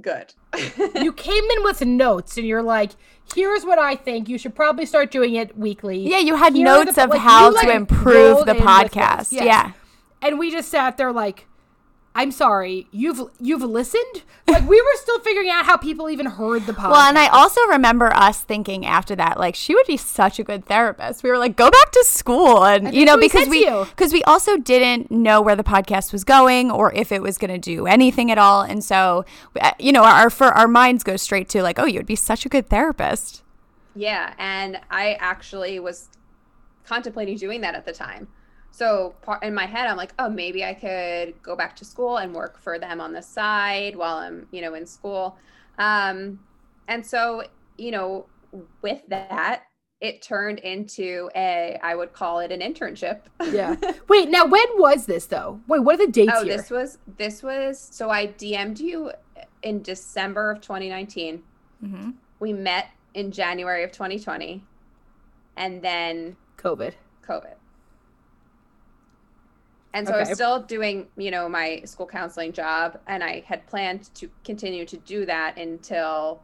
good. 0.00 0.34
you 0.96 1.12
came 1.12 1.44
in 1.44 1.62
with 1.64 1.84
notes 1.84 2.36
and 2.36 2.46
you're 2.46 2.62
like, 2.62 2.90
here's 3.34 3.64
what 3.64 3.78
I 3.78 3.94
think. 3.94 4.28
You 4.28 4.36
should 4.36 4.54
probably 4.54 4.84
start 4.84 5.10
doing 5.12 5.34
it 5.34 5.56
weekly. 5.56 5.98
Yeah, 6.08 6.18
you 6.18 6.34
had 6.34 6.54
Here 6.54 6.64
notes 6.64 6.96
the- 6.96 7.04
of 7.04 7.10
like, 7.10 7.20
how 7.20 7.48
you, 7.48 7.54
like, 7.54 7.66
to 7.68 7.72
improve 7.72 8.46
the 8.46 8.54
podcast. 8.54 9.16
notes. 9.18 9.32
Yes. 9.32 9.44
Yeah. 9.44 9.72
And 10.22 10.38
we 10.38 10.50
just 10.50 10.68
sat 10.68 10.96
there 10.96 11.12
like, 11.12 11.46
I'm 12.14 12.32
sorry, 12.32 12.88
you've 12.90 13.20
you've 13.40 13.62
listened? 13.62 14.24
Like 14.48 14.68
we 14.68 14.80
were 14.80 14.96
still 14.96 15.20
figuring 15.20 15.48
out 15.48 15.64
how 15.64 15.76
people 15.76 16.10
even 16.10 16.26
heard 16.26 16.66
the 16.66 16.72
podcast. 16.72 16.90
Well, 16.90 17.08
and 17.08 17.16
I 17.16 17.28
also 17.28 17.60
remember 17.68 18.12
us 18.12 18.40
thinking 18.40 18.84
after 18.84 19.14
that, 19.14 19.38
like 19.38 19.54
she 19.54 19.76
would 19.76 19.86
be 19.86 19.96
such 19.96 20.40
a 20.40 20.42
good 20.42 20.64
therapist. 20.64 21.22
We 21.22 21.30
were 21.30 21.38
like, 21.38 21.54
go 21.54 21.70
back 21.70 21.92
to 21.92 22.04
school, 22.04 22.64
and 22.64 22.92
you 22.92 23.04
know, 23.04 23.16
because 23.16 23.48
we 23.48 23.64
because 23.64 24.12
we 24.12 24.24
also 24.24 24.56
didn't 24.56 25.08
know 25.10 25.40
where 25.40 25.54
the 25.54 25.62
podcast 25.62 26.12
was 26.12 26.24
going 26.24 26.70
or 26.72 26.92
if 26.94 27.12
it 27.12 27.22
was 27.22 27.38
going 27.38 27.52
to 27.52 27.58
do 27.58 27.86
anything 27.86 28.32
at 28.32 28.38
all, 28.38 28.62
and 28.62 28.82
so 28.82 29.24
uh, 29.60 29.70
you 29.78 29.92
know, 29.92 30.02
our 30.02 30.30
for 30.30 30.48
our 30.48 30.66
minds 30.66 31.04
go 31.04 31.16
straight 31.16 31.48
to 31.50 31.62
like, 31.62 31.78
oh, 31.78 31.86
you 31.86 32.00
would 32.00 32.06
be 32.06 32.16
such 32.16 32.44
a 32.44 32.48
good 32.48 32.68
therapist. 32.68 33.44
Yeah, 33.94 34.34
and 34.36 34.80
I 34.90 35.16
actually 35.20 35.78
was 35.78 36.08
contemplating 36.84 37.36
doing 37.36 37.60
that 37.60 37.76
at 37.76 37.86
the 37.86 37.92
time. 37.92 38.26
So 38.70 39.14
in 39.42 39.54
my 39.54 39.66
head, 39.66 39.86
I'm 39.88 39.96
like, 39.96 40.14
oh, 40.18 40.28
maybe 40.28 40.64
I 40.64 40.74
could 40.74 41.42
go 41.42 41.56
back 41.56 41.76
to 41.76 41.84
school 41.84 42.18
and 42.18 42.34
work 42.34 42.58
for 42.58 42.78
them 42.78 43.00
on 43.00 43.12
the 43.12 43.22
side 43.22 43.96
while 43.96 44.16
I'm, 44.16 44.46
you 44.52 44.62
know, 44.62 44.74
in 44.74 44.86
school. 44.86 45.36
Um, 45.78 46.40
and 46.88 47.04
so, 47.04 47.42
you 47.76 47.90
know, 47.90 48.26
with 48.82 49.02
that, 49.08 49.64
it 50.00 50.22
turned 50.22 50.60
into 50.60 51.28
a, 51.36 51.78
I 51.82 51.94
would 51.94 52.12
call 52.12 52.40
it 52.40 52.50
an 52.50 52.60
internship. 52.60 53.20
yeah. 53.52 53.76
Wait, 54.08 54.30
now 54.30 54.46
when 54.46 54.66
was 54.76 55.06
this 55.06 55.26
though? 55.26 55.60
Wait, 55.68 55.80
what 55.80 55.96
are 55.96 56.06
the 56.06 56.12
dates 56.12 56.32
oh, 56.34 56.44
here? 56.44 56.56
this 56.56 56.70
was 56.70 56.98
this 57.18 57.42
was 57.42 57.78
so 57.78 58.08
I 58.08 58.28
DM'd 58.28 58.80
you 58.80 59.12
in 59.62 59.82
December 59.82 60.50
of 60.50 60.60
2019. 60.62 61.42
Mm-hmm. 61.84 62.10
We 62.38 62.52
met 62.52 62.88
in 63.12 63.30
January 63.30 63.84
of 63.84 63.92
2020, 63.92 64.64
and 65.56 65.82
then 65.82 66.36
COVID. 66.56 66.94
COVID. 67.26 67.54
And 69.92 70.06
so 70.06 70.14
I 70.14 70.20
was 70.20 70.32
still 70.32 70.62
doing, 70.62 71.08
you 71.16 71.32
know, 71.32 71.48
my 71.48 71.82
school 71.84 72.06
counseling 72.06 72.52
job, 72.52 72.98
and 73.08 73.24
I 73.24 73.40
had 73.46 73.66
planned 73.66 74.14
to 74.14 74.30
continue 74.44 74.84
to 74.86 74.96
do 74.98 75.26
that 75.26 75.58
until 75.58 76.42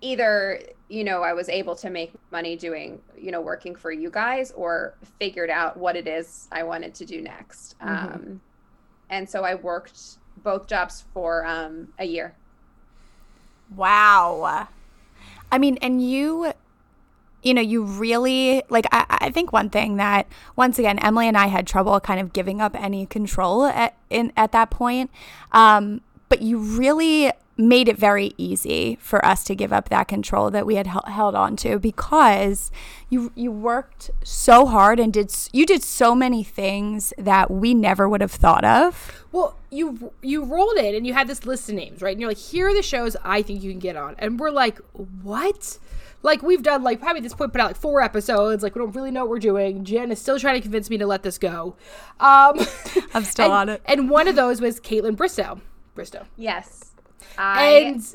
either, 0.00 0.60
you 0.88 1.04
know, 1.04 1.22
I 1.22 1.34
was 1.34 1.48
able 1.48 1.76
to 1.76 1.90
make 1.90 2.12
money 2.30 2.56
doing, 2.56 3.00
you 3.16 3.30
know, 3.30 3.40
working 3.40 3.74
for 3.74 3.92
you 3.92 4.10
guys, 4.10 4.52
or 4.52 4.94
figured 5.18 5.50
out 5.50 5.76
what 5.76 5.96
it 5.96 6.08
is 6.08 6.48
I 6.50 6.62
wanted 6.62 6.94
to 6.94 7.04
do 7.04 7.20
next. 7.20 7.78
Mhm. 7.78 8.14
Um, 8.14 8.40
and 9.10 9.28
so 9.28 9.44
I 9.44 9.54
worked 9.54 10.16
both 10.38 10.66
jobs 10.66 11.04
for 11.12 11.44
um, 11.46 11.92
a 11.98 12.04
year. 12.04 12.34
Wow. 13.76 14.68
I 15.50 15.58
mean, 15.58 15.78
and 15.82 16.02
you, 16.02 16.51
you 17.42 17.54
know, 17.54 17.60
you 17.60 17.82
really 17.82 18.62
like. 18.68 18.86
I, 18.92 19.04
I 19.08 19.30
think 19.30 19.52
one 19.52 19.70
thing 19.70 19.96
that 19.96 20.26
once 20.56 20.78
again, 20.78 20.98
Emmalee 20.98 21.26
and 21.26 21.36
I 21.36 21.46
had 21.46 21.66
trouble 21.66 21.98
kind 22.00 22.20
of 22.20 22.32
giving 22.32 22.60
up 22.60 22.74
any 22.80 23.06
control 23.06 23.64
at 23.64 23.96
in 24.10 24.32
at 24.36 24.52
that 24.52 24.70
point. 24.70 25.10
Um, 25.52 26.00
but 26.28 26.42
you 26.42 26.58
really 26.58 27.32
made 27.56 27.88
it 27.88 27.98
very 27.98 28.32
easy 28.38 28.96
for 29.00 29.24
us 29.24 29.44
to 29.44 29.54
give 29.54 29.72
up 29.72 29.88
that 29.90 30.08
control 30.08 30.50
that 30.50 30.64
we 30.64 30.76
had 30.76 30.86
hel- 30.86 31.04
held 31.06 31.34
on 31.34 31.56
to 31.56 31.78
because 31.78 32.70
you 33.10 33.30
you 33.34 33.52
worked 33.52 34.10
so 34.24 34.66
hard 34.66 34.98
and 34.98 35.12
did 35.12 35.32
you 35.52 35.66
did 35.66 35.82
so 35.82 36.14
many 36.14 36.42
things 36.42 37.12
that 37.18 37.50
we 37.50 37.74
never 37.74 38.08
would 38.08 38.20
have 38.20 38.32
thought 38.32 38.64
of. 38.64 39.24
Well, 39.30 39.58
you 39.70 40.12
you 40.22 40.44
rolled 40.44 40.78
in 40.78 40.94
and 40.94 41.06
you 41.06 41.12
had 41.12 41.28
this 41.28 41.44
list 41.44 41.68
of 41.68 41.74
names, 41.74 42.00
right? 42.00 42.12
And 42.12 42.20
you're 42.20 42.30
like, 42.30 42.38
here 42.38 42.68
are 42.68 42.74
the 42.74 42.82
shows 42.82 43.16
I 43.22 43.42
think 43.42 43.62
you 43.62 43.70
can 43.70 43.80
get 43.80 43.96
on. 43.96 44.16
And 44.18 44.40
we're 44.40 44.50
like, 44.50 44.78
what? 45.22 45.78
Like 46.22 46.42
we've 46.42 46.62
done 46.62 46.82
like 46.82 47.00
probably 47.00 47.18
at 47.18 47.22
this 47.24 47.34
point 47.34 47.52
put 47.52 47.60
out 47.60 47.68
like 47.68 47.76
four 47.76 48.00
episodes. 48.00 48.62
Like 48.62 48.74
we 48.74 48.80
don't 48.80 48.94
really 48.94 49.10
know 49.10 49.20
what 49.20 49.30
we're 49.30 49.38
doing. 49.38 49.84
Jen 49.84 50.12
is 50.12 50.20
still 50.20 50.38
trying 50.38 50.54
to 50.54 50.60
convince 50.60 50.88
me 50.88 50.98
to 50.98 51.06
let 51.06 51.22
this 51.22 51.38
go. 51.38 51.76
Um, 52.20 52.60
I'm 53.14 53.24
still 53.24 53.46
and, 53.46 53.54
on 53.54 53.68
it. 53.68 53.82
And 53.84 54.08
one 54.08 54.28
of 54.28 54.36
those 54.36 54.60
was 54.60 54.80
Kaitlyn 54.80 55.16
Bristowe. 55.16 55.60
Bristowe. 55.96 56.26
Yes. 56.36 56.92
I 57.36 57.64
And 57.64 58.14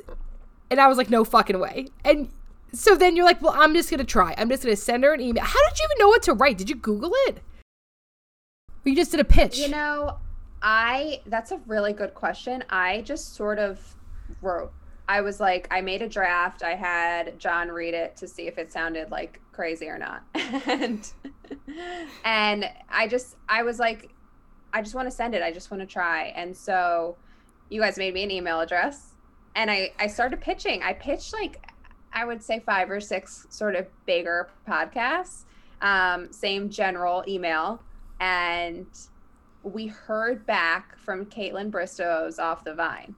and 0.69 0.79
I 0.79 0.87
was 0.87 0.97
like, 0.97 1.09
no 1.09 1.23
fucking 1.23 1.59
way. 1.59 1.87
And 2.05 2.29
so 2.73 2.95
then 2.95 3.15
you're 3.15 3.25
like, 3.25 3.41
well, 3.41 3.53
I'm 3.55 3.73
just 3.73 3.89
gonna 3.89 4.03
try. 4.03 4.33
I'm 4.37 4.49
just 4.49 4.63
gonna 4.63 4.75
send 4.75 5.03
her 5.03 5.13
an 5.13 5.21
email. 5.21 5.43
How 5.43 5.69
did 5.69 5.79
you 5.79 5.85
even 5.85 5.97
know 5.99 6.07
what 6.07 6.23
to 6.23 6.33
write? 6.33 6.57
Did 6.57 6.69
you 6.69 6.75
Google 6.75 7.11
it? 7.27 7.39
Or 8.85 8.89
you 8.89 8.95
just 8.95 9.11
did 9.11 9.19
a 9.19 9.25
pitch? 9.25 9.57
You 9.57 9.69
know, 9.69 10.17
I 10.61 11.21
that's 11.25 11.51
a 11.51 11.57
really 11.67 11.93
good 11.93 12.13
question. 12.13 12.63
I 12.69 13.01
just 13.01 13.35
sort 13.35 13.59
of 13.59 13.95
wrote. 14.41 14.71
I 15.09 15.21
was 15.21 15.39
like, 15.39 15.67
I 15.71 15.81
made 15.81 16.01
a 16.01 16.09
draft. 16.09 16.63
I 16.63 16.75
had 16.75 17.39
John 17.39 17.69
read 17.69 17.93
it 17.93 18.17
to 18.17 18.27
see 18.27 18.47
if 18.47 18.57
it 18.57 18.71
sounded 18.71 19.09
like 19.09 19.39
crazy 19.51 19.87
or 19.87 19.97
not. 19.97 20.23
and 20.35 21.11
and 22.25 22.69
I 22.89 23.07
just 23.07 23.35
I 23.47 23.63
was 23.63 23.79
like, 23.79 24.09
I 24.73 24.81
just 24.81 24.95
want 24.95 25.07
to 25.07 25.15
send 25.15 25.33
it. 25.33 25.41
I 25.41 25.51
just 25.51 25.71
want 25.71 25.81
to 25.81 25.87
try. 25.87 26.33
And 26.35 26.55
so 26.55 27.15
you 27.69 27.81
guys 27.81 27.97
made 27.97 28.13
me 28.13 28.23
an 28.23 28.31
email 28.31 28.59
address 28.59 29.13
and 29.55 29.71
I 29.71 29.91
I 29.99 30.07
started 30.07 30.41
pitching. 30.41 30.83
I 30.83 30.93
pitched 30.93 31.33
like 31.33 31.65
I 32.13 32.25
would 32.25 32.43
say 32.43 32.59
five 32.59 32.89
or 32.89 32.99
six 32.99 33.47
sort 33.49 33.75
of 33.75 33.87
bigger 34.05 34.49
podcasts. 34.67 35.43
Um, 35.81 36.31
same 36.33 36.69
general 36.69 37.23
email 37.27 37.81
and 38.19 38.87
we 39.63 39.87
heard 39.87 40.45
back 40.45 40.97
from 40.97 41.25
Kaitlyn 41.25 41.69
Bristowe's 41.69 42.39
off 42.39 42.63
the 42.63 42.73
vine. 42.73 43.15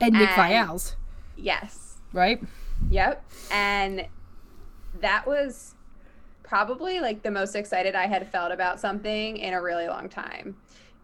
and 0.00 0.14
Nick 0.14 0.30
Viall's, 0.30 0.96
Yes. 1.40 1.96
right? 2.12 2.42
Yep. 2.90 3.24
And 3.50 4.06
that 5.00 5.26
was 5.26 5.74
probably 6.42 7.00
like 7.00 7.22
the 7.22 7.30
most 7.30 7.54
excited 7.54 7.94
I 7.94 8.06
had 8.06 8.30
felt 8.30 8.52
about 8.52 8.80
something 8.80 9.36
in 9.36 9.54
a 9.54 9.62
really 9.62 9.86
long 9.86 10.08
time 10.08 10.56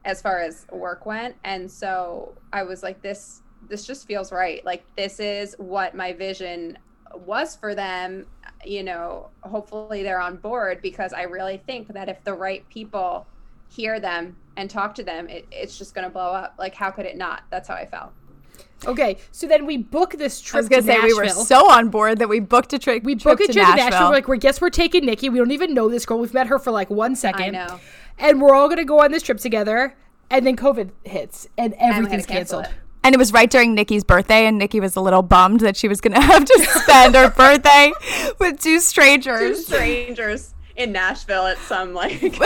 as 0.05 0.22
far 0.22 0.41
as 0.41 0.66
work 0.72 1.07
went. 1.07 1.37
And 1.45 1.70
so 1.70 2.34
I 2.53 2.62
was 2.62 2.82
like, 2.82 3.03
this 3.03 3.43
this 3.68 3.84
just 3.87 4.07
feels 4.07 4.32
right. 4.32 4.64
Like 4.64 4.84
this 4.97 5.18
is 5.18 5.55
what 5.59 5.95
my 5.95 6.12
vision 6.12 6.78
was 7.14 7.57
for 7.57 7.74
them. 7.74 8.26
You 8.64 8.82
know, 8.82 9.30
hopefully 9.43 10.03
they're 10.03 10.20
on 10.20 10.37
board 10.37 10.80
because 10.82 11.12
I 11.12 11.22
really 11.22 11.59
think 11.66 11.93
that 11.93 12.09
if 12.09 12.22
the 12.24 12.34
right 12.34 12.68
people 12.68 13.26
hear 13.68 13.99
them 14.01 14.37
and 14.57 14.70
talk 14.70 14.95
to 14.97 15.03
them, 15.03 15.28
it, 15.28 15.47
it's 15.51 15.76
just 15.76 15.95
going 15.95 16.05
to 16.05 16.11
blow 16.11 16.32
up. 16.32 16.55
Like, 16.59 16.74
how 16.74 16.91
could 16.91 17.07
it 17.07 17.16
not? 17.16 17.43
That's 17.51 17.68
how 17.68 17.74
I 17.74 17.87
felt. 17.87 18.12
Okay, 18.85 19.18
so 19.33 19.47
then 19.47 19.64
we 19.64 19.79
book 19.79 20.12
this 20.18 20.41
trip. 20.41 20.57
I 20.57 20.61
was 20.61 20.68
gonna 20.68 20.83
to 20.83 20.87
say 20.89 20.95
Nashville. 20.95 21.09
we 21.09 21.14
were 21.14 21.29
so 21.29 21.70
on 21.70 21.89
board 21.89 22.18
that 22.18 22.29
we 22.29 22.41
booked 22.41 22.72
a 22.72 22.79
trip. 22.79 23.03
we 23.05 23.14
trip 23.14 23.39
book 23.39 23.41
a 23.41 23.47
to 23.47 23.53
trip 23.53 23.66
Nashville. 23.68 23.85
to 23.85 23.91
Nashville. 23.91 24.09
We're 24.09 24.14
like, 24.14 24.29
we 24.29 24.39
guess 24.39 24.61
we're 24.61 24.70
taking 24.70 25.07
Nikki. 25.07 25.29
We 25.29 25.39
don't 25.39 25.51
even 25.51 25.72
know 25.72 25.89
this 25.89 26.05
girl. 26.05 26.18
We've 26.18 26.35
met 26.35 26.47
her 26.49 26.59
for 26.59 26.70
like 26.70 26.91
one 26.91 27.16
second. 27.16 27.57
I 27.57 27.66
know. 27.66 27.81
And 28.18 28.41
we're 28.41 28.55
all 28.55 28.68
gonna 28.68 28.85
go 28.85 29.01
on 29.01 29.11
this 29.12 29.22
trip 29.22 29.39
together. 29.39 29.97
And 30.31 30.45
then 30.45 30.57
COVID 30.57 30.91
hits, 31.05 31.49
and 31.57 31.74
everything's 31.79 32.27
cancel 32.27 32.62
canceled. 32.62 32.64
it. 32.77 32.81
And 33.05 33.14
it 33.14 33.18
was 33.18 33.33
right 33.33 33.49
during 33.49 33.77
Nikki's 33.77 34.03
birthday, 34.03 34.47
and 34.47 34.59
Nikki 34.59 34.81
was 34.81 34.97
a 34.97 35.01
little 35.01 35.22
bummed 35.22 35.61
that 35.61 35.77
she 35.77 35.87
was 35.87 36.01
going 36.01 36.14
to 36.20 36.20
have 36.20 36.45
to 36.45 36.66
spend 36.83 37.14
her 37.14 37.31
birthday 37.31 37.93
with 38.41 38.61
two 38.61 38.81
strangers. 38.81 39.59
Two 39.59 39.62
strangers. 39.62 40.55
Strangers 40.77 40.87
in 40.89 40.93
Nashville 40.93 41.47
at 41.47 41.59
some 41.59 41.95
like, 41.95 42.22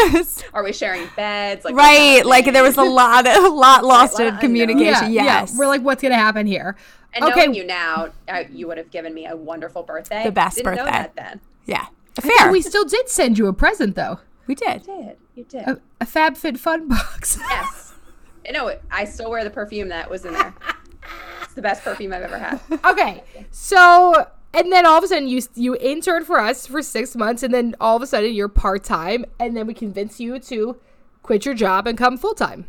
are 0.55 0.63
we 0.63 0.73
sharing 0.73 1.09
beds? 1.17 1.65
Like, 1.65 1.75
right, 1.75 2.25
like 2.25 2.47
there 2.53 2.63
was 2.63 2.77
a 2.77 2.83
lot, 2.83 3.27
a 3.27 3.49
lot 3.49 3.85
lost 3.85 4.15
lot 4.19 4.27
in 4.27 4.37
communication. 4.39 5.13
Yeah, 5.13 5.25
yes, 5.25 5.53
yeah. 5.53 5.59
We're 5.59 5.67
like, 5.67 5.83
what's 5.83 6.03
gonna 6.03 6.15
happen 6.15 6.47
here? 6.47 6.77
And 7.13 7.25
okay, 7.25 7.47
knowing 7.47 7.55
you 7.55 7.65
now, 7.65 8.11
I, 8.29 8.49
you 8.53 8.69
would 8.69 8.79
have 8.79 8.91
given 8.91 9.13
me 9.13 9.27
a 9.27 9.35
wonderful 9.37 9.83
birthday. 9.83 10.23
The 10.25 10.31
best 10.33 10.57
Didn't 10.57 10.77
Know 10.77 10.85
birthday. 10.85 10.99
that 10.99 11.17
then. 11.17 11.41
yeah, 11.67 11.87
fair. 12.21 12.47
we 12.47 12.59
We, 12.59 12.63
still 12.63 12.85
did 12.85 13.09
send 13.09 13.37
you 13.37 13.49
a 13.49 13.53
present 13.53 13.97
though, 13.97 14.21
We 14.47 14.55
did. 14.55 14.87
You 14.87 14.97
did. 15.03 15.17
You 15.35 15.45
did. 15.45 15.63
a, 15.63 15.81
a 16.01 16.07
FabFitFun 16.07 16.89
box. 16.89 17.39
Yes. 17.49 17.87
No, 18.53 18.75
I 18.91 19.05
still 19.05 19.31
wear 19.31 19.45
the 19.45 19.51
perfume 19.51 19.89
that 19.91 20.11
was 20.11 20.25
in 20.25 20.33
there. 20.33 20.53
It's 21.43 21.55
the 21.55 21.63
best 21.63 21.85
perfume 21.85 22.13
I've 22.13 22.23
ever 22.23 22.39
had. 22.39 22.59
okay, 22.85 23.23
so 23.51 24.27
and 24.55 24.73
then 24.73 24.85
all 24.87 24.99
of 24.99 25.05
a 25.05 25.09
sudden 25.09 25.29
you 25.29 25.43
you 25.55 25.77
interned 25.77 26.27
for 26.27 26.41
us 26.41 26.67
for 26.67 26.83
six 26.83 27.15
months, 27.17 27.43
and 27.43 27.53
then 27.55 27.75
all 27.81 27.97
of 27.97 28.03
a 28.03 28.07
sudden 28.07 28.33
you're 28.33 28.49
part 28.49 28.85
time, 28.85 29.25
and 29.39 29.57
then 29.57 29.67
we 29.67 29.75
convince 29.75 30.21
you 30.21 30.39
to 30.41 30.77
quit 31.23 31.45
your 31.45 31.55
job 31.55 31.87
and 31.87 31.97
come 31.99 32.17
full 32.17 32.35
time. 32.35 32.67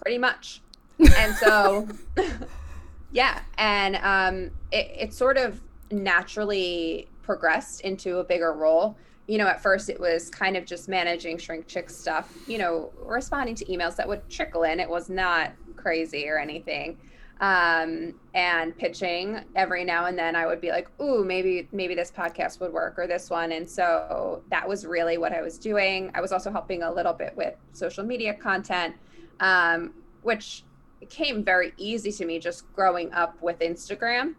pretty 0.00 0.18
much. 0.18 0.60
And 1.16 1.34
so, 1.34 1.88
yeah, 3.12 3.40
and 3.58 3.96
um, 3.96 4.50
it, 4.70 5.08
it 5.08 5.14
sort 5.14 5.36
of 5.36 5.60
naturally 5.90 7.08
progressed 7.22 7.80
into 7.80 8.18
a 8.18 8.24
bigger 8.24 8.52
role. 8.52 8.96
You 9.26 9.38
know, 9.38 9.46
at 9.48 9.60
first 9.62 9.88
it 9.88 9.98
was 9.98 10.30
kind 10.30 10.56
of 10.56 10.64
just 10.64 10.88
managing 10.88 11.38
Shrink 11.38 11.66
Chick 11.66 11.90
stuff, 11.90 12.32
you 12.46 12.58
know, 12.58 12.92
responding 13.00 13.54
to 13.56 13.64
emails 13.64 13.96
that 13.96 14.06
would 14.06 14.28
trickle 14.28 14.62
in. 14.64 14.78
It 14.78 14.88
was 14.88 15.08
not 15.08 15.52
crazy 15.76 16.28
or 16.28 16.38
anything. 16.38 16.98
Um, 17.42 18.14
and 18.34 18.78
pitching 18.78 19.40
every 19.56 19.84
now 19.84 20.06
and 20.06 20.16
then 20.16 20.34
i 20.36 20.46
would 20.46 20.60
be 20.60 20.70
like 20.70 20.88
ooh 21.00 21.24
maybe 21.24 21.68
maybe 21.72 21.94
this 21.94 22.10
podcast 22.10 22.60
would 22.60 22.72
work 22.72 22.94
or 22.98 23.06
this 23.06 23.28
one. 23.28 23.52
And 23.52 23.68
so 23.68 24.42
that 24.50 24.66
was 24.66 24.86
really 24.86 25.18
what 25.18 25.32
i 25.32 25.42
was 25.42 25.58
doing. 25.58 26.10
I 26.14 26.20
was 26.20 26.32
also 26.32 26.50
helping 26.50 26.82
a 26.84 26.92
little 26.92 27.12
bit 27.12 27.36
with 27.36 27.54
social 27.72 28.04
media 28.04 28.32
content 28.32 28.94
um, 29.40 29.92
which 30.22 30.62
came 31.10 31.44
very 31.44 31.72
easy 31.76 32.12
to 32.12 32.24
me 32.24 32.38
just 32.38 32.72
growing 32.74 33.12
up 33.12 33.36
with 33.42 33.58
instagram 33.58 34.36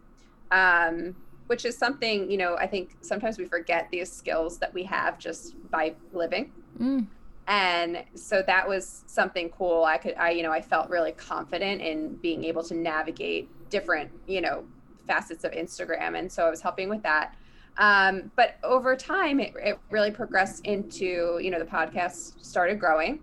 um, 0.50 1.14
which 1.46 1.66
is 1.66 1.76
something 1.76 2.30
you 2.30 2.38
know 2.38 2.56
i 2.56 2.66
think 2.66 2.96
sometimes 3.02 3.36
we 3.36 3.44
forget 3.44 3.86
these 3.90 4.10
skills 4.10 4.56
that 4.58 4.72
we 4.72 4.82
have 4.82 5.18
just 5.18 5.54
by 5.70 5.94
living. 6.12 6.52
Mm. 6.80 7.06
And 7.46 8.04
so 8.14 8.42
that 8.46 8.66
was 8.66 9.04
something 9.06 9.50
cool. 9.50 9.84
I 9.84 9.98
could 9.98 10.14
i 10.14 10.30
you 10.30 10.42
know 10.42 10.52
i 10.52 10.60
felt 10.60 10.88
really 10.88 11.12
confident 11.12 11.82
in 11.82 12.14
being 12.16 12.44
able 12.44 12.62
to 12.64 12.74
navigate 12.74 13.48
different 13.70 14.10
you 14.26 14.40
know 14.40 14.64
facets 15.06 15.44
of 15.44 15.52
instagram. 15.52 16.18
And 16.18 16.30
so 16.30 16.46
i 16.46 16.50
was 16.50 16.60
helping 16.60 16.88
with 16.88 17.02
that. 17.02 17.34
Um, 17.76 18.30
but 18.36 18.56
over 18.62 18.96
time 18.96 19.40
it, 19.40 19.52
it 19.56 19.78
really 19.90 20.10
progressed 20.10 20.64
into 20.64 21.38
you 21.42 21.50
know 21.50 21.58
the 21.58 21.66
podcast 21.66 22.42
started 22.44 22.80
growing 22.80 23.20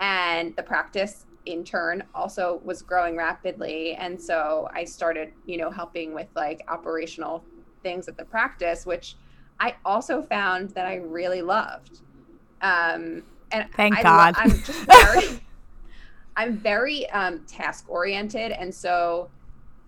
and 0.00 0.54
the 0.56 0.62
practice 0.62 1.26
in 1.46 1.64
turn 1.64 2.04
also 2.14 2.60
was 2.64 2.82
growing 2.82 3.16
rapidly. 3.16 3.94
And 3.94 4.20
so 4.20 4.68
i 4.74 4.84
started 4.84 5.32
you 5.46 5.56
know 5.56 5.70
helping 5.70 6.14
with 6.14 6.28
like 6.36 6.62
operational 6.68 7.42
things 7.82 8.06
at 8.06 8.16
the 8.16 8.24
practice 8.24 8.86
which 8.86 9.16
i 9.58 9.74
also 9.84 10.22
found 10.22 10.70
that 10.70 10.86
i 10.86 10.96
really 10.96 11.40
loved. 11.40 12.00
Um 12.60 13.22
and 13.52 13.66
Thank 13.76 13.98
I, 13.98 14.02
God. 14.02 14.34
i'm 14.36 14.50
just 14.50 14.70
very 14.86 15.40
i'm 16.36 16.56
very 16.56 17.08
um 17.10 17.40
task 17.46 17.84
oriented 17.88 18.52
and 18.52 18.74
so 18.74 19.28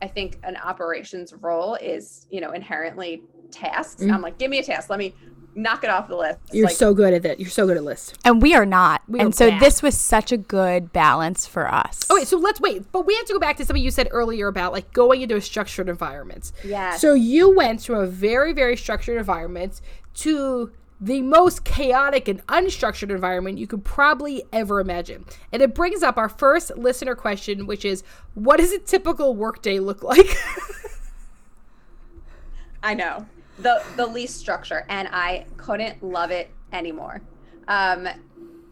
i 0.02 0.06
think 0.06 0.38
an 0.44 0.56
operations 0.56 1.32
role 1.40 1.74
is 1.76 2.26
you 2.30 2.40
know 2.40 2.52
inherently 2.52 3.22
tasks 3.50 4.02
Mm. 4.02 4.12
i'm 4.12 4.20
like 4.22 4.38
give 4.38 4.50
me 4.50 4.58
a 4.58 4.62
task 4.64 4.90
let 4.90 4.98
me 4.98 5.14
knock 5.56 5.84
it 5.84 5.90
off 5.90 6.08
the 6.08 6.16
list 6.16 6.38
You're 6.52 6.66
like, 6.66 6.74
so 6.74 6.92
good 6.92 7.14
at 7.14 7.24
it. 7.24 7.38
You're 7.38 7.48
so 7.48 7.64
good 7.64 7.76
at 7.76 7.84
lists. 7.84 8.12
And 8.24 8.42
we 8.42 8.56
are 8.56 8.66
not. 8.66 9.02
We 9.06 9.20
are 9.20 9.26
and 9.26 9.32
so 9.32 9.50
bad. 9.50 9.62
this 9.62 9.84
was 9.84 9.96
such 9.96 10.32
a 10.32 10.36
good 10.36 10.92
balance 10.92 11.46
for 11.46 11.72
us. 11.72 12.00
Oh 12.10 12.16
wait, 12.16 12.26
so 12.26 12.36
let's 12.38 12.60
wait. 12.60 12.90
But 12.90 13.06
we 13.06 13.14
have 13.14 13.24
to 13.26 13.32
go 13.34 13.38
back 13.38 13.56
to 13.58 13.64
something 13.64 13.80
you 13.80 13.92
said 13.92 14.08
earlier 14.10 14.48
about 14.48 14.72
like 14.72 14.92
going 14.92 15.22
into 15.22 15.36
a 15.36 15.40
structured 15.40 15.88
environment. 15.88 16.50
Yes. 16.64 17.00
So 17.00 17.14
you 17.14 17.54
went 17.54 17.84
from 17.84 18.00
a 18.00 18.06
very, 18.08 18.52
very 18.52 18.76
structured 18.76 19.16
environment 19.16 19.80
to 20.14 20.72
the 21.00 21.22
most 21.22 21.64
chaotic 21.64 22.28
and 22.28 22.46
unstructured 22.46 23.10
environment 23.10 23.58
you 23.58 23.66
could 23.66 23.84
probably 23.84 24.44
ever 24.52 24.80
imagine. 24.80 25.24
And 25.52 25.60
it 25.60 25.74
brings 25.74 26.02
up 26.02 26.16
our 26.16 26.28
first 26.28 26.76
listener 26.76 27.14
question, 27.14 27.66
which 27.66 27.84
is 27.84 28.04
what 28.34 28.58
does 28.58 28.72
a 28.72 28.78
typical 28.78 29.34
workday 29.34 29.78
look 29.80 30.02
like? 30.02 30.26
I 32.82 32.94
know 32.94 33.26
the 33.58 33.82
the 33.96 34.06
least 34.06 34.38
structure, 34.38 34.84
and 34.88 35.08
I 35.10 35.46
couldn't 35.56 36.02
love 36.02 36.30
it 36.30 36.50
anymore. 36.72 37.22
Um, 37.68 38.08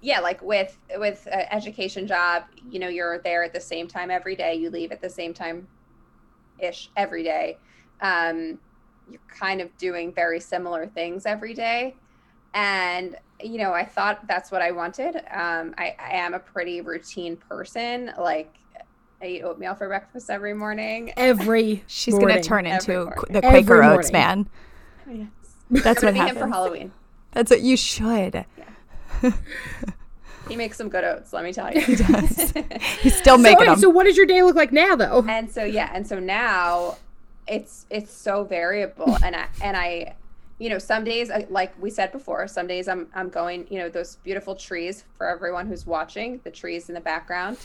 yeah, 0.01 0.21
like 0.21 0.43
with 0.43 0.77
with 0.97 1.27
education 1.31 2.07
job, 2.07 2.45
you 2.71 2.79
know, 2.79 2.89
you're 2.89 3.19
there 3.21 3.43
at 3.45 3.53
the 3.53 3.61
same 3.61 3.89
time 3.89 4.11
every 4.11 4.37
day. 4.37 4.55
You 4.55 4.71
leave 4.71 4.93
at 4.93 5.01
the 5.01 5.11
same 5.11 5.33
time, 5.33 5.67
ish 6.59 6.91
every 6.97 7.23
day. 7.23 7.59
Um, 8.01 8.59
you're 9.09 9.21
kind 9.29 9.61
of 9.61 9.77
doing 9.79 10.13
very 10.13 10.41
similar 10.41 10.87
things 10.87 11.25
every 11.25 11.55
day, 11.55 11.95
and 12.55 13.17
you 13.43 13.59
know, 13.59 13.73
I 13.73 13.85
thought 13.85 14.27
that's 14.29 14.53
what 14.53 14.63
I 14.63 14.71
wanted. 14.71 15.17
Um, 15.17 15.75
I, 15.77 15.97
I 15.99 16.11
am 16.19 16.33
a 16.35 16.39
pretty 16.39 16.81
routine 16.81 17.37
person. 17.37 18.13
Like, 18.17 18.55
I 19.21 19.27
eat 19.27 19.43
oatmeal 19.43 19.75
for 19.75 19.89
breakfast 19.89 20.31
every 20.31 20.55
morning. 20.55 21.13
Every 21.17 21.83
She's 21.89 22.15
morning. 22.15 22.29
going 22.29 22.43
to 22.43 22.49
turn 22.49 22.67
into 22.67 23.11
qu- 23.17 23.33
the 23.33 23.45
Every 23.45 23.65
Quaker 23.65 23.83
Oats 23.83 24.13
morning. 24.13 24.47
man. 25.09 25.29
Yes. 25.73 25.83
That's 25.83 26.03
I'm 26.05 26.07
what 26.09 26.15
gonna 26.15 26.25
be 26.25 26.31
him 26.31 26.35
for 26.37 26.39
happens. 26.41 26.55
Halloween. 26.55 26.93
That's 27.33 27.51
what 27.51 27.61
you 27.63 27.77
should. 27.77 28.45
He 30.49 30.57
makes 30.57 30.77
some 30.77 30.89
good 30.89 31.05
oats, 31.05 31.33
let 31.33 31.45
me 31.45 31.53
tell 31.53 31.73
you. 31.75 31.81
He's 33.01 33.17
still 33.17 33.37
So, 33.37 33.39
making 33.39 33.59
okay, 33.63 33.67
them. 33.71 33.79
so 33.79 33.89
what 33.89 34.05
does 34.05 34.17
your 34.17 34.27
day 34.27 34.43
look 34.43 34.57
like 34.57 34.73
now 34.73 34.97
though? 34.97 35.25
and 35.29 35.51
so 35.51 35.65
yeah, 35.65 35.91
and 35.95 36.07
so 36.07 36.19
now 36.19 36.97
it's 37.47 37.87
it's 37.91 38.13
so 38.13 38.45
variable 38.45 39.17
and 39.25 39.35
I 39.37 39.47
and 39.63 39.77
I 39.77 40.15
you 40.59 40.69
know, 40.69 40.79
some 40.79 41.05
days 41.05 41.31
like 41.51 41.75
we 41.81 41.91
said 41.91 42.13
before, 42.13 42.47
some 42.47 42.67
days 42.67 42.89
I'm 42.89 43.09
I'm 43.15 43.29
going, 43.29 43.67
you 43.71 43.79
know, 43.79 43.89
those 43.89 44.17
beautiful 44.17 44.55
trees 44.55 45.05
for 45.17 45.29
everyone 45.29 45.67
who's 45.67 45.87
watching, 45.87 46.41
the 46.45 46.51
trees 46.51 46.89
in 46.89 46.95
the 46.95 47.01
background. 47.01 47.59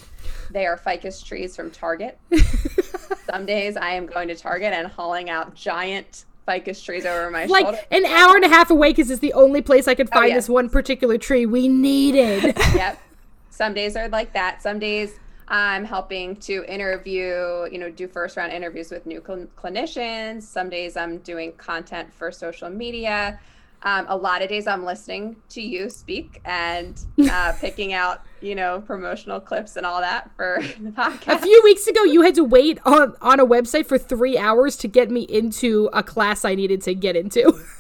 They 0.52 0.66
are 0.66 0.78
ficus 0.78 1.22
trees 1.22 1.56
from 1.56 1.72
Target. 1.72 2.18
some 3.30 3.46
days 3.46 3.78
I 3.78 3.92
am 3.92 4.06
going 4.06 4.28
to 4.30 4.36
Target 4.36 4.74
and 4.74 4.88
hauling 4.88 5.30
out 5.30 5.54
giant 5.54 6.26
ficus 6.48 6.82
trees 6.82 7.06
over 7.06 7.30
my 7.30 7.46
like 7.46 7.66
shoulder. 7.66 7.80
an 7.92 8.06
hour 8.06 8.36
and 8.36 8.46
a 8.46 8.50
half 8.50 8.72
away 8.72 8.90
because 8.90 9.12
it's 9.12 9.22
the 9.22 9.34
only 9.34 9.62
place 9.62 9.88
I 9.88 9.94
could 9.94 10.10
oh, 10.14 10.16
find 10.16 10.30
yeah. 10.30 10.36
this 10.36 10.50
one 10.50 10.70
particular 10.70 11.18
tree 11.18 11.46
we 11.46 11.68
needed. 11.68 12.56
yep. 12.74 13.00
Some 13.50 13.74
days 13.74 13.96
are 13.96 14.08
like 14.08 14.34
that. 14.34 14.62
Some 14.62 14.78
days 14.78 15.20
I'm 15.50 15.86
helping 15.86 16.36
to 16.38 16.66
interview, 16.72 17.68
you 17.72 17.78
know, 17.80 17.89
do 17.89 18.08
first 18.08 18.36
round 18.38 18.52
interviews 18.52 18.91
with 18.91 19.06
new 19.06 19.24
cl- 19.26 19.48
clinicians. 19.58 20.43
Some 20.43 20.70
days 20.70 20.98
I'm 20.98 21.20
doing 21.20 21.54
content 21.54 22.14
for 22.14 22.32
social 22.32 22.70
media. 22.70 23.39
Um, 23.84 24.08
a 24.10 24.18
lot 24.18 24.41
of 24.41 24.50
days 24.50 24.66
I'm 24.68 24.84
listening 24.84 25.36
to 25.50 25.62
you 25.62 25.89
speak 25.89 26.41
and 26.43 27.00
uh, 27.32 27.54
picking 27.62 27.93
out, 27.93 28.24
you 28.41 28.56
know, 28.56 28.82
promotional 28.82 29.39
clips 29.39 29.76
and 29.78 29.86
all 29.86 30.02
that 30.02 30.32
for 30.36 30.58
the 30.82 30.89
podcast. 30.89 31.36
a 31.36 31.39
few 31.39 31.62
weeks 31.64 31.86
ago, 31.88 32.04
you 32.04 32.24
had 32.24 32.36
to 32.36 32.43
wait 32.43 32.80
on 32.86 33.16
on 33.22 33.39
a 33.39 33.45
website 33.45 33.86
for 33.86 33.98
three 34.00 34.38
hours 34.38 34.76
to 34.78 34.88
get 34.88 35.12
me 35.12 35.22
into 35.22 35.89
a 35.93 36.02
class 36.04 36.43
I 36.43 36.56
needed 36.56 36.82
to 36.84 36.93
get 36.93 37.16
into. 37.16 37.54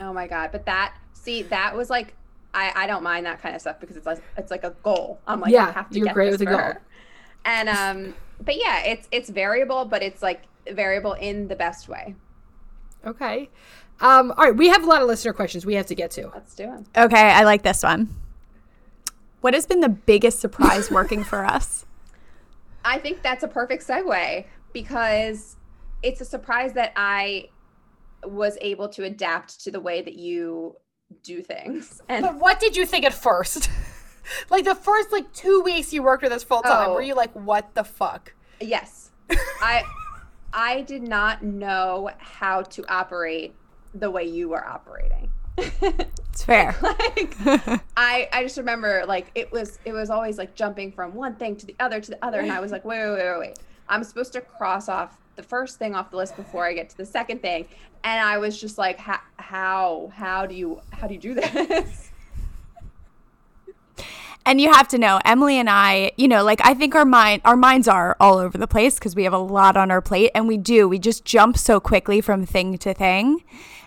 Oh 0.00 0.12
my 0.12 0.26
god! 0.26 0.50
But 0.50 0.66
that, 0.66 0.96
see, 1.12 1.42
that 1.42 1.76
was 1.76 1.88
like, 1.88 2.14
I 2.52 2.72
I 2.74 2.86
don't 2.88 3.04
mind 3.04 3.24
that 3.26 3.40
kind 3.40 3.54
of 3.54 3.60
stuff 3.60 3.78
because 3.80 3.96
it's 3.96 4.04
like 4.04 4.20
it's 4.36 4.50
like 4.50 4.64
a 4.64 4.74
goal. 4.82 5.20
I'm 5.26 5.40
like, 5.40 5.52
Yeah, 5.52 5.68
I 5.68 5.70
have 5.72 5.88
to 5.90 5.96
you're 5.96 6.06
get 6.06 6.14
great 6.14 6.32
with 6.32 6.42
a 6.42 6.46
goal. 6.46 6.58
her. 6.58 6.82
And 7.44 7.68
um, 7.68 8.14
but 8.40 8.56
yeah, 8.56 8.80
it's 8.84 9.08
it's 9.10 9.30
variable, 9.30 9.84
but 9.84 10.02
it's 10.02 10.22
like 10.22 10.42
variable 10.70 11.12
in 11.14 11.48
the 11.48 11.56
best 11.56 11.88
way. 11.88 12.14
okay. 13.04 13.48
Um, 14.00 14.32
all 14.32 14.46
right, 14.46 14.56
we 14.56 14.68
have 14.68 14.82
a 14.82 14.86
lot 14.86 15.02
of 15.02 15.06
listener 15.08 15.32
questions 15.32 15.64
we 15.64 15.74
have 15.74 15.86
to 15.86 15.94
get 15.94 16.10
to. 16.12 16.28
Let's 16.34 16.54
do 16.56 16.64
it. 16.64 17.00
Okay, 17.00 17.30
I 17.30 17.44
like 17.44 17.62
this 17.62 17.84
one. 17.84 18.08
What 19.40 19.54
has 19.54 19.66
been 19.66 19.80
the 19.80 19.88
biggest 19.88 20.40
surprise 20.40 20.90
working 21.00 21.22
for 21.22 21.44
us? 21.44 21.86
I 22.84 22.98
think 22.98 23.22
that's 23.22 23.44
a 23.44 23.48
perfect 23.48 23.86
segue 23.86 24.44
because 24.72 25.56
it's 26.02 26.20
a 26.20 26.24
surprise 26.24 26.72
that 26.72 26.92
I 26.96 27.50
was 28.24 28.58
able 28.60 28.88
to 28.88 29.04
adapt 29.04 29.62
to 29.64 29.70
the 29.70 29.80
way 29.80 30.02
that 30.02 30.14
you 30.14 30.74
do 31.22 31.40
things. 31.40 32.02
And 32.08 32.24
But 32.24 32.36
what 32.40 32.58
did 32.58 32.76
you 32.76 32.84
think 32.84 33.04
at 33.04 33.14
first? 33.14 33.70
like 34.50 34.64
the 34.64 34.74
first 34.74 35.12
like 35.12 35.32
two 35.32 35.60
weeks 35.62 35.92
you 35.92 36.02
worked 36.02 36.22
with 36.22 36.32
us 36.32 36.42
full 36.44 36.62
time, 36.62 36.90
Oh. 36.90 36.94
were 36.94 37.02
you 37.02 37.14
like, 37.14 37.32
what 37.32 37.74
the 37.74 37.84
fuck? 37.84 38.32
yes, 38.60 39.10
I 39.60 39.82
I 40.52 40.82
did 40.82 41.02
not 41.02 41.42
know 41.42 42.10
how 42.18 42.62
to 42.62 42.84
operate 42.92 43.54
the 43.94 44.10
way 44.10 44.24
you 44.24 44.48
were 44.48 44.64
operating. 44.64 45.30
It's 46.34 46.42
fair. 46.42 46.74
like 46.82 47.36
I 47.96 48.28
I 48.32 48.42
just 48.42 48.56
remember 48.56 49.04
like 49.06 49.30
it 49.36 49.52
was 49.52 49.78
it 49.84 49.92
was 49.92 50.10
always 50.10 50.36
like 50.36 50.56
jumping 50.56 50.90
from 50.90 51.14
one 51.14 51.36
thing 51.36 51.54
to 51.56 51.64
the 51.66 51.76
other 51.78 52.00
to 52.00 52.10
the 52.10 52.24
other 52.24 52.40
and 52.40 52.50
I 52.50 52.58
was 52.58 52.72
like 52.72 52.84
wait 52.84 52.98
wait 52.98 53.10
wait 53.18 53.24
wait, 53.30 53.38
wait. 53.38 53.58
I'm 53.88 54.02
supposed 54.02 54.32
to 54.32 54.40
cross 54.40 54.88
off 54.88 55.16
the 55.36 55.44
first 55.44 55.78
thing 55.78 55.94
off 55.94 56.10
the 56.10 56.16
list 56.16 56.34
before 56.34 56.64
I 56.66 56.72
get 56.72 56.88
to 56.90 56.96
the 56.96 57.06
second 57.06 57.40
thing 57.40 57.66
and 58.02 58.20
I 58.20 58.38
was 58.38 58.60
just 58.60 58.78
like 58.78 58.98
how 58.98 59.20
how 59.36 60.10
how 60.12 60.44
do 60.46 60.56
you 60.56 60.80
how 60.90 61.06
do 61.06 61.14
you 61.14 61.20
do 61.20 61.34
this 61.34 62.03
And 64.46 64.60
you 64.60 64.70
have 64.72 64.88
to 64.88 64.98
know, 64.98 65.20
Emmalee 65.24 65.54
and 65.54 65.70
I, 65.70 66.12
you 66.16 66.28
know, 66.28 66.44
like 66.44 66.60
I 66.64 66.74
think 66.74 66.94
our 66.94 67.04
mind 67.06 67.40
our 67.44 67.56
minds 67.56 67.88
are 67.88 68.16
all 68.20 68.38
over 68.38 68.58
the 68.58 68.66
place 68.66 68.94
because 68.98 69.16
we 69.16 69.24
have 69.24 69.32
a 69.32 69.38
lot 69.38 69.76
on 69.76 69.90
our 69.90 70.02
plate 70.02 70.30
and 70.34 70.46
we 70.46 70.58
do. 70.58 70.86
We 70.88 70.98
just 70.98 71.24
jump 71.24 71.56
so 71.56 71.80
quickly 71.80 72.20
from 72.20 72.44
thing 72.44 72.76
to 72.78 72.92
thing. 72.92 73.42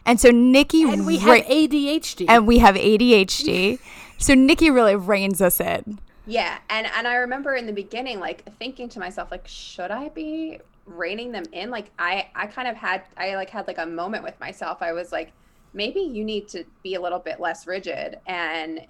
And 0.06 0.20
so 0.20 0.32
Nikki 0.32 0.84
And 0.84 1.06
we 1.06 1.16
re- 1.24 1.40
have 1.40 1.46
ADHD. 1.46 2.26
and 2.28 2.48
we 2.48 2.58
have 2.60 2.76
ADHD. 2.76 3.80
so 4.18 4.34
Nikki 4.34 4.72
really 4.72 4.96
reins 4.96 5.42
us 5.42 5.60
in. 5.60 6.00
yeah 6.26 6.58
and 6.72 6.88
and 6.98 7.08
I 7.08 7.16
remember 7.16 7.54
in 7.56 7.68
the 7.68 7.74
beginning 7.74 8.20
like 8.20 8.44
thinking 8.58 8.90
to 8.90 9.00
myself 9.00 9.30
like 9.32 9.48
should 9.48 9.92
I 9.92 10.10
be 10.10 10.60
reining 10.88 11.32
them 11.34 11.44
in 11.52 11.70
like 11.70 11.92
I 12.00 12.30
I 12.36 12.48
kind 12.48 12.68
of 12.68 12.76
had 12.76 13.04
I 13.16 13.36
like 13.36 13.50
had 13.52 13.68
like 13.68 13.78
a 13.78 13.86
moment 13.86 14.24
with 14.24 14.40
myself 14.40 14.82
I 14.82 14.92
was 14.94 15.12
like 15.12 15.32
maybe 15.74 16.00
you 16.00 16.24
need 16.26 16.48
to 16.50 16.64
be 16.82 16.96
a 16.96 17.02
little 17.02 17.20
bit 17.20 17.40
less 17.40 17.68
rigid 17.68 18.18
and 18.26 18.80
s- 18.80 18.86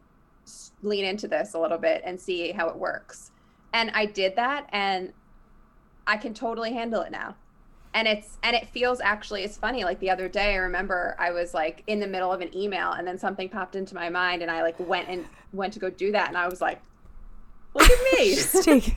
lean 0.83 1.05
into 1.05 1.27
this 1.27 1.53
a 1.53 1.59
little 1.59 1.77
bit 1.77 2.01
and 2.05 2.19
see 2.19 2.51
how 2.51 2.67
it 2.69 2.75
works. 2.75 3.31
And 3.73 3.91
I 3.93 4.05
did 4.05 4.35
that 4.35 4.67
and 4.71 5.13
I 6.05 6.17
can 6.17 6.33
totally 6.33 6.73
handle 6.73 7.01
it 7.01 7.11
now. 7.11 7.35
And 7.93 8.07
it's 8.07 8.37
and 8.43 8.55
it 8.55 8.67
feels 8.69 8.99
actually 9.01 9.43
it's 9.43 9.57
funny 9.57 9.83
like 9.83 9.99
the 9.99 10.09
other 10.09 10.27
day 10.29 10.53
I 10.53 10.57
remember 10.57 11.15
I 11.17 11.31
was 11.31 11.53
like 11.53 11.83
in 11.87 11.99
the 11.99 12.07
middle 12.07 12.31
of 12.31 12.41
an 12.41 12.55
email 12.55 12.91
and 12.91 13.07
then 13.07 13.17
something 13.17 13.49
popped 13.49 13.75
into 13.75 13.95
my 13.95 14.09
mind 14.09 14.41
and 14.41 14.51
I 14.51 14.61
like 14.61 14.79
went 14.79 15.09
and 15.09 15.25
went 15.51 15.73
to 15.73 15.79
go 15.79 15.89
do 15.89 16.11
that 16.11 16.27
and 16.27 16.37
I 16.37 16.47
was 16.47 16.61
like 16.61 16.79
look 17.73 17.89
at 17.89 18.19
me. 18.19 18.35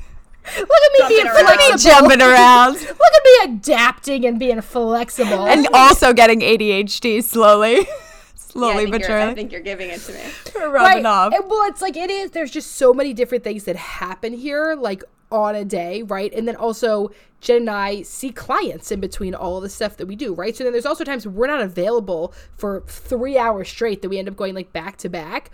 Look 0.57 0.71
at 0.71 0.93
me 0.93 0.99
Jumping 0.99 1.09
being 1.17 1.27
around. 1.27 1.47
flexible. 1.47 1.79
Jumping 1.79 2.23
around 2.23 2.73
Look 2.81 3.13
at 3.15 3.25
me 3.25 3.55
adapting 3.57 4.25
and 4.25 4.39
being 4.39 4.61
flexible. 4.63 5.47
and 5.47 5.69
also 5.75 6.15
getting 6.15 6.41
ADHD 6.41 7.23
slowly, 7.23 7.75
Yeah, 7.81 7.85
slowly 8.51 8.75
I, 8.75 8.77
think 8.79 8.91
but 8.93 9.09
you're, 9.09 9.21
I 9.21 9.35
think 9.35 9.53
you're 9.53 9.61
giving 9.61 9.91
it 9.91 10.01
to 10.03 10.13
me. 10.13 10.21
rubbing 10.67 11.07
off. 11.07 11.33
And, 11.33 11.45
well, 11.49 11.69
it's 11.69 11.83
like 11.83 11.97
it 11.97 12.11
is. 12.11 12.31
There's 12.33 12.51
just 12.51 12.73
so 12.73 12.93
many 12.93 13.13
different 13.15 13.45
things 13.45 13.65
that 13.65 13.77
happen 13.77 14.33
here, 14.33 14.75
like 14.75 15.05
on 15.31 15.55
a 15.55 15.65
day, 15.65 16.03
right? 16.03 16.33
And 16.33 16.47
then 16.47 16.57
also 16.57 17.11
Jen 17.41 17.59
and 17.59 17.71
I 17.71 18.03
see 18.03 18.31
clients 18.31 18.91
in 18.91 19.01
between 19.01 19.35
all 19.35 19.61
the 19.61 19.69
stuff 19.69 19.97
that 19.99 20.07
we 20.07 20.17
do, 20.17 20.35
right? 20.35 20.55
So 20.55 20.65
then 20.65 20.73
there's 20.73 20.87
also 20.87 21.05
times 21.05 21.27
we're 21.27 21.47
not 21.47 21.61
available 21.61 22.35
for 22.57 22.83
three 22.87 23.39
hours 23.39 23.69
straight 23.69 24.03
that 24.03 24.09
we 24.09 24.19
end 24.19 24.29
up 24.29 24.37
going 24.37 24.55
like 24.55 24.73
back 24.73 24.97
to 24.99 25.09
back. 25.09 25.51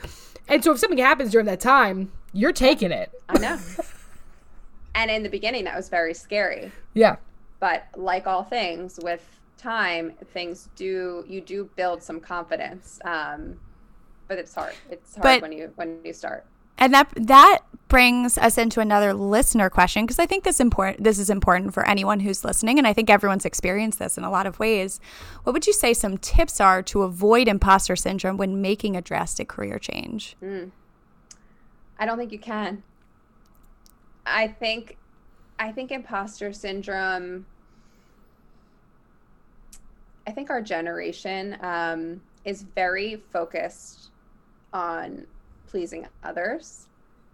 And 0.49 0.63
so 0.65 0.73
if 0.73 0.79
something 0.79 0.99
happens 0.99 1.33
during 1.33 1.47
that 1.47 1.61
time, 1.61 2.13
you're 2.33 2.53
taking 2.53 2.93
it. 2.93 3.11
I 3.29 3.39
know. 3.39 3.59
and 4.95 5.11
in 5.11 5.23
the 5.23 5.29
beginning, 5.29 5.65
that 5.65 5.77
was 5.77 5.89
very 5.89 6.15
scary. 6.15 6.73
Yeah. 6.95 7.17
But 7.61 7.87
like 7.97 8.27
all 8.27 8.45
things, 8.45 8.99
with 9.03 9.25
time, 9.57 10.13
things 10.33 10.69
do 10.77 11.25
you 11.29 11.41
do 11.41 11.71
build 11.77 12.03
some 12.03 12.21
confidence. 12.21 13.01
Um, 13.05 13.59
but 14.29 14.39
it's 14.39 14.55
hard. 14.55 14.75
It's 14.91 15.15
hard 15.15 15.23
But- 15.23 15.43
when 15.43 15.53
you 15.53 15.73
when 15.77 15.99
you 16.05 16.13
start. 16.13 16.45
And 16.79 16.93
that 16.93 17.11
that 17.17 17.61
brings 17.89 18.37
us 18.37 18.59
into 18.59 18.81
another 18.81 19.15
listener 19.15 19.71
question 19.71 20.05
because 20.05 20.19
I 20.19 20.27
think 20.27 20.45
this 20.45 20.61
important 20.61 21.03
this 21.03 21.19
is 21.19 21.31
important 21.31 21.73
for 21.73 21.87
anyone 21.87 22.21
who's 22.21 22.45
listening 22.45 22.77
and 22.79 22.87
I 22.87 22.93
think 22.93 23.09
everyone's 23.09 23.47
experienced 23.47 23.99
this 23.99 24.19
in 24.19 24.25
a 24.25 24.31
lot 24.31 24.45
of 24.47 24.59
ways. 24.59 25.01
What 25.45 25.53
would 25.55 25.67
you 25.67 25.73
say 25.73 25.95
some 25.95 26.19
tips 26.19 26.61
are 26.61 26.83
to 26.83 27.03
avoid 27.03 27.49
imposter 27.49 27.97
syndrome 27.97 28.37
when 28.37 28.61
making 28.61 28.95
a 28.95 29.01
drastic 29.01 29.49
career 29.49 29.79
change? 29.79 30.37
I 31.99 32.05
don't 32.05 32.19
think 32.19 32.33
you 32.33 32.39
can. 32.41 32.83
I 34.27 34.49
think 34.49 34.99
I 35.59 35.73
think 35.73 35.91
imposter 35.91 36.53
syndrome 36.53 37.47
I 40.27 40.33
think 40.33 40.51
our 40.51 40.61
generation 40.61 41.57
um, 41.61 42.21
is 42.45 42.63
very 42.63 43.23
focused 43.33 44.11
on 44.73 45.27
pleasing 45.69 46.07
others 46.25 46.87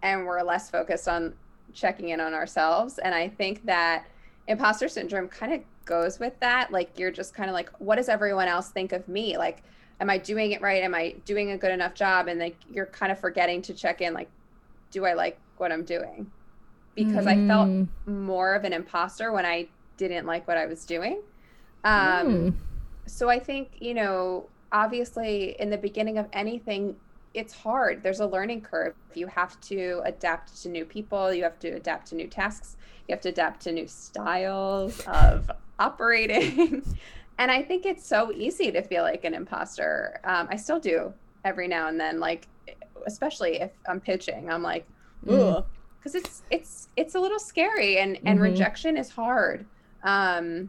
and 0.03 0.25
we're 0.25 0.41
less 0.43 0.69
focused 0.69 1.07
on 1.07 1.33
checking 1.73 2.09
in 2.09 2.19
on 2.19 2.33
ourselves 2.33 2.99
and 2.99 3.15
I 3.15 3.27
think 3.29 3.65
that 3.65 4.05
imposter 4.47 4.87
syndrome 4.87 5.27
kind 5.27 5.53
of 5.53 5.61
goes 5.85 6.19
with 6.19 6.39
that 6.39 6.71
like 6.71 6.97
you're 6.97 7.11
just 7.11 7.33
kind 7.33 7.49
of 7.49 7.53
like 7.53 7.69
what 7.79 7.95
does 7.95 8.09
everyone 8.09 8.47
else 8.47 8.69
think 8.69 8.91
of 8.91 9.07
me 9.07 9.37
like 9.37 9.63
am 9.99 10.09
I 10.09 10.17
doing 10.17 10.51
it 10.51 10.61
right 10.61 10.83
am 10.83 10.93
I 10.93 11.15
doing 11.25 11.51
a 11.51 11.57
good 11.57 11.71
enough 11.71 11.93
job 11.93 12.27
and 12.27 12.39
like 12.39 12.55
you're 12.71 12.85
kind 12.85 13.11
of 13.11 13.19
forgetting 13.19 13.61
to 13.63 13.73
check 13.73 14.01
in 14.01 14.13
like 14.13 14.29
do 14.91 15.05
I 15.05 15.13
like 15.13 15.39
what 15.57 15.71
I'm 15.71 15.83
doing? 15.83 16.27
Because 16.95 17.25
I 17.25 17.35
felt 17.47 17.67
Mm. 17.69 17.87
more 18.05 18.53
of 18.53 18.63
an 18.63 18.73
imposter 18.73 19.31
when 19.31 19.45
I 19.45 19.67
didn't 19.97 20.27
like 20.27 20.47
what 20.47 20.57
I 20.57 20.67
was 20.67 20.85
doing. 20.85 21.21
Um, 21.83 22.27
Mm. 22.27 22.53
So 23.05 23.29
I 23.29 23.39
think, 23.39 23.69
you 23.79 23.93
know, 23.93 24.49
obviously 24.71 25.55
in 25.59 25.69
the 25.69 25.77
beginning 25.77 26.17
of 26.17 26.27
anything, 26.33 26.95
it's 27.33 27.53
hard. 27.53 28.03
There's 28.03 28.19
a 28.19 28.27
learning 28.27 28.61
curve. 28.61 28.93
You 29.13 29.27
have 29.27 29.59
to 29.61 30.01
adapt 30.05 30.61
to 30.63 30.69
new 30.69 30.85
people, 30.85 31.33
you 31.33 31.43
have 31.43 31.59
to 31.59 31.69
adapt 31.69 32.07
to 32.09 32.15
new 32.15 32.27
tasks, 32.27 32.77
you 33.07 33.13
have 33.13 33.21
to 33.21 33.29
adapt 33.29 33.61
to 33.61 33.71
new 33.71 33.87
styles 33.87 34.99
of 35.01 35.49
operating. 35.79 36.83
and 37.39 37.51
I 37.51 37.61
think 37.63 37.85
it's 37.85 38.05
so 38.07 38.31
easy 38.31 38.71
to 38.71 38.81
feel 38.81 39.03
like 39.03 39.23
an 39.25 39.33
imposter. 39.33 40.19
Um, 40.23 40.47
I 40.49 40.55
still 40.55 40.79
do 40.79 41.13
every 41.43 41.67
now 41.67 41.87
and 41.87 41.99
then, 41.99 42.19
like, 42.19 42.47
especially 43.05 43.59
if 43.59 43.71
I'm 43.87 43.99
pitching, 43.99 44.49
I'm 44.51 44.63
like, 44.63 44.85
Mm. 45.25 45.63
because 45.97 46.15
it's 46.15 46.41
it's 46.51 46.89
it's 46.97 47.15
a 47.15 47.19
little 47.19 47.39
scary 47.39 47.97
and 47.97 48.19
and 48.25 48.37
Mhm. 48.39 48.43
rejection 48.43 48.97
is 48.97 49.09
hard. 49.09 49.65
Um, 50.03 50.67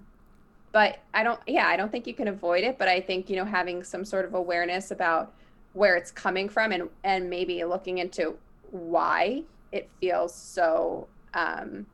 but 0.74 0.98
I 1.14 1.22
don't, 1.22 1.40
yeah, 1.46 1.66
I 1.68 1.76
don't 1.76 1.90
think 1.90 2.06
you 2.06 2.12
can 2.14 2.28
avoid 2.28 2.64
it. 2.64 2.78
But 2.78 2.88
I 2.88 3.00
think 3.00 3.30
you 3.30 3.36
know 3.36 3.46
having 3.46 3.82
some 3.82 4.04
sort 4.04 4.26
of 4.26 4.34
awareness 4.34 4.90
about 4.90 5.32
where 5.72 5.96
it's 5.96 6.10
coming 6.10 6.50
from 6.50 6.72
and 6.72 6.90
and 7.04 7.30
maybe 7.30 7.64
looking 7.64 7.96
into 7.98 8.34
why 8.70 9.44
it 9.72 9.90
feels 10.00 10.34
so. 10.36 11.08
Um, 11.32 11.86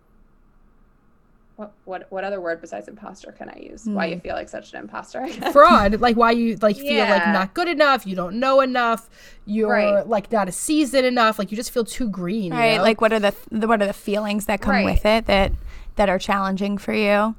what 1.57 1.75
what 1.85 2.07
what 2.11 2.25
other 2.25 2.41
word 2.41 2.61
besides 2.63 2.89
imposter 2.89 3.33
can 3.33 3.51
I 3.51 3.59
use? 3.59 3.85
Why 3.85 4.07
you 4.07 4.19
feel 4.19 4.35
like 4.35 4.49
such 4.49 4.73
an 4.73 4.81
imposter? 4.81 5.29
Fraud 5.53 6.01
like 6.01 6.17
why 6.17 6.31
you 6.31 6.57
like 6.63 6.77
feel 6.77 7.07
like 7.07 7.27
not 7.27 7.53
good 7.53 7.69
enough 7.69 8.07
you 8.07 8.17
don't 8.17 8.41
know 8.41 8.61
enough 8.63 9.11
you're 9.45 9.69
Right. 9.69 10.07
like 10.07 10.33
not 10.33 10.49
a 10.49 10.53
seasoned 10.53 11.05
enough 11.07 11.39
like 11.39 11.51
you 11.51 11.57
just 11.57 11.71
feel 11.71 11.85
too 11.85 12.09
green 12.09 12.53
you 12.55 12.59
Right? 12.59 12.77
know? 12.79 12.83
Like 12.83 13.03
what 13.03 13.13
are 13.13 13.19
the, 13.21 13.35
the 13.51 13.69
what 13.69 13.83
are 13.83 13.87
the 13.87 13.93
feelings 13.93 14.47
that 14.47 14.63
come 14.63 14.73
Right. 14.73 14.85
with 14.87 15.05
it 15.05 15.27
that 15.27 15.53
that 15.97 16.09
are 16.09 16.19
challenging 16.19 16.79
for 16.79 16.95
you? 16.95 17.35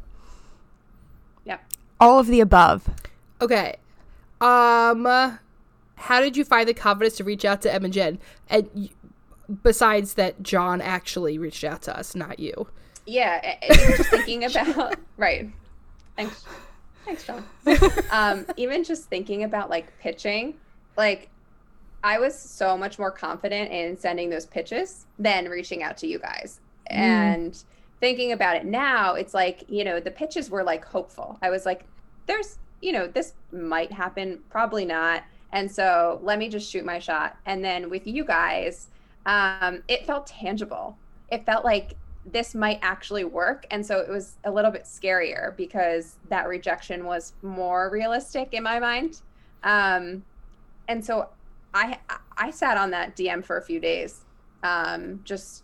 Yep. 2.02 2.08
All 2.10 2.20
of 2.20 2.28
the 2.28 2.39
above. 2.41 2.89
okay 3.41 3.76
um 4.39 5.06
how 5.95 6.20
did 6.20 6.36
you 6.36 6.43
find 6.43 6.68
the 6.68 6.74
confidence 6.74 7.16
to 7.18 7.24
reach 7.24 7.45
out 7.45 7.62
to 7.62 7.72
em 7.74 7.86
and 7.86 7.93
jen 7.93 8.20
and 8.49 8.68
y- 8.74 8.89
besides 9.64 10.16
that 10.16 10.41
john 10.41 10.82
actually 10.82 11.38
reached 11.38 11.64
out 11.64 11.82
to 11.84 11.95
us 11.97 12.16
not 12.16 12.39
you 12.39 12.68
Yeah, 13.06 13.39
a- 13.43 13.64
and 13.72 13.80
even 13.80 13.97
just 13.97 14.10
thinking 14.10 14.43
about 14.45 14.95
right. 15.18 15.49
Thanks, 16.18 16.43
thanks, 17.06 17.26
John. 17.26 17.43
Um, 18.12 18.45
even 18.58 18.84
just 18.84 19.06
thinking 19.10 19.43
about 19.43 19.70
like 19.70 19.97
pitching, 19.99 20.56
like 20.97 21.30
I 22.04 22.20
was 22.20 22.38
so 22.38 22.78
much 22.78 22.99
more 22.99 23.10
confident 23.12 23.72
in 23.72 23.97
sending 23.97 24.30
those 24.30 24.45
pitches 24.45 25.06
than 25.18 25.47
reaching 25.49 25.82
out 25.84 25.97
to 25.97 26.08
you 26.08 26.20
guys. 26.20 26.60
And 26.88 27.58
thinking 28.02 28.34
about 28.34 28.58
it 28.58 28.66
now, 28.66 29.14
it's 29.14 29.34
like 29.34 29.64
you 29.70 29.86
know 29.86 30.02
the 30.02 30.12
pitches 30.12 30.49
were 30.49 30.64
like 30.64 30.84
hopeful. 30.84 31.38
I 31.41 31.49
was 31.49 31.66
like, 31.66 31.86
there's 32.28 32.58
you 32.82 32.91
know 32.91 33.08
this 33.08 33.34
might 33.54 33.91
happen, 33.91 34.39
probably 34.49 34.84
not. 34.84 35.24
And 35.54 35.70
so 35.72 36.20
let 36.24 36.39
me 36.39 36.49
just 36.49 36.70
shoot 36.70 36.84
my 36.84 36.99
shot. 36.99 37.38
And 37.45 37.64
then 37.64 37.89
with 37.89 38.08
you 38.08 38.24
guys, 38.24 38.88
um, 39.26 39.84
it 39.88 40.06
felt 40.06 40.28
tangible. 40.28 40.97
It 41.30 41.45
felt 41.45 41.66
like 41.66 41.95
this 42.26 42.54
might 42.54 42.80
actually 42.82 43.24
work 43.24 43.66
and 43.72 43.84
so 43.84 43.97
it 43.97 44.08
was 44.08 44.38
a 44.43 44.52
little 44.52 44.70
bit 44.70 44.84
scarier 44.84 45.56
because 45.58 46.18
that 46.30 46.47
rejection 46.47 47.06
was 47.06 47.34
more 47.41 47.89
realistic 47.89 48.54
in 48.54 48.62
my 48.62 48.80
mind 48.80 49.22
um 49.64 50.24
and 50.88 51.04
so 51.04 51.28
i 51.74 51.97
i 52.38 52.52
sat 52.52 52.78
on 52.78 52.91
that 52.91 53.16
dm 53.16 53.43
for 53.43 53.58
a 53.58 53.62
few 53.62 53.80
days 53.80 54.22
um 54.62 55.20
just 55.24 55.64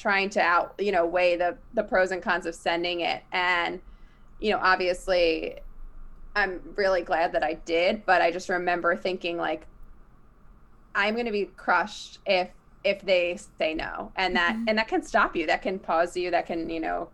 trying 0.00 0.30
to 0.30 0.40
out 0.40 0.74
you 0.78 0.92
know 0.92 1.04
weigh 1.04 1.36
the 1.36 1.56
the 1.74 1.82
pros 1.82 2.10
and 2.10 2.22
cons 2.22 2.46
of 2.46 2.54
sending 2.54 3.00
it. 3.00 3.22
And 3.32 3.80
you 4.40 4.50
know 4.50 4.58
obviously 4.62 5.58
i'm 6.36 6.60
really 6.76 7.02
glad 7.02 7.32
that 7.32 7.42
i 7.42 7.54
did 7.54 8.06
but 8.06 8.22
i 8.22 8.30
just 8.30 8.48
remember 8.48 8.94
thinking 8.94 9.36
like 9.36 9.66
i'm 10.94 11.14
going 11.14 11.26
to 11.26 11.32
be 11.32 11.44
crushed 11.56 12.20
if 12.24 12.48
if 12.84 13.02
they 13.02 13.38
say 13.58 13.74
no. 13.74 14.12
And 14.16 14.36
that 14.36 14.54
mm-hmm. 14.54 14.64
and 14.68 14.78
that 14.78 14.88
can 14.88 15.02
stop 15.02 15.36
you. 15.36 15.46
That 15.46 15.62
can 15.62 15.78
pause 15.78 16.16
you. 16.16 16.30
That 16.30 16.46
can 16.46 16.70
you 16.70 16.80
know 16.80 17.08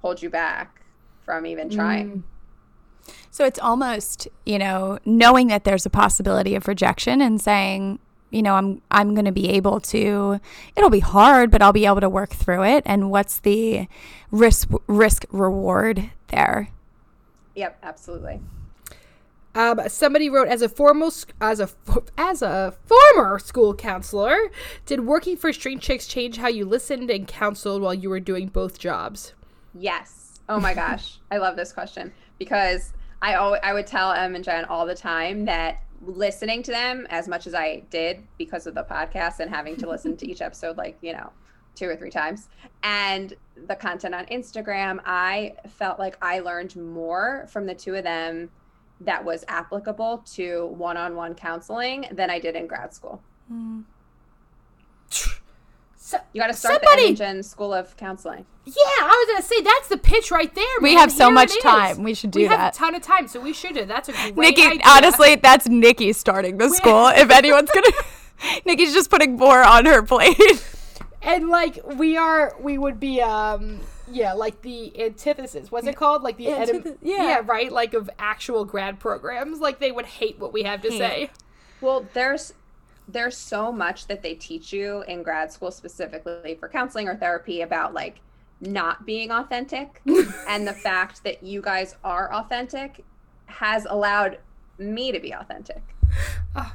hold 0.00 0.22
you 0.22 0.30
back 0.30 0.80
from 1.24 1.46
even 1.46 1.68
mm. 1.68 1.74
trying. 1.74 2.24
So 3.30 3.44
it's 3.44 3.58
almost, 3.58 4.28
you 4.46 4.58
know, 4.58 4.98
knowing 5.04 5.48
that 5.48 5.64
there's 5.64 5.86
a 5.86 5.90
possibility 5.90 6.54
of 6.54 6.68
rejection 6.68 7.20
and 7.20 7.40
saying, 7.40 7.98
you 8.32 8.42
know, 8.42 8.54
I'm 8.54 8.82
I'm 8.90 9.14
going 9.14 9.26
to 9.26 9.32
be 9.32 9.48
able 9.50 9.80
to 9.80 10.40
it'll 10.76 10.90
be 10.90 11.00
hard, 11.00 11.50
but 11.50 11.62
I'll 11.62 11.72
be 11.72 11.86
able 11.86 12.00
to 12.00 12.08
work 12.10 12.30
through 12.30 12.64
it 12.64 12.82
and 12.86 13.10
what's 13.10 13.38
the 13.40 13.86
risk 14.30 14.70
risk 14.88 15.26
reward 15.30 16.10
there? 16.28 16.68
yep 17.54 17.78
absolutely 17.82 18.40
Um, 19.54 19.80
somebody 19.88 20.30
wrote 20.30 20.48
as 20.48 20.62
a 20.62 20.68
formal 20.68 21.12
as 21.40 21.60
a 21.60 21.68
as 22.16 22.40
a 22.40 22.74
former 22.86 23.38
school 23.38 23.74
counselor, 23.74 24.50
did 24.86 25.00
working 25.00 25.36
for 25.36 25.52
Shrink 25.52 25.82
Chicks 25.82 26.06
change 26.06 26.38
how 26.38 26.48
you 26.48 26.64
listened 26.64 27.10
and 27.10 27.28
counseled 27.28 27.82
while 27.82 27.92
you 27.94 28.08
were 28.08 28.20
doing 28.20 28.48
both 28.48 28.78
jobs? 28.78 29.34
Yes. 29.74 30.40
Oh 30.48 30.60
my 30.60 30.74
gosh, 30.74 31.20
I 31.30 31.38
love 31.38 31.56
this 31.56 31.72
question 31.72 32.12
because 32.38 32.92
I 33.20 33.34
always, 33.34 33.60
I 33.62 33.72
would 33.72 33.86
tell 33.86 34.12
Em 34.12 34.34
and 34.34 34.44
Jen 34.44 34.64
all 34.64 34.86
the 34.86 34.94
time 34.94 35.44
that 35.46 35.82
listening 36.04 36.62
to 36.64 36.70
them 36.70 37.06
as 37.10 37.28
much 37.28 37.46
as 37.46 37.54
I 37.54 37.84
did 37.90 38.22
because 38.38 38.66
of 38.66 38.74
the 38.74 38.84
podcast 38.84 39.40
and 39.40 39.50
having 39.50 39.76
to 39.76 39.88
listen 39.88 40.16
to 40.18 40.28
each 40.28 40.42
episode 40.48 40.76
like 40.76 40.98
you 41.00 41.12
know 41.12 41.30
two 41.74 41.88
or 41.88 41.96
three 41.96 42.10
times 42.10 42.48
and 42.82 43.34
the 43.66 43.76
content 43.76 44.14
on 44.14 44.26
Instagram, 44.26 45.00
I 45.04 45.54
felt 45.68 45.98
like 45.98 46.16
I 46.22 46.40
learned 46.40 46.76
more 46.76 47.46
from 47.48 47.66
the 47.66 47.74
two 47.74 47.94
of 47.94 48.04
them 48.04 48.50
that 49.00 49.24
was 49.24 49.44
applicable 49.48 50.24
to 50.34 50.66
one-on-one 50.66 51.34
counseling 51.34 52.06
than 52.12 52.30
I 52.30 52.38
did 52.38 52.56
in 52.56 52.66
grad 52.66 52.94
school. 52.94 53.22
Mm. 53.52 53.84
So, 56.04 56.18
You 56.32 56.40
got 56.40 56.48
to 56.48 56.52
start 56.52 56.80
the 56.82 56.88
Somebody- 56.88 57.22
Em 57.22 57.36
and 57.36 57.46
School 57.46 57.72
of 57.72 57.96
Counseling. 57.96 58.44
yeah, 58.64 58.72
I 58.74 59.24
was 59.24 59.32
gonna 59.34 59.46
say 59.46 59.60
that's 59.62 59.86
the 59.88 59.96
pitch 59.98 60.32
right 60.32 60.52
there. 60.52 60.64
We 60.80 60.90
man. 60.94 60.98
have 60.98 61.12
so 61.12 61.26
Here 61.26 61.34
much 61.34 61.60
time. 61.60 62.02
We 62.02 62.12
should 62.14 62.34
We 62.34 62.42
do 62.42 62.48
have 62.48 62.58
that. 62.58 62.74
a 62.74 62.78
ton 62.78 62.94
of 62.96 63.02
time, 63.02 63.28
so 63.28 63.38
we 63.40 63.52
should 63.52 63.74
do. 63.74 63.84
That's 63.84 64.08
a 64.08 64.12
great 64.12 64.36
Nikki, 64.36 64.62
idea. 64.62 64.80
honestly, 64.84 65.36
that's 65.36 65.68
Nikki 65.68 66.12
starting 66.12 66.58
the 66.58 66.70
school. 66.70 67.06
if 67.06 67.30
anyone's 67.40 67.70
going 67.70 67.84
to 67.84 68.62
Nikki's 68.66 68.92
just 68.92 69.10
putting 69.10 69.36
more 69.36 69.62
on 69.62 69.86
her 69.86 70.02
plate. 70.02 70.36
and 71.22 71.48
like 71.50 71.78
we 71.94 72.16
are 72.16 72.56
we 72.60 72.78
would 72.78 72.98
be 72.98 73.22
um 73.22 73.78
yeah 74.10 74.32
like 74.32 74.60
the 74.62 75.00
antithesis 75.00 75.70
what's 75.70 75.86
it 75.86 75.94
called 75.94 76.22
like 76.22 76.36
the 76.36 76.46
enem- 76.46 76.82
Antith- 76.82 76.98
yeah. 77.00 77.22
yeah 77.22 77.42
right 77.44 77.70
like 77.70 77.94
of 77.94 78.10
actual 78.18 78.64
grad 78.64 78.98
programs 78.98 79.60
like 79.60 79.78
they 79.78 79.92
would 79.92 80.06
hate 80.06 80.40
what 80.40 80.52
we 80.52 80.64
have 80.64 80.82
to 80.82 80.90
Hate. 80.90 80.98
say 80.98 81.30
Well, 81.80 82.04
there's 82.12 82.54
there's 83.12 83.36
so 83.36 83.70
much 83.70 84.06
that 84.06 84.22
they 84.22 84.34
teach 84.34 84.72
you 84.72 85.02
in 85.02 85.22
grad 85.22 85.52
school 85.52 85.70
specifically 85.70 86.56
for 86.58 86.68
counseling 86.68 87.08
or 87.08 87.16
therapy 87.16 87.62
about 87.62 87.94
like 87.94 88.20
not 88.60 89.04
being 89.04 89.30
authentic 89.30 90.00
and 90.48 90.66
the 90.66 90.72
fact 90.72 91.22
that 91.24 91.42
you 91.42 91.60
guys 91.60 91.96
are 92.04 92.32
authentic 92.32 93.04
has 93.46 93.86
allowed 93.88 94.38
me 94.78 95.12
to 95.12 95.20
be 95.20 95.32
authentic. 95.32 95.82
Oh. 96.56 96.72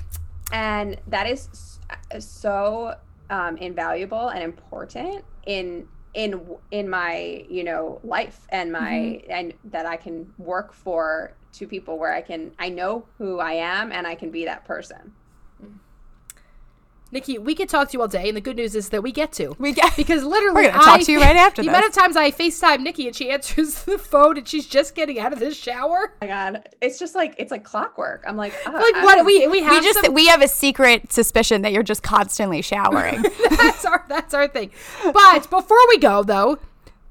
And 0.51 0.97
that 1.07 1.27
is 1.27 1.79
uh, 1.89 2.19
so 2.19 2.95
um, 3.29 3.57
invaluable 3.57 4.29
and 4.29 4.43
important 4.43 5.23
in 5.45 5.87
in 6.13 6.41
in 6.71 6.89
my 6.89 7.45
you 7.49 7.63
know 7.63 7.99
life 8.03 8.47
and 8.49 8.71
my 8.71 9.21
mm-hmm. 9.21 9.31
and 9.31 9.53
that 9.65 9.85
I 9.85 9.97
can 9.97 10.31
work 10.37 10.73
for 10.73 11.33
two 11.51 11.67
people 11.67 11.97
where 11.97 12.13
I 12.13 12.21
can 12.21 12.51
I 12.57 12.69
know 12.69 13.05
who 13.17 13.39
I 13.39 13.53
am 13.53 13.91
and 13.91 14.07
I 14.07 14.15
can 14.15 14.31
be 14.31 14.45
that 14.45 14.65
person. 14.65 15.13
Nikki 17.11 17.37
we 17.37 17.55
could 17.55 17.69
talk 17.69 17.89
to 17.89 17.93
you 17.93 18.01
all 18.01 18.07
day 18.07 18.27
and 18.27 18.35
the 18.37 18.41
good 18.41 18.55
news 18.57 18.75
is 18.75 18.89
that 18.89 19.01
we 19.01 19.11
get 19.11 19.31
to 19.31 19.55
We 19.59 19.71
get 19.73 19.95
because 19.95 20.23
literally 20.23 20.55
We're 20.65 20.71
gonna 20.71 20.83
talk 20.83 20.99
I- 20.99 21.03
to 21.03 21.11
you 21.11 21.21
right 21.21 21.35
after 21.35 21.61
the 21.63 21.67
this. 21.67 21.75
amount 21.77 21.85
of 21.87 21.93
times 21.93 22.15
i 22.17 22.31
facetime 22.31 22.81
nikki 22.81 23.07
and 23.07 23.15
she 23.15 23.29
answers 23.29 23.83
the 23.85 23.97
phone 23.97 24.37
and 24.37 24.47
she's 24.47 24.65
just 24.67 24.93
getting 24.95 25.19
out 25.19 25.31
of 25.33 25.39
the 25.39 25.53
shower 25.53 26.13
Oh 26.13 26.17
my 26.21 26.27
god, 26.27 26.69
it's 26.81 26.99
just 26.99 27.15
like 27.15 27.35
it's 27.37 27.51
like 27.51 27.63
clockwork. 27.63 28.23
I'm 28.27 28.35
like, 28.37 28.53
oh, 28.65 28.71
like 28.71 28.95
I- 28.95 29.03
what 29.03 29.25
we 29.25 29.47
we 29.47 29.61
have 29.61 29.71
we 29.71 29.81
just 29.87 30.03
some- 30.03 30.13
we 30.13 30.27
have 30.27 30.41
a 30.41 30.47
secret 30.47 31.11
suspicion 31.13 31.61
that 31.61 31.71
you're 31.71 31.83
just 31.83 32.03
constantly 32.03 32.61
showering. 32.61 33.21
that's 33.51 33.85
our 33.85 34.05
that's 34.09 34.33
our 34.33 34.47
thing 34.47 34.71
but 35.13 35.49
before 35.49 35.77
we 35.89 35.97
go 35.99 36.23
though 36.23 36.57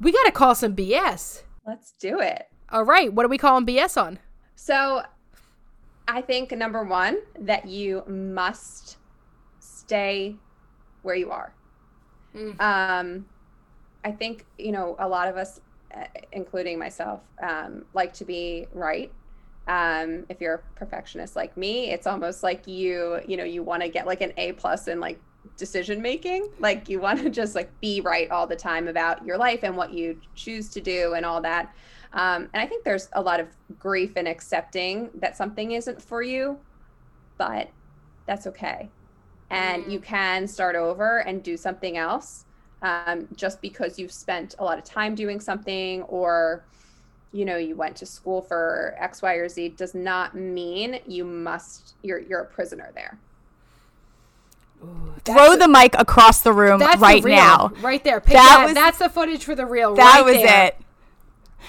we 0.00 0.12
gotta 0.12 0.30
call 0.32 0.54
some 0.54 0.74
bs 0.76 1.42
Let's 1.66 1.92
do 1.98 2.20
it. 2.20 2.48
all 2.70 2.84
right 2.84 3.12
what 3.12 3.24
are 3.24 3.28
we 3.30 3.38
calling 3.38 3.64
bs 3.66 4.00
on 4.00 4.18
So, 4.54 5.02
I 6.08 6.20
think 6.20 6.52
number 6.52 6.84
one 6.84 7.18
that 7.40 7.66
you 7.66 8.02
must 8.06 8.96
stay 9.86 10.36
where 11.02 11.14
you 11.14 11.30
are. 11.30 11.52
Um, 12.60 13.26
I 14.04 14.12
think 14.12 14.44
you 14.58 14.72
know 14.72 14.96
a 14.98 15.08
lot 15.08 15.28
of 15.28 15.36
us, 15.36 15.60
uh, 15.94 16.04
including 16.32 16.78
myself, 16.78 17.20
um, 17.42 17.84
like 17.94 18.12
to 18.14 18.24
be 18.24 18.66
right. 18.72 19.10
Um, 19.68 20.26
if 20.28 20.40
you're 20.40 20.54
a 20.54 20.78
perfectionist 20.78 21.34
like 21.34 21.56
me, 21.56 21.90
it's 21.90 22.06
almost 22.06 22.42
like 22.44 22.68
you, 22.68 23.20
you 23.26 23.36
know, 23.36 23.42
you 23.44 23.64
want 23.64 23.82
to 23.82 23.88
get 23.88 24.06
like 24.06 24.20
an 24.20 24.32
A 24.36 24.52
plus 24.52 24.86
in 24.86 25.00
like 25.00 25.20
decision 25.56 26.00
making. 26.00 26.50
Like 26.60 26.88
you 26.88 27.00
want 27.00 27.20
to 27.22 27.30
just 27.30 27.54
like 27.56 27.70
be 27.80 28.00
right 28.00 28.30
all 28.30 28.46
the 28.46 28.54
time 28.56 28.86
about 28.86 29.24
your 29.24 29.38
life 29.38 29.60
and 29.64 29.76
what 29.76 29.92
you 29.92 30.20
choose 30.34 30.68
to 30.70 30.80
do 30.80 31.14
and 31.14 31.26
all 31.26 31.40
that. 31.40 31.74
Um, 32.12 32.48
and 32.54 32.62
I 32.62 32.66
think 32.66 32.84
there's 32.84 33.08
a 33.14 33.20
lot 33.20 33.40
of 33.40 33.48
grief 33.78 34.16
in 34.16 34.26
accepting 34.26 35.10
that 35.14 35.36
something 35.36 35.72
isn't 35.72 36.00
for 36.00 36.22
you, 36.22 36.58
but 37.36 37.68
that's 38.26 38.46
okay. 38.46 38.88
And 39.50 39.90
you 39.92 40.00
can 40.00 40.46
start 40.48 40.74
over 40.76 41.18
and 41.20 41.42
do 41.42 41.56
something 41.56 41.96
else 41.96 42.44
um, 42.82 43.28
just 43.36 43.60
because 43.60 43.98
you've 43.98 44.12
spent 44.12 44.54
a 44.58 44.64
lot 44.64 44.78
of 44.78 44.84
time 44.84 45.14
doing 45.14 45.40
something 45.40 46.02
or 46.04 46.64
you 47.32 47.44
know 47.44 47.56
you 47.56 47.74
went 47.76 47.96
to 47.96 48.06
school 48.06 48.40
for 48.42 48.94
x 48.98 49.20
y 49.22 49.34
or 49.34 49.48
z 49.48 49.68
does 49.70 49.94
not 49.94 50.34
mean 50.34 51.00
you 51.06 51.24
must 51.24 51.94
you're 52.02 52.20
you're 52.20 52.40
a 52.40 52.46
prisoner 52.46 52.90
there 52.94 53.18
Throw 55.24 55.56
the 55.56 55.66
mic 55.68 55.94
across 55.98 56.42
the 56.42 56.52
room 56.52 56.80
right 56.80 57.22
the 57.22 57.28
now. 57.30 57.72
right 57.80 58.02
there. 58.04 58.20
Pick 58.20 58.34
That 58.34 58.58
that. 58.58 58.64
was- 58.66 58.74
That's 58.74 58.98
the 58.98 59.08
footage 59.08 59.42
for 59.44 59.54
the 59.54 59.66
reel. 59.66 59.94
That 59.94 60.16
right 60.20 60.24
was 60.24 60.34
there. 60.36 60.66
it. 60.68 60.76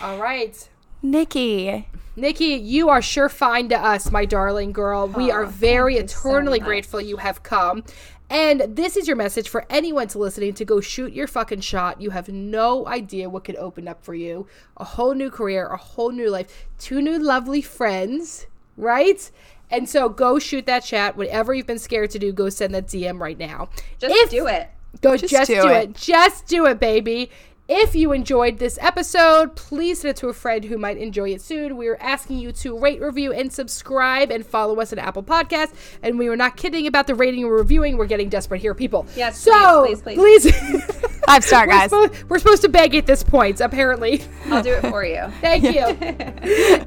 All 0.02 0.18
right, 0.20 0.70
Nikki. 1.02 1.88
Nikki, 2.18 2.46
you 2.56 2.90
are 2.90 3.02
sure 3.02 3.30
fine 3.30 3.70
to 3.70 3.78
us, 3.78 4.12
my 4.12 4.26
darling 4.26 4.72
girl. 4.72 5.08
We 5.08 5.32
oh, 5.32 5.36
are 5.36 5.46
very 5.46 5.98
eternally 5.98 6.58
grateful 6.58 7.00
you 7.00 7.18
have 7.18 7.44
come. 7.44 7.84
And 8.28 8.76
this 8.76 8.98
is 8.98 9.08
your 9.08 9.16
message 9.16 9.48
for 9.48 9.68
anyone 9.70 10.08
to 10.08 10.18
listening 10.18 10.56
to 10.56 10.66
go 10.66 10.82
shoot 10.82 11.14
your 11.14 11.28
fucking 11.28 11.62
shot. 11.62 12.02
You 12.02 12.10
have 12.10 12.28
no 12.28 12.88
idea 12.88 13.30
what 13.30 13.44
could 13.44 13.56
open 13.58 13.88
up 13.88 14.04
for 14.04 14.16
you. 14.16 14.48
A 14.78 14.84
whole 14.84 15.14
new 15.14 15.30
career, 15.30 15.68
a 15.68 15.78
whole 15.78 16.12
new 16.12 16.32
life, 16.32 16.68
two 16.80 17.04
new 17.04 17.20
lovely 17.20 17.62
friends, 17.62 18.48
right? 18.78 19.30
And 19.70 19.88
so 19.88 20.10
go 20.10 20.40
shoot 20.40 20.66
that 20.66 20.84
chat. 20.84 21.16
Whatever 21.18 21.54
you've 21.54 21.68
been 21.68 21.78
scared 21.78 22.10
to 22.12 22.20
do, 22.20 22.34
go 22.34 22.50
send 22.50 22.74
that 22.74 22.88
DM 22.88 23.22
right 23.22 23.38
now. 23.38 23.70
just 24.00 24.16
If- 24.16 24.32
do 24.32 24.48
it 24.48 24.72
Go 25.02 25.16
just, 25.16 25.32
Just 25.32 25.50
do, 25.50 25.62
do 25.62 25.68
it. 25.70 25.90
it. 25.90 25.96
Just 25.96 26.48
do 26.48 26.66
it, 26.66 26.80
baby. 26.80 27.30
If 27.70 27.96
you 27.96 28.14
enjoyed 28.14 28.60
this 28.60 28.80
episode, 28.82 29.58
please 29.58 30.00
send 30.00 30.12
it 30.12 30.16
to 30.18 30.30
a 30.30 30.34
friend 30.34 30.64
who 30.64 30.78
might 30.78 30.98
enjoy 30.98 31.32
it 31.32 31.42
soon. 31.42 31.76
We 31.76 31.90
are 31.90 31.98
asking 31.98 32.38
you 32.40 32.54
to 32.54 32.80
rate, 32.80 33.02
review, 33.02 33.34
and 33.34 33.52
subscribe 33.52 34.32
and 34.32 34.46
follow 34.46 34.80
us 34.80 34.94
at 34.94 35.00
Apple 35.00 35.22
Podcasts. 35.22 35.74
And 36.02 36.18
we 36.18 36.30
were 36.30 36.38
not 36.38 36.56
kidding 36.56 36.88
about 36.88 37.08
the 37.08 37.16
rating 37.16 37.44
and 37.44 37.52
reviewing. 37.52 37.98
We're 37.98 38.06
getting 38.06 38.30
desperate 38.30 38.62
here, 38.62 38.74
people. 38.74 39.06
Yes, 39.18 39.38
so 39.38 39.86
please, 39.86 40.02
please, 40.02 40.18
please. 40.18 40.84
Five 41.28 41.44
star 41.44 41.68
we're, 41.68 41.74
guys. 41.74 41.92
we're 42.30 42.40
supposed 42.40 42.62
to 42.62 42.70
beg 42.70 42.96
at 42.96 43.06
this 43.06 43.22
point, 43.22 43.60
apparently. 43.60 44.22
i'll 44.46 44.64
do 44.64 44.72
it 44.72 44.82
for 44.90 45.04
you 45.04 45.28
Thank 45.42 45.64
you. 45.64 45.82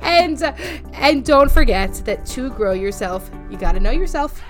and 0.01 0.43
uh, 0.43 0.53
and 0.95 1.23
don't 1.27 1.51
forget 1.51 1.93
that 2.07 2.25
to 2.25 2.49
grow 2.53 2.73
yourself, 2.73 3.31
you 3.51 3.59
got 3.59 3.73
to 3.73 3.81
know 3.81 3.91
yourself. 3.91 4.41